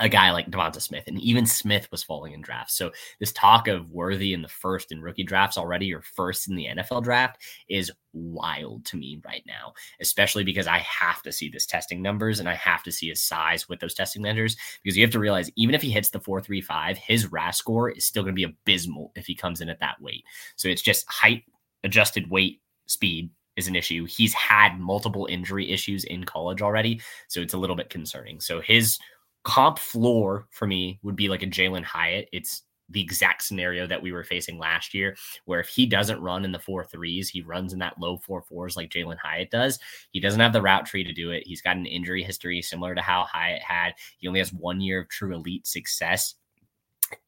a 0.00 0.08
guy 0.08 0.32
like 0.32 0.50
Devonta 0.50 0.80
Smith, 0.80 1.04
and 1.06 1.20
even 1.20 1.46
Smith 1.46 1.86
was 1.90 2.02
falling 2.02 2.32
in 2.32 2.40
drafts. 2.40 2.76
So 2.76 2.90
this 3.20 3.32
talk 3.32 3.68
of 3.68 3.92
Worthy 3.92 4.32
in 4.32 4.42
the 4.42 4.48
first 4.48 4.90
in 4.90 5.02
rookie 5.02 5.22
drafts 5.22 5.58
already, 5.58 5.92
or 5.92 6.00
first 6.00 6.48
in 6.48 6.56
the 6.56 6.66
NFL 6.66 7.04
draft, 7.04 7.42
is 7.68 7.92
wild 8.12 8.84
to 8.86 8.96
me 8.96 9.20
right 9.24 9.42
now. 9.46 9.74
Especially 10.00 10.42
because 10.42 10.66
I 10.66 10.78
have 10.78 11.22
to 11.22 11.32
see 11.32 11.48
this 11.48 11.66
testing 11.66 12.02
numbers 12.02 12.40
and 12.40 12.48
I 12.48 12.54
have 12.54 12.82
to 12.84 12.92
see 12.92 13.08
his 13.10 13.22
size 13.22 13.68
with 13.68 13.78
those 13.78 13.94
testing 13.94 14.22
measures. 14.22 14.56
Because 14.82 14.96
you 14.96 15.04
have 15.04 15.12
to 15.12 15.20
realize, 15.20 15.50
even 15.56 15.74
if 15.74 15.82
he 15.82 15.90
hits 15.90 16.10
the 16.10 16.20
four 16.20 16.40
three 16.40 16.62
five, 16.62 16.96
his 16.96 17.30
RAS 17.30 17.58
score 17.58 17.90
is 17.90 18.04
still 18.04 18.22
going 18.22 18.34
to 18.34 18.40
be 18.40 18.44
abysmal 18.44 19.12
if 19.14 19.26
he 19.26 19.34
comes 19.34 19.60
in 19.60 19.68
at 19.68 19.80
that 19.80 20.00
weight. 20.00 20.24
So 20.56 20.68
it's 20.68 20.82
just 20.82 21.08
height, 21.08 21.44
adjusted 21.84 22.30
weight, 22.30 22.60
speed, 22.86 23.30
is 23.56 23.68
an 23.68 23.76
issue. 23.76 24.06
He's 24.06 24.32
had 24.32 24.78
multiple 24.78 25.26
injury 25.30 25.70
issues 25.70 26.04
in 26.04 26.24
college 26.24 26.62
already, 26.62 27.00
so 27.28 27.40
it's 27.40 27.54
a 27.54 27.58
little 27.58 27.76
bit 27.76 27.90
concerning. 27.90 28.40
So 28.40 28.60
his 28.60 28.98
comp 29.42 29.78
floor 29.78 30.46
for 30.50 30.66
me 30.66 30.98
would 31.02 31.16
be 31.16 31.28
like 31.28 31.42
a 31.42 31.46
Jalin 31.46 31.84
Hyatt. 31.84 32.28
It's 32.32 32.62
the 32.90 33.00
exact 33.00 33.44
scenario 33.44 33.86
that 33.86 34.02
we 34.02 34.12
were 34.12 34.24
facing 34.24 34.58
last 34.58 34.94
year, 34.94 35.16
where 35.44 35.60
if 35.60 35.68
he 35.68 35.86
doesn't 35.86 36.20
run 36.20 36.44
in 36.44 36.52
the 36.52 36.58
four 36.58 36.84
threes, 36.84 37.28
he 37.28 37.40
runs 37.40 37.72
in 37.72 37.78
that 37.78 37.98
low 37.98 38.16
four 38.16 38.42
fours 38.42 38.76
like 38.76 38.90
Jalin 38.90 39.16
Hyatt 39.16 39.50
does. 39.50 39.78
He 40.10 40.20
doesn't 40.20 40.40
have 40.40 40.52
the 40.52 40.62
route 40.62 40.86
tree 40.86 41.04
to 41.04 41.12
do 41.12 41.30
it. 41.30 41.46
He's 41.46 41.62
got 41.62 41.76
an 41.76 41.86
injury 41.86 42.24
history 42.24 42.60
similar 42.62 42.94
to 42.94 43.00
how 43.00 43.24
Hyatt 43.24 43.62
had. 43.62 43.94
He 44.18 44.26
only 44.26 44.40
has 44.40 44.52
one 44.52 44.80
year 44.80 45.02
of 45.02 45.08
true 45.08 45.34
elite 45.34 45.66
success 45.66 46.34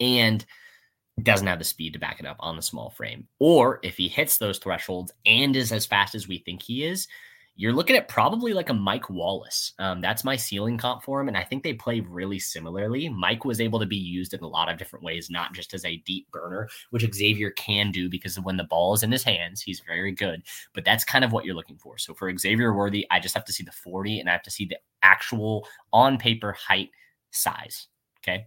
and 0.00 0.44
doesn't 1.22 1.46
have 1.46 1.58
the 1.58 1.64
speed 1.64 1.92
to 1.92 1.98
back 1.98 2.18
it 2.18 2.26
up 2.26 2.38
on 2.40 2.56
the 2.56 2.62
small 2.62 2.90
frame. 2.90 3.28
Or 3.38 3.78
if 3.82 3.96
he 3.96 4.08
hits 4.08 4.38
those 4.38 4.58
thresholds 4.58 5.12
and 5.26 5.54
is 5.54 5.70
as 5.70 5.86
fast 5.86 6.14
as 6.14 6.26
we 6.26 6.38
think 6.38 6.62
he 6.62 6.84
is, 6.84 7.06
you're 7.54 7.72
looking 7.72 7.96
at 7.96 8.08
probably 8.08 8.54
like 8.54 8.70
a 8.70 8.74
Mike 8.74 9.10
Wallace. 9.10 9.72
Um, 9.78 10.00
that's 10.00 10.24
my 10.24 10.36
ceiling 10.36 10.78
comp 10.78 11.02
for 11.02 11.20
him. 11.20 11.28
And 11.28 11.36
I 11.36 11.44
think 11.44 11.62
they 11.62 11.74
play 11.74 12.00
really 12.00 12.38
similarly. 12.38 13.08
Mike 13.10 13.44
was 13.44 13.60
able 13.60 13.78
to 13.78 13.86
be 13.86 13.96
used 13.96 14.32
in 14.32 14.40
a 14.40 14.48
lot 14.48 14.70
of 14.70 14.78
different 14.78 15.04
ways, 15.04 15.28
not 15.28 15.52
just 15.52 15.74
as 15.74 15.84
a 15.84 15.98
deep 15.98 16.30
burner, 16.30 16.68
which 16.90 17.06
Xavier 17.14 17.50
can 17.50 17.90
do 17.90 18.08
because 18.08 18.40
when 18.40 18.56
the 18.56 18.64
ball 18.64 18.94
is 18.94 19.02
in 19.02 19.12
his 19.12 19.22
hands, 19.22 19.60
he's 19.60 19.80
very 19.80 20.12
good. 20.12 20.42
But 20.72 20.84
that's 20.84 21.04
kind 21.04 21.24
of 21.24 21.32
what 21.32 21.44
you're 21.44 21.54
looking 21.54 21.78
for. 21.78 21.98
So 21.98 22.14
for 22.14 22.34
Xavier 22.36 22.74
Worthy, 22.74 23.06
I 23.10 23.20
just 23.20 23.34
have 23.34 23.44
to 23.44 23.52
see 23.52 23.64
the 23.64 23.72
40 23.72 24.20
and 24.20 24.30
I 24.30 24.32
have 24.32 24.42
to 24.44 24.50
see 24.50 24.64
the 24.64 24.78
actual 25.02 25.66
on 25.92 26.16
paper 26.16 26.52
height 26.52 26.90
size. 27.32 27.88
Okay. 28.22 28.46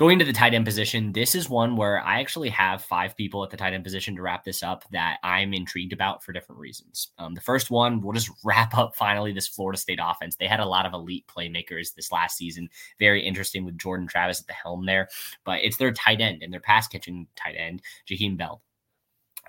Going 0.00 0.18
to 0.18 0.24
the 0.24 0.32
tight 0.32 0.54
end 0.54 0.64
position, 0.64 1.12
this 1.12 1.34
is 1.34 1.50
one 1.50 1.76
where 1.76 2.02
I 2.02 2.20
actually 2.20 2.48
have 2.48 2.82
five 2.82 3.14
people 3.18 3.44
at 3.44 3.50
the 3.50 3.58
tight 3.58 3.74
end 3.74 3.84
position 3.84 4.16
to 4.16 4.22
wrap 4.22 4.44
this 4.44 4.62
up 4.62 4.82
that 4.92 5.18
I'm 5.22 5.52
intrigued 5.52 5.92
about 5.92 6.24
for 6.24 6.32
different 6.32 6.58
reasons. 6.58 7.08
Um, 7.18 7.34
the 7.34 7.42
first 7.42 7.70
one, 7.70 8.00
we'll 8.00 8.14
just 8.14 8.30
wrap 8.42 8.74
up 8.78 8.96
finally 8.96 9.34
this 9.34 9.46
Florida 9.46 9.76
State 9.76 9.98
offense. 10.02 10.36
They 10.36 10.46
had 10.46 10.58
a 10.58 10.64
lot 10.64 10.86
of 10.86 10.94
elite 10.94 11.26
playmakers 11.26 11.94
this 11.94 12.10
last 12.10 12.38
season. 12.38 12.70
Very 12.98 13.22
interesting 13.22 13.66
with 13.66 13.76
Jordan 13.76 14.06
Travis 14.06 14.40
at 14.40 14.46
the 14.46 14.54
helm 14.54 14.86
there, 14.86 15.06
but 15.44 15.60
it's 15.62 15.76
their 15.76 15.92
tight 15.92 16.22
end 16.22 16.42
and 16.42 16.50
their 16.50 16.60
pass 16.60 16.88
catching 16.88 17.26
tight 17.36 17.56
end, 17.58 17.82
Jaheim 18.08 18.38
Bell. 18.38 18.62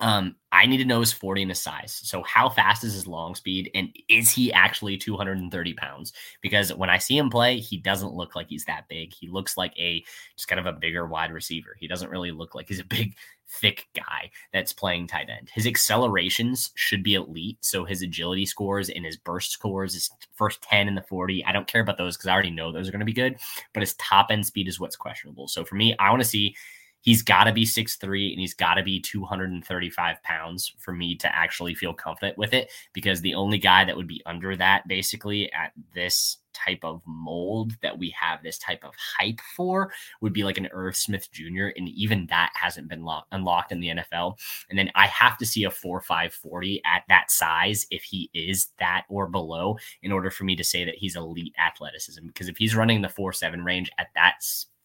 Um, 0.01 0.35
I 0.51 0.65
need 0.65 0.77
to 0.77 0.85
know 0.85 0.99
his 0.99 1.13
40 1.13 1.43
and 1.43 1.51
his 1.51 1.61
size. 1.61 2.01
So, 2.03 2.23
how 2.23 2.49
fast 2.49 2.83
is 2.83 2.93
his 2.93 3.07
long 3.07 3.35
speed? 3.35 3.69
And 3.75 3.95
is 4.09 4.31
he 4.31 4.51
actually 4.51 4.97
230 4.97 5.73
pounds? 5.75 6.11
Because 6.41 6.73
when 6.73 6.89
I 6.89 6.97
see 6.97 7.17
him 7.17 7.29
play, 7.29 7.59
he 7.59 7.77
doesn't 7.77 8.13
look 8.13 8.35
like 8.35 8.47
he's 8.49 8.65
that 8.65 8.87
big. 8.89 9.13
He 9.13 9.29
looks 9.29 9.57
like 9.57 9.77
a 9.77 10.03
just 10.35 10.47
kind 10.47 10.59
of 10.59 10.65
a 10.65 10.77
bigger 10.77 11.05
wide 11.05 11.31
receiver. 11.31 11.77
He 11.79 11.87
doesn't 11.87 12.09
really 12.09 12.31
look 12.31 12.55
like 12.55 12.67
he's 12.67 12.79
a 12.79 12.83
big, 12.89 13.15
thick 13.47 13.87
guy 13.95 14.31
that's 14.51 14.73
playing 14.73 15.07
tight 15.07 15.29
end. 15.29 15.49
His 15.53 15.67
accelerations 15.67 16.71
should 16.73 17.03
be 17.03 17.13
elite. 17.13 17.59
So, 17.61 17.85
his 17.85 18.01
agility 18.01 18.47
scores 18.47 18.89
and 18.89 19.05
his 19.05 19.17
burst 19.17 19.51
scores, 19.51 19.93
his 19.93 20.09
first 20.33 20.63
10 20.63 20.87
and 20.87 20.97
the 20.97 21.03
40, 21.03 21.45
I 21.45 21.51
don't 21.51 21.67
care 21.67 21.81
about 21.81 21.99
those 21.99 22.17
because 22.17 22.27
I 22.27 22.33
already 22.33 22.51
know 22.51 22.71
those 22.71 22.89
are 22.89 22.91
going 22.91 23.01
to 23.01 23.05
be 23.05 23.13
good. 23.13 23.37
But 23.73 23.81
his 23.81 23.93
top 23.93 24.31
end 24.31 24.47
speed 24.47 24.67
is 24.67 24.79
what's 24.79 24.95
questionable. 24.95 25.47
So, 25.47 25.63
for 25.63 25.75
me, 25.75 25.95
I 25.99 26.09
want 26.09 26.23
to 26.23 26.27
see 26.27 26.55
he's 27.01 27.21
got 27.21 27.45
to 27.45 27.51
be 27.51 27.65
six 27.65 27.97
three 27.97 28.31
and 28.31 28.39
he's 28.39 28.53
got 28.53 28.75
to 28.75 28.83
be 28.83 28.99
235 28.99 30.23
pounds 30.23 30.73
for 30.79 30.93
me 30.93 31.15
to 31.15 31.35
actually 31.35 31.75
feel 31.75 31.93
confident 31.93 32.37
with 32.37 32.53
it 32.53 32.71
because 32.93 33.21
the 33.21 33.35
only 33.35 33.57
guy 33.57 33.83
that 33.83 33.97
would 33.97 34.07
be 34.07 34.21
under 34.25 34.55
that 34.55 34.87
basically 34.87 35.51
at 35.53 35.71
this 35.93 36.37
type 36.53 36.83
of 36.83 37.01
mold 37.05 37.73
that 37.81 37.97
we 37.97 38.13
have 38.19 38.43
this 38.43 38.57
type 38.57 38.83
of 38.83 38.93
hype 39.17 39.39
for 39.55 39.91
would 40.21 40.33
be 40.33 40.43
like 40.43 40.57
an 40.57 40.67
Irv 40.71 40.95
Smith 40.95 41.31
Jr. 41.31 41.67
And 41.75 41.89
even 41.89 42.27
that 42.27 42.51
hasn't 42.55 42.87
been 42.87 43.03
lo- 43.03 43.23
unlocked 43.31 43.71
in 43.71 43.79
the 43.79 43.87
NFL. 43.89 44.37
And 44.69 44.77
then 44.77 44.91
I 44.95 45.07
have 45.07 45.37
to 45.37 45.45
see 45.45 45.63
a 45.63 45.71
4 45.71 46.01
5 46.01 46.33
40 46.33 46.81
at 46.85 47.03
that 47.09 47.31
size 47.31 47.85
if 47.89 48.03
he 48.03 48.29
is 48.33 48.67
that 48.79 49.05
or 49.09 49.27
below 49.27 49.77
in 50.03 50.11
order 50.11 50.29
for 50.29 50.43
me 50.43 50.55
to 50.55 50.63
say 50.63 50.83
that 50.85 50.95
he's 50.95 51.15
elite 51.15 51.55
athleticism. 51.57 52.25
Because 52.27 52.47
if 52.49 52.57
he's 52.57 52.75
running 52.75 53.01
the 53.01 53.09
4 53.09 53.33
7 53.33 53.63
range 53.63 53.89
at 53.97 54.07
that 54.15 54.35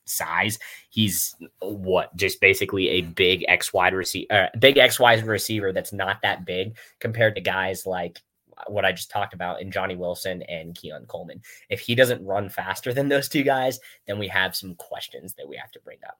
size. 0.06 0.58
He's 0.90 1.34
what 1.60 2.14
just 2.16 2.40
basically 2.40 2.88
a 2.88 3.02
big 3.02 3.44
X 3.48 3.72
wide 3.72 3.94
receiver, 3.94 4.32
uh, 4.32 4.48
big 4.58 4.78
X 4.78 4.98
wide 4.98 5.26
receiver 5.26 5.72
that's 5.72 5.92
not 5.92 6.22
that 6.22 6.44
big 6.46 6.76
compared 7.00 7.34
to 7.34 7.40
guys 7.40 7.86
like 7.86 8.20
what 8.68 8.84
I 8.84 8.92
just 8.92 9.10
talked 9.10 9.34
about 9.34 9.60
in 9.60 9.70
Johnny 9.70 9.96
Wilson 9.96 10.42
and 10.42 10.74
Keon 10.74 11.06
Coleman. 11.06 11.42
If 11.68 11.80
he 11.80 11.94
doesn't 11.94 12.24
run 12.24 12.48
faster 12.48 12.92
than 12.92 13.08
those 13.08 13.28
two 13.28 13.42
guys, 13.42 13.78
then 14.06 14.18
we 14.18 14.28
have 14.28 14.56
some 14.56 14.74
questions 14.76 15.34
that 15.34 15.48
we 15.48 15.56
have 15.56 15.70
to 15.72 15.80
bring 15.80 15.98
up. 16.06 16.18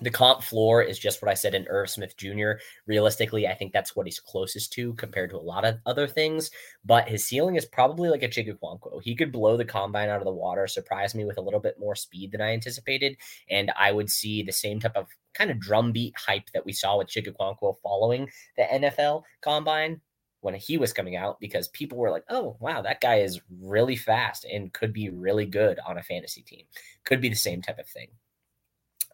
The 0.00 0.10
comp 0.10 0.42
floor 0.42 0.80
is 0.80 0.96
just 0.96 1.20
what 1.20 1.30
I 1.30 1.34
said 1.34 1.54
in 1.54 1.66
Irv 1.66 1.90
Smith 1.90 2.16
Jr. 2.16 2.52
Realistically, 2.86 3.48
I 3.48 3.54
think 3.54 3.72
that's 3.72 3.96
what 3.96 4.06
he's 4.06 4.20
closest 4.20 4.72
to 4.74 4.92
compared 4.94 5.30
to 5.30 5.36
a 5.36 5.38
lot 5.38 5.64
of 5.64 5.78
other 5.86 6.06
things. 6.06 6.52
But 6.84 7.08
his 7.08 7.26
ceiling 7.26 7.56
is 7.56 7.64
probably 7.64 8.08
like 8.08 8.22
a 8.22 8.28
Chig 8.28 8.48
Okonkwo. 8.48 9.02
He 9.02 9.16
could 9.16 9.32
blow 9.32 9.56
the 9.56 9.64
combine 9.64 10.08
out 10.08 10.20
of 10.20 10.24
the 10.24 10.32
water, 10.32 10.68
surprise 10.68 11.16
me 11.16 11.24
with 11.24 11.36
a 11.36 11.42
little 11.42 11.58
bit 11.58 11.80
more 11.80 11.96
speed 11.96 12.30
than 12.30 12.40
I 12.40 12.52
anticipated. 12.52 13.16
And 13.50 13.72
I 13.76 13.90
would 13.90 14.08
see 14.08 14.42
the 14.42 14.52
same 14.52 14.78
type 14.78 14.94
of 14.94 15.08
kind 15.34 15.50
of 15.50 15.58
drumbeat 15.58 16.14
hype 16.16 16.48
that 16.54 16.64
we 16.64 16.72
saw 16.72 16.98
with 16.98 17.08
Chig 17.08 17.26
Okonkwo 17.28 17.74
following 17.82 18.30
the 18.56 18.64
NFL 18.64 19.24
combine 19.40 20.00
when 20.42 20.54
he 20.54 20.78
was 20.78 20.92
coming 20.92 21.16
out 21.16 21.40
because 21.40 21.66
people 21.68 21.98
were 21.98 22.10
like, 22.10 22.24
oh, 22.28 22.56
wow, 22.60 22.82
that 22.82 23.00
guy 23.00 23.16
is 23.16 23.40
really 23.60 23.96
fast 23.96 24.44
and 24.44 24.72
could 24.72 24.92
be 24.92 25.10
really 25.10 25.46
good 25.46 25.80
on 25.84 25.98
a 25.98 26.02
fantasy 26.04 26.42
team. 26.42 26.64
Could 27.04 27.20
be 27.20 27.28
the 27.28 27.34
same 27.34 27.62
type 27.62 27.80
of 27.80 27.88
thing. 27.88 28.08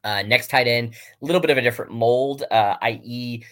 Uh, 0.05 0.23
next 0.23 0.49
tight 0.49 0.67
end, 0.67 0.95
a 1.23 1.25
little 1.25 1.41
bit 1.41 1.51
of 1.51 1.57
a 1.57 1.63
different 1.63 1.91
mold, 1.91 2.45
uh, 2.51 2.77
i.e., 2.83 3.43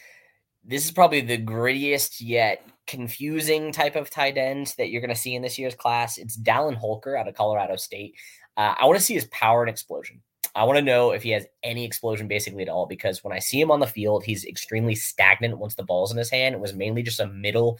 this 0.64 0.84
is 0.84 0.92
probably 0.92 1.20
the 1.20 1.38
grittiest 1.38 2.18
yet 2.20 2.64
confusing 2.86 3.72
type 3.72 3.96
of 3.96 4.10
tight 4.10 4.36
end 4.36 4.74
that 4.78 4.90
you're 4.90 5.00
going 5.00 5.08
to 5.08 5.20
see 5.20 5.34
in 5.34 5.42
this 5.42 5.58
year's 5.58 5.74
class. 5.74 6.18
It's 6.18 6.36
Dallin 6.36 6.76
Holker 6.76 7.16
out 7.16 7.26
of 7.26 7.34
Colorado 7.34 7.76
State. 7.76 8.14
Uh, 8.56 8.74
I 8.78 8.86
want 8.86 8.98
to 8.98 9.04
see 9.04 9.14
his 9.14 9.24
power 9.26 9.62
and 9.62 9.70
explosion. 9.70 10.20
I 10.54 10.64
want 10.64 10.76
to 10.76 10.84
know 10.84 11.12
if 11.12 11.22
he 11.22 11.30
has 11.30 11.46
any 11.62 11.84
explosion 11.84 12.28
basically 12.28 12.62
at 12.62 12.68
all 12.68 12.86
because 12.86 13.24
when 13.24 13.32
I 13.32 13.38
see 13.38 13.60
him 13.60 13.70
on 13.70 13.80
the 13.80 13.86
field, 13.86 14.22
he's 14.24 14.44
extremely 14.44 14.94
stagnant 14.94 15.58
once 15.58 15.74
the 15.74 15.82
ball's 15.82 16.12
in 16.12 16.18
his 16.18 16.30
hand. 16.30 16.54
It 16.54 16.60
was 16.60 16.74
mainly 16.74 17.02
just 17.02 17.20
a 17.20 17.26
middle 17.26 17.78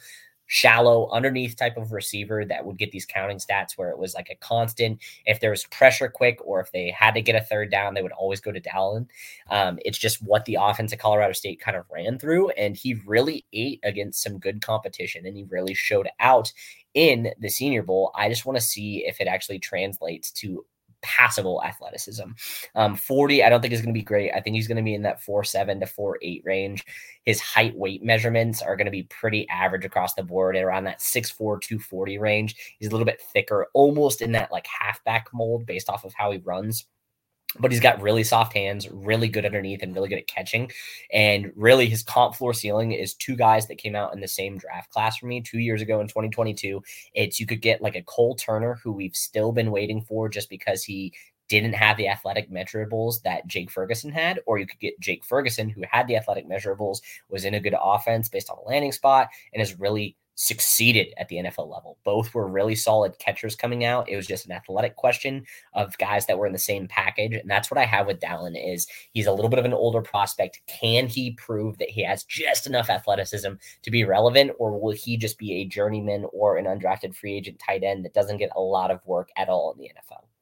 shallow 0.53 1.09
underneath 1.09 1.55
type 1.55 1.77
of 1.77 1.91
receiver 1.91 2.45
that 2.45 2.63
would 2.63 2.77
get 2.77 2.91
these 2.91 3.07
counting 3.07 3.39
stats 3.39 3.71
where 3.75 3.89
it 3.89 3.97
was 3.97 4.13
like 4.13 4.29
a 4.29 4.35
constant. 4.35 5.01
If 5.25 5.39
there 5.39 5.49
was 5.49 5.65
pressure 5.65 6.07
quick 6.07 6.37
or 6.45 6.59
if 6.59 6.71
they 6.71 6.91
had 6.91 7.15
to 7.15 7.23
get 7.23 7.35
a 7.35 7.41
third 7.41 7.71
down, 7.71 7.95
they 7.95 8.03
would 8.03 8.11
always 8.11 8.39
go 8.39 8.51
to 8.51 8.61
Dallin. 8.61 9.07
Um, 9.49 9.79
it's 9.83 9.97
just 9.97 10.21
what 10.21 10.45
the 10.45 10.59
offense 10.61 10.93
at 10.93 10.99
Colorado 10.99 11.33
State 11.33 11.59
kind 11.59 11.75
of 11.75 11.87
ran 11.91 12.19
through. 12.19 12.51
And 12.51 12.77
he 12.77 12.93
really 13.07 13.45
ate 13.51 13.79
against 13.81 14.21
some 14.21 14.37
good 14.37 14.61
competition 14.61 15.25
and 15.25 15.35
he 15.35 15.43
really 15.45 15.73
showed 15.73 16.07
out 16.19 16.53
in 16.93 17.33
the 17.39 17.49
Senior 17.49 17.81
Bowl. 17.81 18.11
I 18.13 18.29
just 18.29 18.45
want 18.45 18.55
to 18.57 18.63
see 18.63 19.07
if 19.07 19.19
it 19.19 19.27
actually 19.27 19.57
translates 19.57 20.29
to 20.33 20.63
passable 21.03 21.61
athleticism. 21.63 22.31
Um, 22.75 22.95
40, 22.95 23.43
I 23.43 23.49
don't 23.49 23.61
think 23.61 23.73
is 23.73 23.81
going 23.81 23.93
to 23.93 23.99
be 23.99 24.03
great. 24.03 24.31
I 24.33 24.39
think 24.39 24.55
he's 24.55 24.67
going 24.67 24.77
to 24.77 24.83
be 24.83 24.95
in 24.95 25.03
that 25.03 25.21
4 25.21 25.43
7 25.43 25.79
to 25.79 25.85
4 25.85 26.17
8 26.21 26.41
range. 26.45 26.85
His 27.25 27.39
height 27.39 27.75
weight 27.75 28.03
measurements 28.03 28.61
are 28.61 28.75
going 28.75 28.85
to 28.85 28.91
be 28.91 29.03
pretty 29.03 29.47
average 29.49 29.85
across 29.85 30.15
the 30.15 30.23
board 30.23 30.55
around 30.55 30.85
that 30.85 30.99
6'4, 30.99 31.61
240 31.61 32.17
range. 32.17 32.55
He's 32.79 32.87
a 32.87 32.91
little 32.91 33.05
bit 33.05 33.21
thicker, 33.21 33.67
almost 33.73 34.21
in 34.21 34.31
that 34.31 34.51
like 34.51 34.65
halfback 34.67 35.27
mold 35.33 35.65
based 35.65 35.89
off 35.89 36.05
of 36.05 36.13
how 36.13 36.31
he 36.31 36.39
runs 36.39 36.85
but 37.59 37.71
he's 37.71 37.79
got 37.79 38.01
really 38.01 38.23
soft 38.23 38.53
hands, 38.53 38.89
really 38.89 39.27
good 39.27 39.45
underneath, 39.45 39.81
and 39.81 39.93
really 39.93 40.09
good 40.09 40.19
at 40.19 40.27
catching. 40.27 40.71
And 41.11 41.51
really, 41.55 41.87
his 41.87 42.03
comp 42.03 42.35
floor 42.35 42.53
ceiling 42.53 42.91
is 42.91 43.13
two 43.13 43.35
guys 43.35 43.67
that 43.67 43.77
came 43.77 43.95
out 43.95 44.13
in 44.13 44.21
the 44.21 44.27
same 44.27 44.57
draft 44.57 44.89
class 44.91 45.17
for 45.17 45.27
me 45.27 45.41
two 45.41 45.59
years 45.59 45.81
ago 45.81 45.99
in 46.01 46.07
2022. 46.07 46.81
It's 47.13 47.39
you 47.39 47.45
could 47.45 47.61
get 47.61 47.81
like 47.81 47.95
a 47.95 48.03
Cole 48.03 48.35
Turner, 48.35 48.79
who 48.83 48.91
we've 48.91 49.15
still 49.15 49.51
been 49.51 49.71
waiting 49.71 50.01
for 50.01 50.29
just 50.29 50.49
because 50.49 50.83
he 50.83 51.13
didn't 51.49 51.73
have 51.73 51.97
the 51.97 52.07
athletic 52.07 52.49
measurables 52.49 53.21
that 53.23 53.45
Jake 53.47 53.69
Ferguson 53.69 54.11
had, 54.11 54.39
or 54.45 54.57
you 54.57 54.65
could 54.65 54.79
get 54.79 54.99
Jake 54.99 55.23
Ferguson, 55.23 55.69
who 55.69 55.83
had 55.89 56.07
the 56.07 56.15
athletic 56.15 56.49
measurables, 56.49 57.01
was 57.29 57.45
in 57.45 57.53
a 57.53 57.59
good 57.59 57.75
offense 57.79 58.29
based 58.29 58.49
on 58.49 58.57
a 58.57 58.67
landing 58.67 58.91
spot, 58.91 59.27
and 59.53 59.61
is 59.61 59.79
really 59.79 60.15
succeeded 60.35 61.13
at 61.17 61.27
the 61.29 61.37
NFL 61.37 61.69
level. 61.69 61.97
Both 62.03 62.33
were 62.33 62.47
really 62.47 62.75
solid 62.75 63.17
catchers 63.19 63.55
coming 63.55 63.85
out. 63.85 64.09
It 64.09 64.15
was 64.15 64.27
just 64.27 64.45
an 64.45 64.51
athletic 64.51 64.95
question 64.95 65.45
of 65.73 65.97
guys 65.97 66.25
that 66.25 66.37
were 66.37 66.47
in 66.47 66.53
the 66.53 66.59
same 66.59 66.87
package. 66.87 67.33
And 67.33 67.49
that's 67.49 67.69
what 67.69 67.77
I 67.77 67.85
have 67.85 68.07
with 68.07 68.19
Dallin 68.19 68.55
is 68.55 68.87
he's 69.11 69.27
a 69.27 69.31
little 69.31 69.49
bit 69.49 69.59
of 69.59 69.65
an 69.65 69.73
older 69.73 70.01
prospect. 70.01 70.61
Can 70.67 71.07
he 71.07 71.31
prove 71.31 71.77
that 71.77 71.89
he 71.89 72.03
has 72.03 72.23
just 72.23 72.67
enough 72.67 72.89
athleticism 72.89 73.53
to 73.81 73.91
be 73.91 74.03
relevant 74.03 74.51
or 74.59 74.79
will 74.79 74.93
he 74.93 75.17
just 75.17 75.37
be 75.37 75.53
a 75.53 75.65
journeyman 75.65 76.25
or 76.33 76.57
an 76.57 76.65
undrafted 76.65 77.15
free 77.15 77.35
agent 77.35 77.59
tight 77.59 77.83
end 77.83 78.05
that 78.05 78.13
doesn't 78.13 78.37
get 78.37 78.49
a 78.55 78.61
lot 78.61 78.91
of 78.91 79.05
work 79.05 79.29
at 79.37 79.49
all 79.49 79.71
in 79.73 79.79
the 79.79 79.89
NFL? 79.89 80.32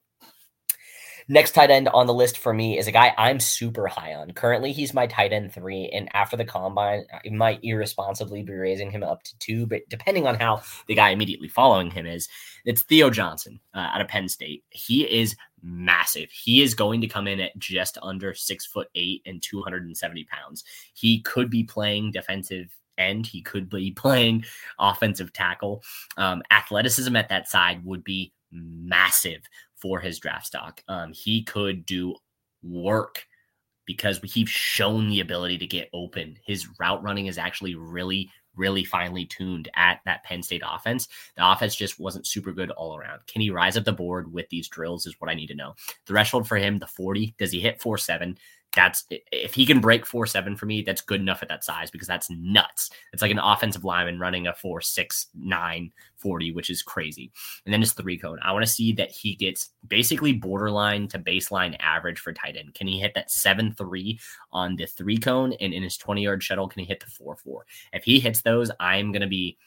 Next 1.27 1.51
tight 1.51 1.69
end 1.69 1.87
on 1.89 2.07
the 2.07 2.13
list 2.13 2.37
for 2.37 2.53
me 2.53 2.77
is 2.77 2.87
a 2.87 2.91
guy 2.91 3.13
I'm 3.17 3.39
super 3.39 3.87
high 3.87 4.13
on. 4.13 4.31
Currently, 4.31 4.71
he's 4.71 4.93
my 4.93 5.07
tight 5.07 5.33
end 5.33 5.53
three, 5.53 5.89
and 5.93 6.09
after 6.13 6.35
the 6.35 6.45
combine, 6.45 7.05
I 7.13 7.29
might 7.29 7.59
irresponsibly 7.63 8.43
be 8.43 8.53
raising 8.53 8.91
him 8.91 9.03
up 9.03 9.23
to 9.23 9.37
two. 9.39 9.65
But 9.65 9.87
depending 9.89 10.27
on 10.27 10.35
how 10.35 10.61
the 10.87 10.95
guy 10.95 11.09
immediately 11.09 11.47
following 11.47 11.91
him 11.91 12.05
is, 12.05 12.27
it's 12.65 12.81
Theo 12.81 13.09
Johnson 13.09 13.59
uh, 13.73 13.89
out 13.93 14.01
of 14.01 14.07
Penn 14.07 14.29
State. 14.29 14.63
He 14.69 15.03
is 15.03 15.35
massive. 15.63 16.29
He 16.31 16.61
is 16.61 16.73
going 16.73 17.01
to 17.01 17.07
come 17.07 17.27
in 17.27 17.39
at 17.39 17.57
just 17.57 17.97
under 18.01 18.33
six 18.33 18.65
foot 18.65 18.87
eight 18.95 19.21
and 19.25 19.41
270 19.41 20.25
pounds. 20.25 20.63
He 20.93 21.21
could 21.21 21.49
be 21.49 21.63
playing 21.63 22.11
defensive 22.11 22.75
end. 22.97 23.27
He 23.27 23.41
could 23.41 23.69
be 23.69 23.91
playing 23.95 24.45
offensive 24.79 25.33
tackle. 25.33 25.83
Um, 26.17 26.41
athleticism 26.51 27.15
at 27.15 27.29
that 27.29 27.49
side 27.49 27.83
would 27.85 28.03
be 28.03 28.33
massive 28.51 29.41
for 29.81 29.99
his 29.99 30.19
draft 30.19 30.45
stock. 30.45 30.83
Um, 30.87 31.11
he 31.13 31.43
could 31.43 31.85
do 31.85 32.15
work 32.63 33.25
because 33.85 34.19
he's 34.23 34.49
shown 34.49 35.09
the 35.09 35.19
ability 35.19 35.57
to 35.57 35.67
get 35.67 35.89
open. 35.93 36.37
His 36.45 36.67
route 36.79 37.03
running 37.03 37.25
is 37.25 37.37
actually 37.37 37.75
really, 37.75 38.29
really 38.55 38.85
finely 38.85 39.25
tuned 39.25 39.69
at 39.75 39.99
that 40.05 40.23
Penn 40.23 40.43
State 40.43 40.61
offense. 40.65 41.07
The 41.35 41.49
offense 41.49 41.75
just 41.75 41.99
wasn't 41.99 42.27
super 42.27 42.51
good 42.51 42.71
all 42.71 42.95
around. 42.95 43.21
Can 43.27 43.41
he 43.41 43.49
rise 43.49 43.77
up 43.77 43.83
the 43.83 43.91
board 43.91 44.31
with 44.31 44.47
these 44.49 44.69
drills? 44.69 45.05
Is 45.05 45.15
what 45.19 45.29
I 45.29 45.33
need 45.33 45.47
to 45.47 45.55
know. 45.55 45.73
Threshold 46.05 46.47
for 46.47 46.57
him, 46.57 46.77
the 46.77 46.87
40. 46.87 47.35
Does 47.37 47.51
he 47.51 47.59
hit 47.59 47.81
4 47.81 47.97
7? 47.97 48.37
That's 48.75 49.05
if 49.09 49.53
he 49.53 49.65
can 49.65 49.81
break 49.81 50.05
four 50.05 50.25
seven 50.25 50.55
for 50.55 50.65
me, 50.65 50.81
that's 50.81 51.01
good 51.01 51.19
enough 51.19 51.41
at 51.41 51.49
that 51.49 51.63
size 51.63 51.91
because 51.91 52.07
that's 52.07 52.29
nuts. 52.29 52.89
It's 53.11 53.21
like 53.21 53.31
an 53.31 53.39
offensive 53.39 53.83
lineman 53.83 54.19
running 54.19 54.47
a 54.47 54.53
four 54.53 54.81
six 54.81 55.27
nine 55.35 55.91
40, 56.17 56.51
which 56.51 56.69
is 56.69 56.83
crazy. 56.83 57.31
And 57.65 57.73
then 57.73 57.81
his 57.81 57.93
three 57.93 58.17
cone. 58.17 58.39
I 58.41 58.53
want 58.53 58.65
to 58.65 58.71
see 58.71 58.93
that 58.93 59.11
he 59.11 59.35
gets 59.35 59.69
basically 59.87 60.33
borderline 60.33 61.07
to 61.09 61.19
baseline 61.19 61.75
average 61.79 62.19
for 62.19 62.31
tight 62.31 62.55
end. 62.55 62.73
Can 62.73 62.87
he 62.87 62.99
hit 62.99 63.13
that 63.15 63.31
seven 63.31 63.73
three 63.73 64.19
on 64.51 64.75
the 64.75 64.85
three 64.85 65.17
cone 65.17 65.53
and 65.53 65.73
in 65.73 65.83
his 65.83 65.97
20 65.97 66.23
yard 66.23 66.43
shuttle? 66.43 66.67
Can 66.67 66.79
he 66.79 66.85
hit 66.85 66.99
the 66.99 67.07
four 67.11 67.35
four? 67.35 67.65
If 67.91 68.03
he 68.03 68.19
hits 68.19 68.41
those, 68.41 68.71
I'm 68.79 69.11
gonna 69.11 69.27
be 69.27 69.57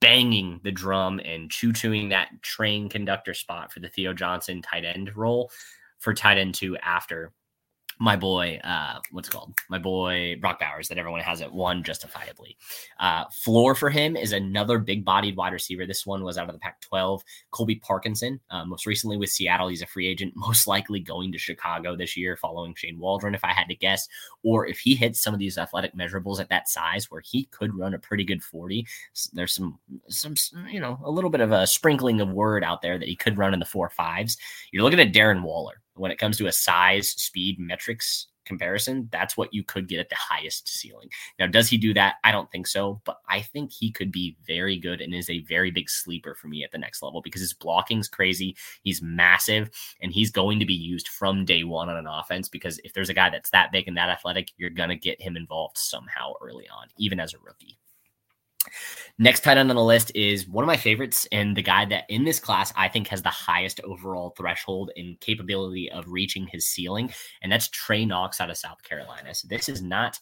banging 0.00 0.60
the 0.62 0.70
drum 0.70 1.20
and 1.24 1.50
choo 1.50 1.72
chooing 1.72 2.10
that 2.10 2.28
train 2.42 2.88
conductor 2.88 3.34
spot 3.34 3.72
for 3.72 3.80
the 3.80 3.88
Theo 3.88 4.12
Johnson 4.12 4.62
tight 4.62 4.84
end 4.84 5.16
role 5.16 5.50
for 5.98 6.14
tight 6.14 6.38
end 6.38 6.54
two 6.54 6.76
after 6.78 7.32
my 7.98 8.16
boy, 8.16 8.60
uh, 8.62 8.98
what's 9.10 9.28
called 9.28 9.54
my 9.70 9.78
boy 9.78 10.36
Brock 10.40 10.60
Bowers 10.60 10.88
that 10.88 10.98
everyone 10.98 11.20
has 11.20 11.40
at 11.40 11.52
one 11.52 11.82
justifiably. 11.82 12.56
Uh, 13.00 13.24
floor 13.30 13.74
for 13.74 13.88
him 13.88 14.16
is 14.16 14.32
another 14.32 14.78
big 14.78 15.04
bodied 15.04 15.36
wide 15.36 15.52
receiver. 15.52 15.86
This 15.86 16.04
one 16.04 16.22
was 16.22 16.36
out 16.36 16.48
of 16.48 16.54
the 16.54 16.58
Pac 16.58 16.80
12. 16.82 17.22
Colby 17.52 17.76
Parkinson, 17.76 18.38
uh, 18.50 18.64
most 18.64 18.86
recently 18.86 19.16
with 19.16 19.30
Seattle. 19.30 19.68
He's 19.68 19.82
a 19.82 19.86
free 19.86 20.06
agent, 20.06 20.34
most 20.36 20.66
likely 20.66 21.00
going 21.00 21.32
to 21.32 21.38
Chicago 21.38 21.96
this 21.96 22.16
year 22.16 22.36
following 22.36 22.74
Shane 22.74 22.98
Waldron, 22.98 23.34
if 23.34 23.44
I 23.44 23.52
had 23.52 23.68
to 23.68 23.74
guess. 23.74 24.08
Or 24.42 24.66
if 24.66 24.78
he 24.78 24.94
hits 24.94 25.22
some 25.22 25.32
of 25.32 25.40
these 25.40 25.56
athletic 25.56 25.94
measurables 25.94 26.40
at 26.40 26.50
that 26.50 26.68
size 26.68 27.10
where 27.10 27.22
he 27.24 27.44
could 27.46 27.76
run 27.76 27.94
a 27.94 27.98
pretty 27.98 28.24
good 28.24 28.42
40, 28.42 28.86
there's 29.32 29.54
some, 29.54 29.78
some, 30.08 30.34
you 30.68 30.80
know, 30.80 31.00
a 31.02 31.10
little 31.10 31.30
bit 31.30 31.40
of 31.40 31.52
a 31.52 31.66
sprinkling 31.66 32.20
of 32.20 32.30
word 32.30 32.62
out 32.62 32.82
there 32.82 32.98
that 32.98 33.08
he 33.08 33.16
could 33.16 33.38
run 33.38 33.54
in 33.54 33.60
the 33.60 33.64
four 33.64 33.88
fives. 33.88 34.36
You're 34.70 34.82
looking 34.82 35.00
at 35.00 35.12
Darren 35.12 35.42
Waller 35.42 35.80
when 35.96 36.10
it 36.10 36.18
comes 36.18 36.36
to 36.38 36.46
a 36.46 36.52
size, 36.52 37.10
speed, 37.10 37.58
metrics 37.58 38.28
comparison, 38.46 39.08
that's 39.12 39.36
what 39.36 39.52
you 39.52 39.62
could 39.62 39.88
get 39.88 39.98
at 40.00 40.08
the 40.08 40.16
highest 40.16 40.68
ceiling. 40.68 41.08
Now, 41.38 41.46
does 41.48 41.68
he 41.68 41.76
do 41.76 41.92
that? 41.94 42.14
I 42.24 42.32
don't 42.32 42.50
think 42.50 42.66
so, 42.66 43.00
but 43.04 43.18
I 43.28 43.40
think 43.40 43.72
he 43.72 43.90
could 43.90 44.10
be 44.10 44.36
very 44.46 44.78
good 44.78 45.00
and 45.00 45.14
is 45.14 45.28
a 45.28 45.40
very 45.40 45.70
big 45.70 45.90
sleeper 45.90 46.34
for 46.34 46.48
me 46.48 46.64
at 46.64 46.72
the 46.72 46.78
next 46.78 47.02
level 47.02 47.20
because 47.20 47.40
his 47.40 47.52
blocking's 47.52 48.08
crazy. 48.08 48.56
He's 48.82 49.02
massive 49.02 49.70
and 50.00 50.12
he's 50.12 50.30
going 50.30 50.60
to 50.60 50.66
be 50.66 50.74
used 50.74 51.08
from 51.08 51.44
day 51.44 51.64
one 51.64 51.90
on 51.90 51.96
an 51.96 52.06
offense 52.06 52.48
because 52.48 52.80
if 52.84 52.94
there's 52.94 53.10
a 53.10 53.14
guy 53.14 53.28
that's 53.28 53.50
that 53.50 53.72
big 53.72 53.88
and 53.88 53.96
that 53.96 54.08
athletic, 54.08 54.50
you're 54.56 54.70
going 54.70 54.90
to 54.90 54.96
get 54.96 55.20
him 55.20 55.36
involved 55.36 55.76
somehow 55.76 56.32
early 56.40 56.68
on, 56.68 56.86
even 56.96 57.20
as 57.20 57.34
a 57.34 57.38
rookie. 57.38 57.78
Next 59.18 59.40
tight 59.40 59.56
end 59.56 59.70
on 59.70 59.76
the 59.76 59.82
list 59.82 60.12
is 60.14 60.46
one 60.48 60.62
of 60.62 60.66
my 60.66 60.76
favorites, 60.76 61.26
and 61.32 61.56
the 61.56 61.62
guy 61.62 61.84
that 61.86 62.04
in 62.08 62.24
this 62.24 62.38
class 62.38 62.72
I 62.76 62.88
think 62.88 63.08
has 63.08 63.22
the 63.22 63.30
highest 63.30 63.80
overall 63.80 64.34
threshold 64.36 64.90
and 64.96 65.18
capability 65.20 65.90
of 65.90 66.08
reaching 66.08 66.46
his 66.46 66.66
ceiling, 66.66 67.12
and 67.42 67.50
that's 67.50 67.68
Trey 67.68 68.04
Knox 68.04 68.40
out 68.40 68.50
of 68.50 68.56
South 68.58 68.82
Carolina. 68.82 69.34
So 69.34 69.48
this 69.48 69.68
is 69.68 69.82
not 69.82 70.18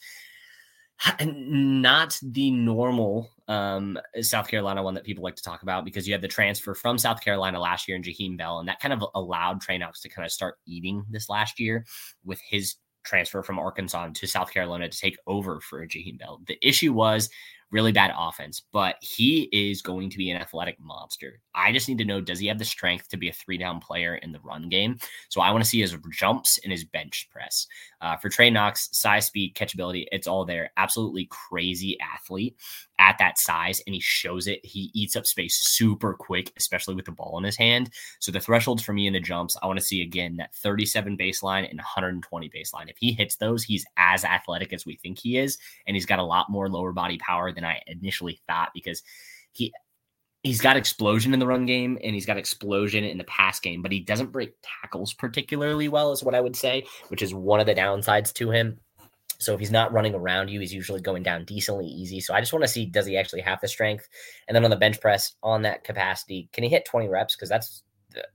not 1.24 2.18
the 2.22 2.50
normal 2.52 3.30
um, 3.48 3.98
South 4.20 4.48
Carolina 4.48 4.82
one 4.82 4.94
that 4.94 5.04
people 5.04 5.24
like 5.24 5.36
to 5.36 5.42
talk 5.42 5.62
about 5.62 5.84
because 5.84 6.06
you 6.06 6.14
had 6.14 6.22
the 6.22 6.28
transfer 6.28 6.74
from 6.74 6.98
South 6.98 7.20
Carolina 7.20 7.60
last 7.60 7.88
year 7.88 7.96
in 7.96 8.02
Jaheim 8.02 8.38
Bell, 8.38 8.60
and 8.60 8.68
that 8.68 8.80
kind 8.80 8.94
of 8.94 9.04
allowed 9.14 9.60
Trey 9.60 9.76
Knox 9.76 10.00
to 10.02 10.08
kind 10.08 10.24
of 10.24 10.32
start 10.32 10.56
eating 10.66 11.04
this 11.10 11.28
last 11.28 11.58
year 11.58 11.84
with 12.24 12.40
his 12.40 12.76
transfer 13.04 13.42
from 13.42 13.58
Arkansas 13.58 14.08
to 14.14 14.26
South 14.26 14.50
Carolina 14.50 14.88
to 14.88 14.98
take 14.98 15.18
over 15.26 15.60
for 15.60 15.86
Jaheim 15.86 16.18
Bell. 16.18 16.40
The 16.46 16.58
issue 16.66 16.92
was 16.92 17.28
really 17.74 17.92
bad 17.92 18.14
offense, 18.16 18.62
but 18.72 18.94
he 19.00 19.48
is 19.52 19.82
going 19.82 20.08
to 20.08 20.16
be 20.16 20.30
an 20.30 20.40
athletic 20.40 20.78
monster. 20.80 21.40
I 21.56 21.72
just 21.72 21.88
need 21.88 21.98
to 21.98 22.04
know 22.04 22.20
does 22.20 22.38
he 22.38 22.46
have 22.46 22.60
the 22.60 22.64
strength 22.64 23.08
to 23.08 23.16
be 23.16 23.28
a 23.28 23.32
three 23.32 23.58
down 23.58 23.80
player 23.80 24.14
in 24.14 24.30
the 24.30 24.38
run 24.40 24.68
game? 24.68 24.96
So 25.28 25.40
I 25.40 25.50
want 25.50 25.64
to 25.64 25.68
see 25.68 25.80
his 25.80 25.96
jumps 26.12 26.58
and 26.62 26.70
his 26.70 26.84
bench 26.84 27.28
press. 27.32 27.66
Uh, 28.00 28.16
for 28.16 28.28
Trey 28.28 28.48
Knox, 28.48 28.88
size, 28.92 29.26
speed, 29.26 29.56
catchability, 29.56 30.06
it's 30.12 30.28
all 30.28 30.44
there. 30.44 30.70
Absolutely 30.76 31.28
crazy 31.30 31.98
athlete 32.00 32.56
at 32.98 33.18
that 33.18 33.38
size, 33.38 33.82
and 33.86 33.94
he 33.94 34.00
shows 34.00 34.46
it. 34.46 34.64
He 34.64 34.90
eats 34.94 35.16
up 35.16 35.26
space 35.26 35.56
super 35.56 36.14
quick, 36.14 36.52
especially 36.56 36.94
with 36.94 37.06
the 37.06 37.12
ball 37.12 37.38
in 37.38 37.44
his 37.44 37.56
hand. 37.56 37.90
So 38.20 38.30
the 38.30 38.40
thresholds 38.40 38.82
for 38.82 38.92
me 38.92 39.06
in 39.06 39.12
the 39.12 39.20
jumps, 39.20 39.56
I 39.60 39.66
want 39.66 39.78
to 39.78 39.84
see 39.84 40.02
again 40.02 40.36
that 40.36 40.54
37 40.54 41.16
baseline 41.16 41.68
and 41.68 41.78
120 41.78 42.50
baseline. 42.50 42.88
If 42.88 42.96
he 42.98 43.12
hits 43.12 43.36
those, 43.36 43.64
he's 43.64 43.84
as 43.96 44.24
athletic 44.24 44.72
as 44.72 44.86
we 44.86 44.96
think 44.96 45.18
he 45.18 45.38
is, 45.38 45.58
and 45.86 45.96
he's 45.96 46.06
got 46.06 46.20
a 46.20 46.24
lot 46.24 46.50
more 46.50 46.68
lower 46.68 46.92
body 46.92 47.18
power 47.18 47.50
than 47.50 47.63
I 47.64 47.80
initially 47.86 48.40
thought 48.46 48.70
because 48.74 49.02
he 49.52 49.72
he's 50.42 50.60
got 50.60 50.76
explosion 50.76 51.32
in 51.32 51.40
the 51.40 51.46
run 51.46 51.66
game 51.66 51.98
and 52.04 52.14
he's 52.14 52.26
got 52.26 52.36
explosion 52.36 53.02
in 53.02 53.18
the 53.18 53.24
pass 53.24 53.58
game, 53.58 53.82
but 53.82 53.90
he 53.90 54.00
doesn't 54.00 54.30
break 54.30 54.54
tackles 54.62 55.14
particularly 55.14 55.88
well, 55.88 56.12
is 56.12 56.22
what 56.22 56.34
I 56.34 56.40
would 56.40 56.54
say, 56.54 56.84
which 57.08 57.22
is 57.22 57.34
one 57.34 57.60
of 57.60 57.66
the 57.66 57.74
downsides 57.74 58.32
to 58.34 58.50
him. 58.50 58.78
So 59.38 59.54
if 59.54 59.60
he's 59.60 59.72
not 59.72 59.92
running 59.92 60.14
around 60.14 60.48
you, 60.48 60.60
he's 60.60 60.72
usually 60.72 61.00
going 61.00 61.22
down 61.22 61.44
decently 61.44 61.86
easy. 61.86 62.20
So 62.20 62.34
I 62.34 62.40
just 62.40 62.52
want 62.52 62.62
to 62.62 62.68
see 62.68 62.86
does 62.86 63.06
he 63.06 63.16
actually 63.16 63.40
have 63.40 63.60
the 63.60 63.68
strength? 63.68 64.08
And 64.46 64.54
then 64.54 64.64
on 64.64 64.70
the 64.70 64.76
bench 64.76 65.00
press 65.00 65.34
on 65.42 65.62
that 65.62 65.82
capacity, 65.82 66.48
can 66.52 66.62
he 66.62 66.70
hit 66.70 66.84
20 66.84 67.08
reps? 67.08 67.34
Because 67.34 67.48
that's 67.48 67.82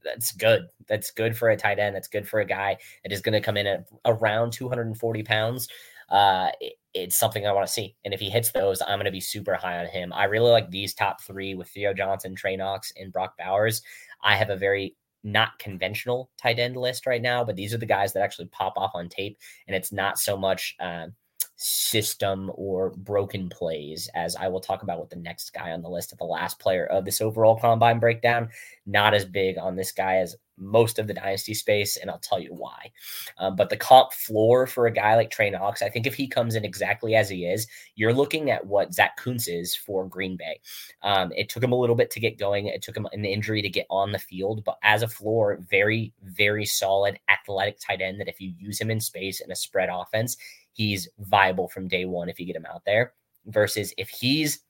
that's 0.04 0.34
good. 0.34 0.68
That's 0.88 1.12
good 1.12 1.38
for 1.38 1.50
a 1.50 1.58
tight 1.58 1.80
end. 1.80 1.96
That's 1.96 2.08
good 2.08 2.28
for 2.28 2.42
a 2.42 2.46
guy 2.46 2.78
that 3.04 3.14
is 3.14 3.22
going 3.22 3.34
to 3.34 3.42
come 3.42 3.56
in 3.56 3.66
at 3.66 3.88
around 4.06 4.52
240 4.52 5.24
pounds. 5.24 5.70
Uh, 6.10 6.50
it's 6.94 7.18
something 7.18 7.46
I 7.46 7.52
want 7.52 7.68
to 7.68 7.74
see. 7.74 7.96
And 8.04 8.14
if 8.14 8.20
he 8.20 8.30
hits 8.30 8.52
those, 8.52 8.82
I'm 8.82 8.98
going 8.98 9.06
to 9.06 9.12
be 9.12 9.22
super 9.22 9.56
high 9.56 9.80
on 9.80 9.86
him. 9.88 10.12
I 10.14 10.26
really 10.26 10.50
like 10.50 10.70
these 10.70 10.94
top 10.94 11.22
three 11.22 11.56
with 11.56 11.70
Theo 11.70 11.94
Johnson, 11.94 12.36
Trey 12.36 12.56
Knox, 12.56 12.92
and 12.98 13.14
Brock 13.14 13.36
Bowers. 13.38 13.82
I 14.24 14.36
have 14.36 14.50
a 14.50 14.56
very 14.56 14.96
not 15.24 15.60
conventional 15.60 16.30
tight 16.38 16.60
end 16.60 16.78
list 16.78 17.06
right 17.06 17.22
now, 17.22 17.44
but 17.44 17.56
these 17.56 17.74
are 17.74 17.78
the 17.78 17.86
guys 17.86 18.14
that 18.14 18.24
actually 18.24 18.48
pop 18.48 18.74
off 18.78 18.92
on 18.96 19.10
tape. 19.10 19.38
And 19.68 19.76
it's 19.76 19.92
not 19.92 20.18
so 20.18 20.38
much 20.38 20.76
uh, 20.80 21.08
system 21.56 22.50
or 22.56 22.92
broken 22.92 23.50
plays, 23.50 24.10
as 24.16 24.36
I 24.36 24.48
will 24.48 24.62
talk 24.62 24.82
about 24.82 25.00
with 25.00 25.10
the 25.10 25.18
next 25.18 25.54
guy 25.54 25.72
on 25.72 25.82
the 25.82 25.90
list 25.90 26.12
of 26.12 26.18
the 26.18 26.24
last 26.24 26.58
player 26.60 26.86
of 26.86 27.06
this 27.06 27.22
overall 27.22 27.60
combine 27.60 28.00
breakdown. 28.00 28.50
Not 28.86 29.14
as 29.14 29.26
big 29.26 29.58
on 29.58 29.76
this 29.76 29.92
guy 29.92 30.18
as 30.18 30.36
most 30.60 31.00
of 31.00 31.08
the 31.08 31.14
dynasty 31.14 31.54
space, 31.54 31.98
and 31.98 32.10
I'll 32.10 32.20
tell 32.20 32.40
you 32.40 32.54
why. 32.54 32.92
Um, 33.38 33.56
but 33.56 33.70
the 33.70 33.78
comp 33.78 34.14
floor 34.14 34.68
for 34.68 34.86
a 34.86 34.92
guy 34.92 35.16
like 35.16 35.32
Trey 35.32 35.50
Knox, 35.50 35.82
I 35.82 35.90
think 35.90 36.06
if 36.06 36.16
he 36.16 36.28
comes 36.28 36.56
in 36.56 36.66
exactly 36.66 37.16
as 37.16 37.30
he 37.30 37.46
is, 37.46 37.68
you're 37.96 38.14
looking 38.14 38.52
at 38.52 38.66
what 38.66 38.94
Zach 38.94 39.18
Kuntz 39.18 39.48
is 39.48 39.76
for 39.76 40.08
Green 40.08 40.36
Bay. 40.38 40.60
Um, 41.02 41.32
it 41.36 41.50
took 41.50 41.64
him 41.64 41.72
a 41.72 41.80
little 41.80 41.96
bit 41.96 42.12
to 42.12 42.20
get 42.20 42.38
going. 42.38 42.68
It 42.68 42.82
took 42.82 42.98
him 42.98 43.08
an 43.12 43.26
injury 43.26 43.62
to 43.62 43.70
get 43.70 43.88
on 43.90 44.12
the 44.12 44.20
field, 44.20 44.64
but 44.64 44.78
as 44.84 45.02
a 45.02 45.08
floor, 45.08 45.60
very, 45.70 46.14
very 46.24 46.66
solid 46.66 47.20
athletic 47.30 47.80
tight 47.80 48.02
end 48.02 48.20
that 48.20 48.28
if 48.28 48.40
you 48.42 48.54
use 48.58 48.80
him 48.80 48.92
in 48.92 49.00
space 49.00 49.40
in 49.40 49.52
a 49.52 49.56
spread 49.56 49.90
offense, 49.92 50.38
he's 50.74 51.10
viable 51.20 51.68
from 51.68 51.88
day 51.88 52.06
one 52.06 52.30
if 52.30 52.40
you 52.40 52.46
get 52.46 52.56
him 52.56 52.66
out 52.66 52.84
there. 52.86 53.14
Versus 53.46 53.94
if 53.98 54.10
he's 54.10 54.62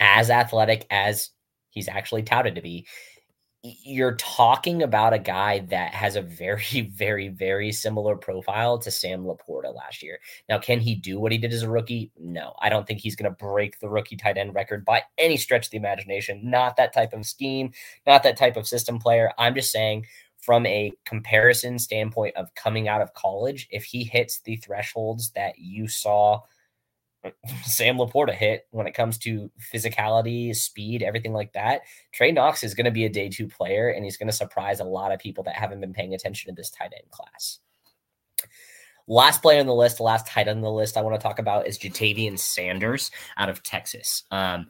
as 0.00 0.30
athletic 0.30 0.86
as 0.90 1.30
he's 1.70 1.88
actually 1.88 2.22
touted 2.22 2.54
to 2.54 2.60
be, 2.60 2.86
you're 3.82 4.14
talking 4.16 4.82
about 4.82 5.12
a 5.12 5.18
guy 5.18 5.60
that 5.70 5.94
has 5.94 6.16
a 6.16 6.22
very, 6.22 6.90
very, 6.92 7.28
very 7.28 7.72
similar 7.72 8.16
profile 8.16 8.78
to 8.78 8.90
Sam 8.90 9.24
LaPorta 9.24 9.74
last 9.74 10.02
year. 10.02 10.18
Now, 10.48 10.58
can 10.58 10.80
he 10.80 10.94
do 10.94 11.18
what 11.18 11.32
he 11.32 11.38
did 11.38 11.52
as 11.52 11.62
a 11.62 11.68
rookie? 11.68 12.10
No, 12.18 12.54
I 12.60 12.68
don't 12.68 12.86
think 12.86 13.00
he's 13.00 13.16
going 13.16 13.30
to 13.30 13.36
break 13.36 13.80
the 13.80 13.88
rookie 13.88 14.16
tight 14.16 14.38
end 14.38 14.54
record 14.54 14.84
by 14.84 15.02
any 15.18 15.36
stretch 15.36 15.66
of 15.66 15.70
the 15.70 15.78
imagination. 15.78 16.40
Not 16.44 16.76
that 16.76 16.92
type 16.92 17.12
of 17.12 17.26
scheme, 17.26 17.72
not 18.06 18.22
that 18.22 18.36
type 18.36 18.56
of 18.56 18.66
system 18.66 18.98
player. 18.98 19.32
I'm 19.38 19.54
just 19.54 19.72
saying, 19.72 20.06
from 20.38 20.64
a 20.66 20.92
comparison 21.04 21.78
standpoint 21.78 22.36
of 22.36 22.54
coming 22.54 22.88
out 22.88 23.00
of 23.02 23.14
college, 23.14 23.66
if 23.70 23.84
he 23.84 24.04
hits 24.04 24.40
the 24.40 24.56
thresholds 24.56 25.30
that 25.30 25.58
you 25.58 25.88
saw 25.88 26.40
Sam 27.64 27.96
LaPorta 27.96 28.34
hit 28.34 28.66
when 28.70 28.86
it 28.86 28.94
comes 28.94 29.18
to 29.18 29.50
physicality, 29.72 30.54
speed, 30.54 31.02
everything 31.02 31.32
like 31.32 31.52
that. 31.52 31.82
Trey 32.12 32.32
Knox 32.32 32.62
is 32.64 32.74
going 32.74 32.84
to 32.84 32.90
be 32.90 33.04
a 33.04 33.10
day 33.10 33.28
two 33.28 33.48
player, 33.48 33.90
and 33.90 34.04
he's 34.04 34.16
going 34.16 34.28
to 34.28 34.32
surprise 34.32 34.80
a 34.80 34.84
lot 34.84 35.12
of 35.12 35.20
people 35.20 35.44
that 35.44 35.54
haven't 35.54 35.80
been 35.80 35.92
paying 35.94 36.14
attention 36.14 36.50
to 36.50 36.56
this 36.56 36.70
tight 36.70 36.92
end 36.94 37.10
class. 37.10 37.58
Last 39.08 39.40
player 39.40 39.60
on 39.60 39.66
the 39.66 39.74
list, 39.74 40.00
last 40.00 40.26
tight 40.26 40.48
end 40.48 40.58
on 40.58 40.62
the 40.62 40.70
list 40.70 40.96
I 40.96 41.02
want 41.02 41.14
to 41.14 41.22
talk 41.22 41.38
about 41.38 41.68
is 41.68 41.78
Ja'Tavion 41.78 42.38
Sanders 42.38 43.10
out 43.36 43.48
of 43.48 43.62
Texas. 43.62 44.24
Um, 44.32 44.66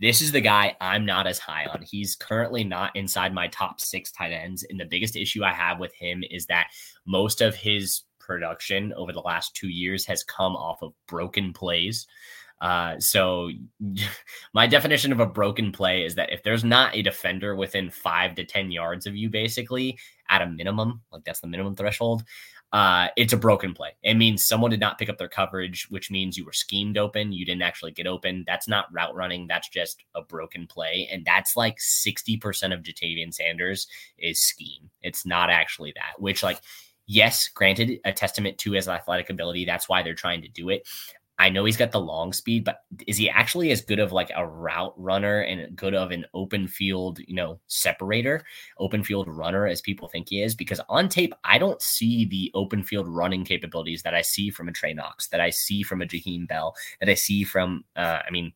this 0.00 0.22
is 0.22 0.32
the 0.32 0.40
guy 0.40 0.76
I'm 0.80 1.04
not 1.04 1.26
as 1.26 1.38
high 1.38 1.66
on. 1.66 1.82
He's 1.82 2.16
currently 2.16 2.64
not 2.64 2.94
inside 2.96 3.34
my 3.34 3.48
top 3.48 3.80
six 3.80 4.10
tight 4.10 4.32
ends. 4.32 4.64
And 4.68 4.80
the 4.80 4.86
biggest 4.86 5.14
issue 5.14 5.44
I 5.44 5.52
have 5.52 5.78
with 5.78 5.94
him 5.94 6.24
is 6.30 6.46
that 6.46 6.68
most 7.04 7.42
of 7.42 7.54
his 7.54 8.02
production 8.30 8.92
over 8.96 9.12
the 9.12 9.18
last 9.18 9.56
two 9.56 9.66
years 9.66 10.06
has 10.06 10.22
come 10.22 10.54
off 10.54 10.82
of 10.82 10.92
broken 11.08 11.52
plays. 11.52 12.06
Uh, 12.60 12.94
so 13.00 13.50
my 14.54 14.68
definition 14.68 15.10
of 15.10 15.18
a 15.18 15.26
broken 15.26 15.72
play 15.72 16.04
is 16.04 16.14
that 16.14 16.32
if 16.32 16.44
there's 16.44 16.62
not 16.62 16.94
a 16.94 17.02
defender 17.02 17.56
within 17.56 17.90
five 17.90 18.36
to 18.36 18.44
10 18.44 18.70
yards 18.70 19.04
of 19.04 19.16
you, 19.16 19.28
basically 19.28 19.98
at 20.28 20.42
a 20.42 20.46
minimum, 20.46 21.00
like 21.10 21.24
that's 21.24 21.40
the 21.40 21.48
minimum 21.48 21.74
threshold, 21.74 22.22
uh, 22.72 23.08
it's 23.16 23.32
a 23.32 23.36
broken 23.36 23.74
play. 23.74 23.90
It 24.04 24.14
means 24.14 24.46
someone 24.46 24.70
did 24.70 24.78
not 24.78 24.96
pick 24.96 25.08
up 25.08 25.18
their 25.18 25.26
coverage, 25.26 25.88
which 25.90 26.08
means 26.08 26.38
you 26.38 26.44
were 26.44 26.52
schemed 26.52 26.96
open. 26.96 27.32
You 27.32 27.44
didn't 27.44 27.62
actually 27.62 27.90
get 27.90 28.06
open. 28.06 28.44
That's 28.46 28.68
not 28.68 28.92
route 28.92 29.16
running. 29.16 29.48
That's 29.48 29.68
just 29.68 30.04
a 30.14 30.22
broken 30.22 30.68
play. 30.68 31.08
And 31.10 31.24
that's 31.24 31.56
like 31.56 31.78
60% 31.78 32.72
of 32.72 32.84
Ja'Tavion 32.84 33.34
Sanders 33.34 33.88
is 34.18 34.40
scheme. 34.40 34.88
It's 35.02 35.26
not 35.26 35.50
actually 35.50 35.94
that, 35.96 36.20
which 36.20 36.44
like 36.44 36.60
yes, 37.10 37.48
granted, 37.48 37.98
a 38.04 38.12
testament 38.12 38.56
to 38.58 38.72
his 38.72 38.88
athletic 38.88 39.30
ability. 39.30 39.64
That's 39.64 39.88
why 39.88 40.02
they're 40.02 40.14
trying 40.14 40.42
to 40.42 40.48
do 40.48 40.68
it. 40.68 40.86
I 41.40 41.48
know 41.48 41.64
he's 41.64 41.76
got 41.76 41.90
the 41.90 42.00
long 42.00 42.32
speed, 42.34 42.64
but 42.64 42.82
is 43.06 43.16
he 43.16 43.28
actually 43.28 43.70
as 43.70 43.80
good 43.80 43.98
of 43.98 44.12
like 44.12 44.30
a 44.36 44.46
route 44.46 44.92
runner 44.96 45.40
and 45.40 45.74
good 45.74 45.94
of 45.94 46.10
an 46.10 46.26
open 46.34 46.68
field, 46.68 47.18
you 47.26 47.34
know, 47.34 47.58
separator, 47.66 48.44
open 48.78 49.02
field 49.02 49.26
runner 49.26 49.66
as 49.66 49.80
people 49.80 50.06
think 50.06 50.28
he 50.28 50.42
is? 50.42 50.54
Because 50.54 50.80
on 50.88 51.08
tape, 51.08 51.34
I 51.42 51.58
don't 51.58 51.80
see 51.82 52.26
the 52.26 52.50
open 52.54 52.84
field 52.84 53.08
running 53.08 53.44
capabilities 53.44 54.02
that 54.02 54.14
I 54.14 54.20
see 54.20 54.50
from 54.50 54.68
a 54.68 54.72
Trey 54.72 54.92
Knox, 54.92 55.28
that 55.28 55.40
I 55.40 55.50
see 55.50 55.82
from 55.82 56.02
a 56.02 56.06
Jaheim 56.06 56.46
Bell, 56.46 56.76
that 57.00 57.08
I 57.08 57.14
see 57.14 57.42
from, 57.42 57.84
uh, 57.96 58.18
I 58.24 58.30
mean, 58.30 58.52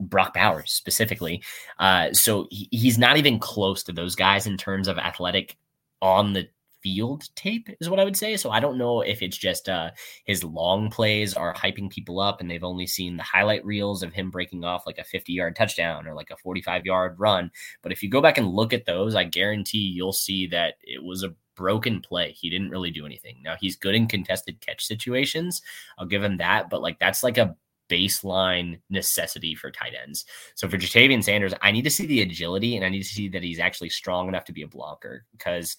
Brock 0.00 0.34
Bowers 0.34 0.72
specifically. 0.72 1.42
Uh, 1.78 2.12
so 2.12 2.48
he, 2.50 2.68
he's 2.72 2.98
not 2.98 3.18
even 3.18 3.38
close 3.38 3.82
to 3.84 3.92
those 3.92 4.16
guys 4.16 4.46
in 4.46 4.56
terms 4.56 4.88
of 4.88 4.98
athletic 4.98 5.58
on 6.00 6.32
the 6.32 6.48
field 6.82 7.28
tape 7.34 7.68
is 7.80 7.88
what 7.88 8.00
I 8.00 8.04
would 8.04 8.16
say. 8.16 8.36
So 8.36 8.50
I 8.50 8.60
don't 8.60 8.78
know 8.78 9.00
if 9.00 9.22
it's 9.22 9.36
just 9.36 9.68
uh, 9.68 9.90
his 10.24 10.44
long 10.44 10.90
plays 10.90 11.34
are 11.34 11.54
hyping 11.54 11.90
people 11.90 12.20
up 12.20 12.40
and 12.40 12.50
they've 12.50 12.64
only 12.64 12.86
seen 12.86 13.16
the 13.16 13.22
highlight 13.22 13.64
reels 13.64 14.02
of 14.02 14.12
him 14.12 14.30
breaking 14.30 14.64
off 14.64 14.86
like 14.86 14.98
a 14.98 15.04
50 15.04 15.32
yard 15.32 15.56
touchdown 15.56 16.06
or 16.06 16.14
like 16.14 16.30
a 16.30 16.36
45 16.36 16.86
yard 16.86 17.16
run. 17.18 17.50
But 17.82 17.92
if 17.92 18.02
you 18.02 18.10
go 18.10 18.20
back 18.20 18.38
and 18.38 18.48
look 18.48 18.72
at 18.72 18.86
those, 18.86 19.14
I 19.14 19.24
guarantee 19.24 19.78
you'll 19.78 20.12
see 20.12 20.46
that 20.48 20.74
it 20.82 21.02
was 21.02 21.22
a 21.22 21.34
broken 21.54 22.00
play. 22.00 22.32
He 22.32 22.48
didn't 22.48 22.70
really 22.70 22.90
do 22.90 23.04
anything. 23.04 23.36
Now 23.42 23.56
he's 23.60 23.76
good 23.76 23.94
in 23.94 24.06
contested 24.06 24.60
catch 24.60 24.84
situations. 24.84 25.60
I'll 25.98 26.06
give 26.06 26.22
him 26.22 26.38
that, 26.38 26.70
but 26.70 26.82
like 26.82 26.98
that's 26.98 27.22
like 27.22 27.36
a 27.36 27.56
baseline 27.88 28.80
necessity 28.90 29.54
for 29.54 29.70
tight 29.70 29.94
ends. 30.00 30.24
So 30.54 30.68
for 30.68 30.76
Ja'Tavion 30.76 31.24
Sanders, 31.24 31.54
I 31.62 31.72
need 31.72 31.82
to 31.82 31.90
see 31.90 32.06
the 32.06 32.22
agility 32.22 32.76
and 32.76 32.84
I 32.84 32.88
need 32.88 33.02
to 33.02 33.08
see 33.08 33.28
that 33.28 33.42
he's 33.42 33.58
actually 33.58 33.88
strong 33.90 34.28
enough 34.28 34.44
to 34.44 34.52
be 34.52 34.62
a 34.62 34.68
blocker 34.68 35.24
because 35.32 35.76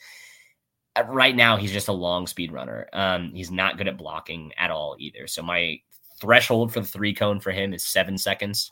right 1.07 1.35
now 1.35 1.57
he's 1.57 1.71
just 1.71 1.87
a 1.87 1.93
long 1.93 2.27
speed 2.27 2.51
runner. 2.51 2.87
Um, 2.93 3.31
he's 3.33 3.51
not 3.51 3.77
good 3.77 3.87
at 3.87 3.97
blocking 3.97 4.51
at 4.57 4.71
all 4.71 4.95
either. 4.99 5.27
So 5.27 5.41
my 5.41 5.79
threshold 6.19 6.73
for 6.73 6.81
the 6.81 6.87
three 6.87 7.13
cone 7.13 7.39
for 7.39 7.51
him 7.51 7.73
is 7.73 7.83
seven 7.83 8.17
seconds. 8.17 8.71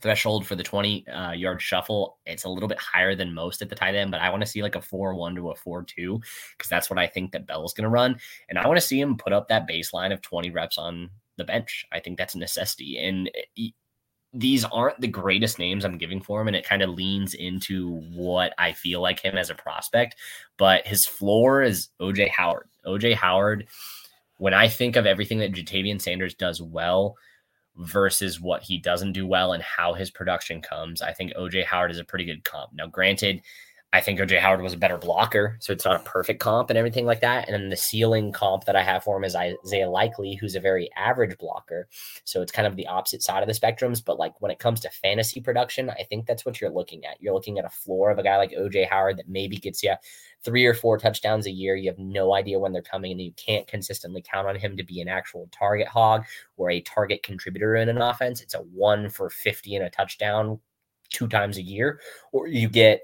Threshold 0.00 0.46
for 0.46 0.54
the 0.54 0.62
20 0.62 1.08
uh, 1.08 1.32
yard 1.32 1.60
shuttle, 1.60 2.18
it's 2.24 2.44
a 2.44 2.48
little 2.48 2.68
bit 2.68 2.78
higher 2.78 3.16
than 3.16 3.34
most 3.34 3.62
at 3.62 3.68
the 3.68 3.74
tight 3.74 3.96
end, 3.96 4.12
but 4.12 4.20
I 4.20 4.30
want 4.30 4.42
to 4.42 4.48
see 4.48 4.62
like 4.62 4.76
a 4.76 4.80
4 4.80 5.14
1 5.14 5.34
to 5.34 5.50
a 5.50 5.56
4 5.56 5.82
2 5.82 6.20
because 6.56 6.68
that's 6.68 6.88
what 6.88 7.00
I 7.00 7.06
think 7.08 7.32
that 7.32 7.48
Bell's 7.48 7.74
going 7.74 7.82
to 7.82 7.88
run. 7.90 8.16
And 8.48 8.58
I 8.58 8.66
want 8.68 8.78
to 8.78 8.86
see 8.86 9.00
him 9.00 9.16
put 9.16 9.32
up 9.32 9.48
that 9.48 9.68
baseline 9.68 10.12
of 10.12 10.22
20 10.22 10.50
reps 10.50 10.78
on 10.78 11.10
the 11.36 11.44
bench. 11.44 11.84
I 11.90 11.98
think 11.98 12.16
that's 12.16 12.36
a 12.36 12.38
necessity. 12.38 12.98
And 12.98 13.28
these 14.32 14.64
aren't 14.64 15.00
the 15.00 15.08
greatest 15.08 15.58
names 15.58 15.84
I'm 15.84 15.98
giving 15.98 16.20
for 16.20 16.40
him, 16.40 16.48
and 16.48 16.56
it 16.56 16.66
kind 16.66 16.82
of 16.82 16.90
leans 16.90 17.34
into 17.34 18.00
what 18.12 18.52
I 18.58 18.72
feel 18.72 19.00
like 19.00 19.20
him 19.20 19.36
as 19.36 19.50
a 19.50 19.54
prospect. 19.54 20.16
But 20.58 20.86
his 20.86 21.06
floor 21.06 21.62
is 21.62 21.88
OJ 22.00 22.28
Howard. 22.28 22.68
OJ 22.86 23.14
Howard, 23.14 23.66
when 24.36 24.54
I 24.54 24.68
think 24.68 24.96
of 24.96 25.06
everything 25.06 25.38
that 25.38 25.52
Ja'Tavion 25.52 26.00
Sanders 26.00 26.34
does 26.34 26.60
well 26.60 27.16
versus 27.76 28.40
what 28.40 28.62
he 28.62 28.76
doesn't 28.76 29.12
do 29.12 29.26
well 29.26 29.52
and 29.52 29.62
how 29.62 29.94
his 29.94 30.10
production 30.10 30.60
comes, 30.60 31.00
I 31.00 31.12
think 31.12 31.32
OJ 31.34 31.64
Howard 31.64 31.90
is 31.90 31.98
a 31.98 32.04
pretty 32.04 32.24
good 32.24 32.44
comp. 32.44 32.72
Now, 32.74 32.86
granted, 32.86 33.40
I 33.90 34.02
think 34.02 34.20
OJ 34.20 34.38
Howard 34.38 34.60
was 34.60 34.74
a 34.74 34.78
better 34.78 34.98
blocker, 34.98 35.56
so 35.60 35.72
it's 35.72 35.86
not 35.86 36.02
a 36.02 36.04
perfect 36.04 36.40
comp 36.40 36.68
and 36.68 36.78
everything 36.78 37.06
like 37.06 37.22
that. 37.22 37.48
And 37.48 37.54
then 37.54 37.70
the 37.70 37.76
ceiling 37.76 38.32
comp 38.32 38.66
that 38.66 38.76
I 38.76 38.82
have 38.82 39.02
for 39.02 39.16
him 39.16 39.24
is 39.24 39.34
Isaiah 39.34 39.88
Likely, 39.88 40.34
who's 40.34 40.54
a 40.54 40.60
very 40.60 40.90
average 40.94 41.38
blocker. 41.38 41.88
So 42.24 42.42
it's 42.42 42.52
kind 42.52 42.66
of 42.66 42.76
the 42.76 42.86
opposite 42.86 43.22
side 43.22 43.42
of 43.42 43.48
the 43.48 43.54
spectrums. 43.54 44.04
But 44.04 44.18
like 44.18 44.38
when 44.42 44.50
it 44.50 44.58
comes 44.58 44.80
to 44.80 44.90
fantasy 44.90 45.40
production, 45.40 45.88
I 45.88 46.02
think 46.02 46.26
that's 46.26 46.44
what 46.44 46.60
you're 46.60 46.68
looking 46.70 47.06
at. 47.06 47.22
You're 47.22 47.32
looking 47.32 47.58
at 47.58 47.64
a 47.64 47.70
floor 47.70 48.10
of 48.10 48.18
a 48.18 48.22
guy 48.22 48.36
like 48.36 48.52
OJ 48.52 48.90
Howard 48.90 49.16
that 49.16 49.28
maybe 49.30 49.56
gets 49.56 49.82
you 49.82 49.94
three 50.44 50.66
or 50.66 50.74
four 50.74 50.98
touchdowns 50.98 51.46
a 51.46 51.50
year. 51.50 51.74
You 51.74 51.88
have 51.88 51.98
no 51.98 52.34
idea 52.34 52.58
when 52.58 52.74
they're 52.74 52.82
coming, 52.82 53.12
and 53.12 53.22
you 53.22 53.32
can't 53.38 53.66
consistently 53.66 54.22
count 54.22 54.46
on 54.46 54.56
him 54.56 54.76
to 54.76 54.84
be 54.84 55.00
an 55.00 55.08
actual 55.08 55.48
target 55.50 55.88
hog 55.88 56.24
or 56.58 56.70
a 56.70 56.82
target 56.82 57.22
contributor 57.22 57.76
in 57.76 57.88
an 57.88 58.02
offense. 58.02 58.42
It's 58.42 58.54
a 58.54 58.58
one 58.58 59.08
for 59.08 59.30
50 59.30 59.76
and 59.76 59.86
a 59.86 59.90
touchdown 59.90 60.60
two 61.08 61.26
times 61.26 61.56
a 61.56 61.62
year, 61.62 62.00
or 62.32 62.48
you 62.48 62.68
get 62.68 63.00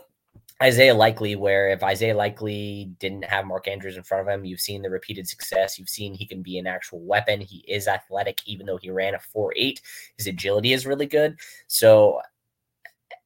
Isaiah 0.64 0.94
Likely, 0.94 1.36
where 1.36 1.68
if 1.68 1.82
Isaiah 1.82 2.16
Likely 2.16 2.90
didn't 2.98 3.26
have 3.26 3.44
Mark 3.44 3.68
Andrews 3.68 3.98
in 3.98 4.02
front 4.02 4.26
of 4.26 4.32
him, 4.32 4.46
you've 4.46 4.60
seen 4.60 4.80
the 4.80 4.88
repeated 4.88 5.28
success. 5.28 5.78
You've 5.78 5.90
seen 5.90 6.14
he 6.14 6.26
can 6.26 6.40
be 6.40 6.56
an 6.58 6.66
actual 6.66 7.00
weapon. 7.02 7.42
He 7.42 7.58
is 7.68 7.86
athletic, 7.86 8.40
even 8.46 8.64
though 8.64 8.78
he 8.78 8.88
ran 8.88 9.14
a 9.14 9.18
4 9.18 9.52
8. 9.54 9.82
His 10.16 10.26
agility 10.26 10.72
is 10.72 10.86
really 10.86 11.04
good. 11.04 11.36
So 11.66 12.22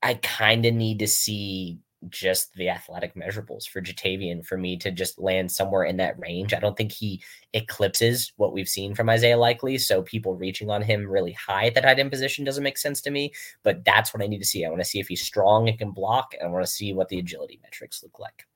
I 0.03 0.15
kind 0.15 0.67
of 0.67 0.75
need 0.75 0.99
to 0.99 1.07
see 1.07 1.79
just 2.09 2.55
the 2.55 2.69
athletic 2.69 3.15
measurables 3.15 3.69
for 3.69 3.81
Ja'Tavion 3.81 4.45
for 4.45 4.57
me 4.57 4.77
to 4.77 4.91
just 4.91 5.19
land 5.19 5.51
somewhere 5.51 5.85
in 5.85 5.97
that 5.97 6.19
range. 6.19 6.55
I 6.55 6.61
don't 6.61 6.77
think 6.77 6.93
he 6.93 7.23
eclipses 7.55 8.33
what 8.37 8.53
we've 8.53 8.69
seen 8.69 8.95
from 8.95 9.09
Isaiah 9.09 9.37
Likely. 9.37 9.79
So 9.79 10.03
people 10.03 10.37
reaching 10.37 10.71
on 10.71 10.83
him 10.83 11.07
really 11.07 11.33
high 11.33 11.67
at 11.67 11.75
that 11.75 11.83
tight 11.83 11.99
end 11.99 12.11
position 12.11 12.45
doesn't 12.45 12.63
make 12.63 12.79
sense 12.79 13.01
to 13.03 13.11
me. 13.11 13.33
But 13.63 13.85
that's 13.85 14.15
what 14.15 14.23
I 14.23 14.27
need 14.27 14.39
to 14.39 14.47
see. 14.47 14.65
I 14.65 14.69
want 14.69 14.81
to 14.81 14.89
see 14.89 15.01
if 15.01 15.09
he's 15.09 15.23
strong 15.23 15.69
and 15.69 15.79
can 15.79 15.91
block. 15.91 16.35
And 16.39 16.49
I 16.49 16.53
want 16.53 16.65
to 16.65 16.71
see 16.71 16.93
what 16.93 17.09
the 17.09 17.19
agility 17.19 17.59
metrics 17.63 18.03
look 18.03 18.19
like. 18.19 18.47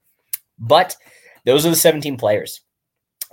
But 0.59 0.97
those 1.45 1.67
are 1.67 1.71
the 1.71 1.77
17 1.77 2.17
players 2.17 2.61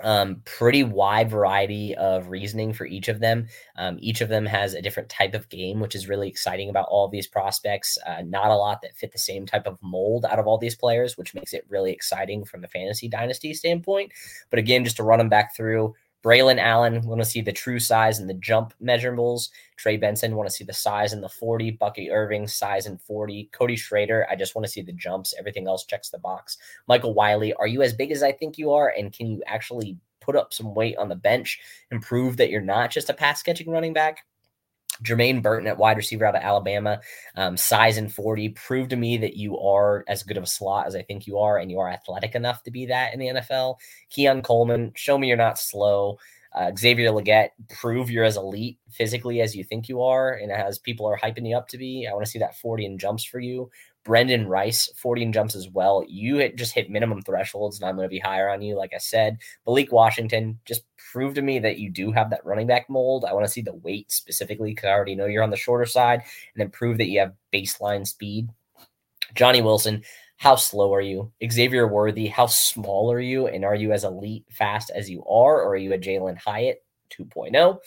um, 0.02 0.42
pretty 0.44 0.82
wide 0.82 1.30
variety 1.30 1.94
of 1.94 2.28
reasoning 2.28 2.72
for 2.72 2.86
each 2.86 3.08
of 3.08 3.20
them. 3.20 3.46
Um, 3.76 3.98
each 4.00 4.20
of 4.20 4.28
them 4.28 4.46
has 4.46 4.74
a 4.74 4.82
different 4.82 5.08
type 5.08 5.34
of 5.34 5.48
game, 5.48 5.80
which 5.80 5.94
is 5.94 6.08
really 6.08 6.28
exciting 6.28 6.68
about 6.68 6.88
all 6.88 7.08
these 7.08 7.26
prospects. 7.26 7.98
Uh, 8.06 8.22
not 8.24 8.50
a 8.50 8.56
lot 8.56 8.82
that 8.82 8.96
fit 8.96 9.12
the 9.12 9.18
same 9.18 9.46
type 9.46 9.66
of 9.66 9.78
mold 9.82 10.24
out 10.24 10.38
of 10.38 10.46
all 10.46 10.58
these 10.58 10.76
players, 10.76 11.16
which 11.16 11.34
makes 11.34 11.52
it 11.52 11.66
really 11.68 11.92
exciting 11.92 12.44
from 12.44 12.60
the 12.60 12.68
fantasy 12.68 13.08
dynasty 13.08 13.54
standpoint. 13.54 14.12
But 14.50 14.58
again, 14.58 14.84
just 14.84 14.96
to 14.96 15.02
run 15.02 15.18
them 15.18 15.28
back 15.28 15.56
through. 15.56 15.94
Braylon 16.22 16.58
Allen, 16.58 17.00
want 17.02 17.20
to 17.20 17.24
see 17.24 17.40
the 17.40 17.52
true 17.52 17.78
size 17.78 18.18
and 18.18 18.28
the 18.28 18.34
jump 18.34 18.74
measurables. 18.82 19.48
Trey 19.76 19.96
Benson, 19.96 20.36
want 20.36 20.48
to 20.48 20.54
see 20.54 20.64
the 20.64 20.72
size 20.72 21.12
and 21.12 21.22
the 21.22 21.28
40. 21.28 21.72
Bucky 21.72 22.10
Irving, 22.10 22.46
size 22.46 22.86
and 22.86 23.00
40. 23.00 23.48
Cody 23.52 23.76
Schrader, 23.76 24.26
I 24.30 24.36
just 24.36 24.54
want 24.54 24.66
to 24.66 24.70
see 24.70 24.82
the 24.82 24.92
jumps. 24.92 25.34
Everything 25.38 25.66
else 25.66 25.86
checks 25.86 26.10
the 26.10 26.18
box. 26.18 26.58
Michael 26.86 27.14
Wiley, 27.14 27.54
are 27.54 27.66
you 27.66 27.82
as 27.82 27.94
big 27.94 28.12
as 28.12 28.22
I 28.22 28.32
think 28.32 28.58
you 28.58 28.72
are? 28.72 28.92
And 28.96 29.12
can 29.12 29.26
you 29.28 29.42
actually 29.46 29.96
put 30.20 30.36
up 30.36 30.52
some 30.52 30.74
weight 30.74 30.96
on 30.98 31.08
the 31.08 31.16
bench 31.16 31.58
and 31.90 32.02
prove 32.02 32.36
that 32.36 32.50
you're 32.50 32.60
not 32.60 32.90
just 32.90 33.08
a 33.08 33.14
pass 33.14 33.42
catching 33.42 33.70
running 33.70 33.94
back? 33.94 34.24
Jermaine 35.02 35.42
Burton 35.42 35.66
at 35.66 35.78
wide 35.78 35.96
receiver 35.96 36.24
out 36.24 36.36
of 36.36 36.42
Alabama, 36.42 37.00
um, 37.36 37.56
size 37.56 37.96
and 37.96 38.12
40. 38.12 38.50
Prove 38.50 38.88
to 38.88 38.96
me 38.96 39.16
that 39.18 39.36
you 39.36 39.58
are 39.58 40.04
as 40.08 40.22
good 40.22 40.36
of 40.36 40.42
a 40.42 40.46
slot 40.46 40.86
as 40.86 40.94
I 40.94 41.02
think 41.02 41.26
you 41.26 41.38
are, 41.38 41.58
and 41.58 41.70
you 41.70 41.78
are 41.78 41.88
athletic 41.88 42.34
enough 42.34 42.62
to 42.64 42.70
be 42.70 42.86
that 42.86 43.12
in 43.12 43.20
the 43.20 43.26
NFL. 43.26 43.76
Keon 44.10 44.42
Coleman, 44.42 44.92
show 44.94 45.18
me 45.18 45.28
you're 45.28 45.36
not 45.36 45.58
slow. 45.58 46.18
Uh, 46.52 46.72
Xavier 46.76 47.10
Legette, 47.10 47.50
prove 47.68 48.10
you're 48.10 48.24
as 48.24 48.36
elite 48.36 48.76
physically 48.90 49.40
as 49.40 49.54
you 49.54 49.62
think 49.62 49.88
you 49.88 50.02
are, 50.02 50.32
and 50.32 50.50
as 50.50 50.80
people 50.80 51.06
are 51.06 51.16
hyping 51.16 51.48
you 51.48 51.56
up 51.56 51.68
to 51.68 51.78
be. 51.78 52.08
I 52.08 52.12
want 52.12 52.24
to 52.24 52.30
see 52.30 52.40
that 52.40 52.56
40 52.56 52.86
and 52.86 52.98
jumps 52.98 53.24
for 53.24 53.38
you. 53.38 53.70
Brendan 54.04 54.46
Rice, 54.48 54.90
14 54.96 55.32
jumps 55.32 55.54
as 55.54 55.68
well. 55.68 56.04
You 56.08 56.38
hit, 56.38 56.56
just 56.56 56.74
hit 56.74 56.90
minimum 56.90 57.22
thresholds, 57.22 57.78
and 57.78 57.88
I'm 57.88 57.96
going 57.96 58.06
to 58.06 58.10
be 58.10 58.18
higher 58.18 58.48
on 58.48 58.62
you, 58.62 58.76
like 58.76 58.92
I 58.94 58.98
said. 58.98 59.38
Malik 59.66 59.92
Washington, 59.92 60.58
just 60.64 60.82
prove 61.12 61.34
to 61.34 61.42
me 61.42 61.58
that 61.58 61.78
you 61.78 61.90
do 61.90 62.10
have 62.10 62.30
that 62.30 62.44
running 62.44 62.66
back 62.66 62.88
mold. 62.88 63.24
I 63.24 63.34
want 63.34 63.44
to 63.44 63.52
see 63.52 63.60
the 63.60 63.74
weight 63.74 64.10
specifically 64.10 64.70
because 64.70 64.86
I 64.86 64.92
already 64.92 65.14
know 65.14 65.26
you're 65.26 65.42
on 65.42 65.50
the 65.50 65.56
shorter 65.56 65.86
side, 65.86 66.20
and 66.20 66.60
then 66.60 66.70
prove 66.70 66.98
that 66.98 67.08
you 67.08 67.20
have 67.20 67.34
baseline 67.52 68.06
speed. 68.06 68.48
Johnny 69.34 69.60
Wilson, 69.60 70.02
how 70.38 70.56
slow 70.56 70.94
are 70.94 71.02
you? 71.02 71.30
Xavier 71.50 71.86
Worthy, 71.86 72.26
how 72.26 72.46
small 72.46 73.12
are 73.12 73.20
you? 73.20 73.48
And 73.48 73.64
are 73.64 73.74
you 73.74 73.92
as 73.92 74.04
elite 74.04 74.46
fast 74.50 74.90
as 74.90 75.10
you 75.10 75.22
are, 75.24 75.60
or 75.60 75.72
are 75.72 75.76
you 75.76 75.92
a 75.92 75.98
Jalin 75.98 76.38
Hyatt 76.38 76.82
2.0? 77.10 77.78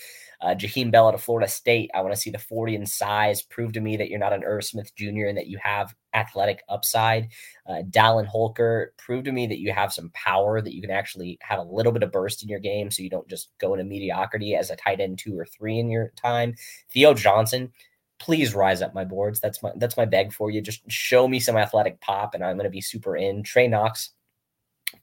Uh, 0.43 0.53
Jaheim 0.53 0.91
Bell 0.91 1.07
out 1.07 1.13
of 1.13 1.23
Florida 1.23 1.47
State. 1.47 1.89
I 1.93 2.01
want 2.01 2.13
to 2.13 2.19
see 2.19 2.29
the 2.29 2.37
40 2.37 2.75
in 2.75 2.85
size. 2.85 3.41
Prove 3.41 3.71
to 3.73 3.79
me 3.79 3.95
that 3.95 4.09
you're 4.09 4.19
not 4.19 4.33
an 4.33 4.43
Irv 4.43 4.65
Smith 4.65 4.93
Jr. 4.95 5.27
and 5.27 5.37
that 5.37 5.47
you 5.47 5.57
have 5.61 5.95
athletic 6.13 6.61
upside. 6.67 7.29
Uh, 7.65 7.83
Dallin 7.89 8.25
Holker. 8.25 8.93
Prove 8.97 9.23
to 9.23 9.31
me 9.31 9.47
that 9.47 9.59
you 9.59 9.71
have 9.71 9.93
some 9.93 10.11
power, 10.13 10.61
that 10.61 10.75
you 10.75 10.81
can 10.81 10.91
actually 10.91 11.37
have 11.41 11.59
a 11.59 11.63
little 11.63 11.93
bit 11.93 12.03
of 12.03 12.11
burst 12.11 12.43
in 12.43 12.49
your 12.49 12.59
game 12.59 12.91
so 12.91 13.01
you 13.01 13.09
don't 13.09 13.27
just 13.29 13.51
go 13.57 13.73
into 13.73 13.85
mediocrity 13.85 14.53
as 14.53 14.69
a 14.69 14.75
tight 14.75 14.99
end 14.99 15.17
two 15.17 15.37
or 15.39 15.45
three 15.45 15.79
in 15.79 15.89
your 15.89 16.11
time. 16.17 16.53
Theo 16.91 17.13
Johnson. 17.13 17.71
Please 18.19 18.53
rise 18.53 18.81
up 18.81 18.93
my 18.93 19.03
boards. 19.03 19.39
That's 19.39 19.61
my 19.61 19.71
that's 19.77 19.97
my 19.97 20.05
beg 20.05 20.31
for 20.31 20.49
you. 20.49 20.61
Just 20.61 20.89
show 20.89 21.27
me 21.27 21.39
some 21.41 21.57
athletic 21.57 21.99
pop, 21.99 22.35
and 22.35 22.43
I'm 22.43 22.55
going 22.55 22.63
to 22.65 22.69
be 22.69 22.79
super 22.79 23.17
in. 23.17 23.43
Trey 23.43 23.67
Knox, 23.67 24.11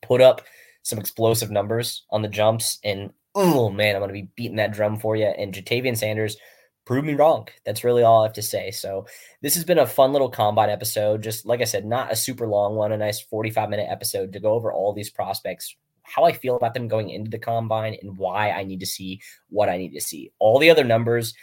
put 0.01 0.22
up 0.22 0.43
some 0.82 0.99
explosive 0.99 1.51
numbers 1.51 2.05
on 2.11 2.22
the 2.22 2.28
jumps 2.28 2.78
and 2.82 3.11
oh 3.35 3.70
man, 3.70 3.95
I'm 3.95 4.01
going 4.01 4.09
to 4.09 4.20
be 4.20 4.28
beating 4.35 4.57
that 4.57 4.72
drum 4.72 4.99
for 4.99 5.16
you. 5.16 5.26
And 5.26 5.55
Ja'Tavion 5.55 5.97
Sanders, 5.97 6.37
prove 6.85 7.05
me 7.05 7.14
wrong. 7.14 7.49
That's 7.64 7.85
really 7.85 8.03
all 8.03 8.20
I 8.20 8.24
have 8.24 8.33
to 8.35 8.43
say. 8.43 8.70
So 8.70 9.07
this 9.43 9.55
has 9.55 9.64
been 9.64 9.78
a 9.78 9.87
fun 9.87 10.12
little 10.12 10.28
combine 10.28 10.70
episode. 10.70 11.22
Just 11.22 11.47
like 11.47 11.61
I 11.61 11.64
said, 11.64 11.85
not 11.85 12.12
a 12.12 12.16
super 12.16 12.47
long 12.47 12.74
one, 12.74 12.93
a 12.93 12.97
nice 12.97 13.20
45 13.20 13.70
minute 13.70 13.87
episode 13.89 14.33
to 14.33 14.41
go 14.41 14.53
over 14.53 14.72
all 14.72 14.93
these 14.93 15.11
prospects, 15.11 15.76
how 16.03 16.24
I 16.24 16.33
feel 16.33 16.57
about 16.57 16.74
them 16.74 16.89
going 16.89 17.11
into 17.11 17.31
the 17.31 17.39
combine, 17.39 17.97
and 18.03 18.16
why 18.18 18.51
I 18.51 18.64
need 18.64 18.81
to 18.81 18.87
see 18.87 19.20
what 19.49 19.68
I 19.68 19.76
need 19.76 19.93
to 19.93 20.01
see. 20.01 20.33
All 20.39 20.59
the 20.59 20.70
other 20.70 20.85
numbers, 20.85 21.35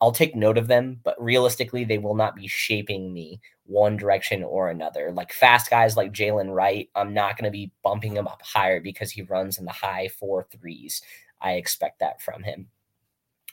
I'll 0.00 0.12
take 0.12 0.36
note 0.36 0.58
of 0.58 0.68
them, 0.68 1.00
but 1.02 1.20
realistically, 1.22 1.84
they 1.84 1.98
will 1.98 2.14
not 2.14 2.36
be 2.36 2.46
shaping 2.46 3.12
me 3.12 3.40
one 3.64 3.96
direction 3.96 4.42
or 4.42 4.70
another. 4.70 5.12
Like 5.12 5.32
fast 5.32 5.70
guys 5.70 5.96
like 5.96 6.12
Jaylen 6.12 6.54
Wright, 6.54 6.88
I'm 6.94 7.12
not 7.12 7.36
going 7.36 7.44
to 7.44 7.56
be 7.56 7.72
bumping 7.82 8.16
him 8.16 8.26
up 8.26 8.40
higher 8.42 8.80
because 8.80 9.10
he 9.10 9.22
runs 9.22 9.58
in 9.58 9.64
the 9.64 9.72
high 9.72 10.08
four 10.08 10.46
threes. 10.50 11.02
I 11.40 11.52
expect 11.52 12.00
that 12.00 12.20
from 12.22 12.42
him. 12.42 12.68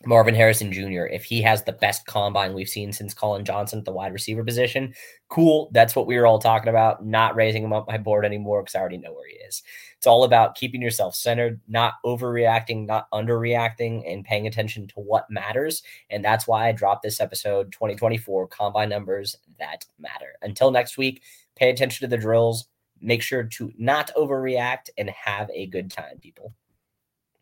Marvin 0.05 0.35
Harrison 0.35 0.73
Jr., 0.73 1.05
if 1.05 1.23
he 1.23 1.41
has 1.41 1.63
the 1.63 1.71
best 1.71 2.05
combine 2.05 2.53
we've 2.53 2.67
seen 2.67 2.91
since 2.91 3.13
Calvin 3.13 3.45
Johnson 3.45 3.79
at 3.79 3.85
the 3.85 3.93
wide 3.93 4.11
receiver 4.11 4.43
position, 4.43 4.93
cool. 5.29 5.69
That's 5.71 5.95
what 5.95 6.05
we 6.05 6.17
were 6.17 6.27
all 6.27 6.37
talking 6.37 6.67
about. 6.67 7.05
Not 7.05 7.35
raising 7.35 7.63
him 7.63 7.71
up 7.71 7.87
my 7.87 7.97
board 7.97 8.25
anymore 8.25 8.61
because 8.61 8.75
I 8.75 8.79
already 8.79 8.97
know 8.97 9.13
where 9.13 9.27
he 9.27 9.35
is. 9.35 9.63
It's 9.97 10.05
all 10.05 10.25
about 10.25 10.55
keeping 10.55 10.81
yourself 10.81 11.15
centered, 11.15 11.61
not 11.69 11.93
overreacting, 12.05 12.85
not 12.85 13.09
underreacting, 13.11 14.03
and 14.11 14.25
paying 14.25 14.47
attention 14.47 14.85
to 14.89 14.95
what 14.95 15.31
matters. 15.31 15.81
And 16.09 16.23
that's 16.23 16.45
why 16.45 16.67
I 16.67 16.73
dropped 16.73 17.01
this 17.01 17.21
episode 17.21 17.71
2024 17.71 18.47
combine 18.49 18.89
numbers 18.89 19.37
that 19.59 19.85
matter. 19.97 20.33
Until 20.41 20.71
next 20.71 20.97
week, 20.97 21.23
pay 21.55 21.69
attention 21.69 22.05
to 22.05 22.09
the 22.13 22.21
drills. 22.21 22.67
Make 22.99 23.21
sure 23.21 23.43
to 23.43 23.71
not 23.77 24.11
overreact 24.17 24.89
and 24.97 25.09
have 25.09 25.49
a 25.51 25.67
good 25.67 25.89
time, 25.89 26.19
people. 26.19 26.53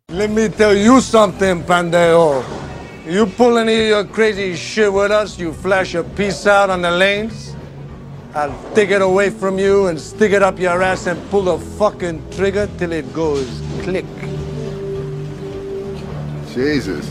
Let 0.09 0.31
me 0.31 0.49
tell 0.49 0.75
you 0.75 0.99
something, 0.99 1.63
Pandeo. 1.63 2.43
You 3.07 3.25
pull 3.25 3.57
any 3.57 3.83
of 3.83 3.87
your 3.87 4.03
crazy 4.03 4.53
shit 4.55 4.91
with 4.91 5.11
us, 5.11 5.39
you 5.39 5.53
flash 5.53 5.95
a 5.95 6.03
piece 6.03 6.45
out 6.45 6.69
on 6.69 6.81
the 6.81 6.91
lanes, 6.91 7.55
I'll 8.35 8.53
take 8.75 8.89
it 8.89 9.01
away 9.01 9.29
from 9.29 9.57
you 9.57 9.87
and 9.87 9.99
stick 9.99 10.33
it 10.33 10.43
up 10.43 10.59
your 10.59 10.81
ass 10.83 11.07
and 11.07 11.17
pull 11.29 11.43
the 11.43 11.57
fucking 11.57 12.21
trigger 12.31 12.69
till 12.77 12.91
it 12.91 13.13
goes 13.13 13.47
click. 13.81 14.05
Jesus. 16.53 17.09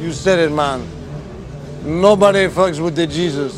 You 0.00 0.12
said 0.12 0.38
it, 0.38 0.52
man. 0.52 0.86
Nobody 1.82 2.46
fucks 2.48 2.78
with 2.78 2.94
the 2.94 3.06
Jesus. 3.06 3.56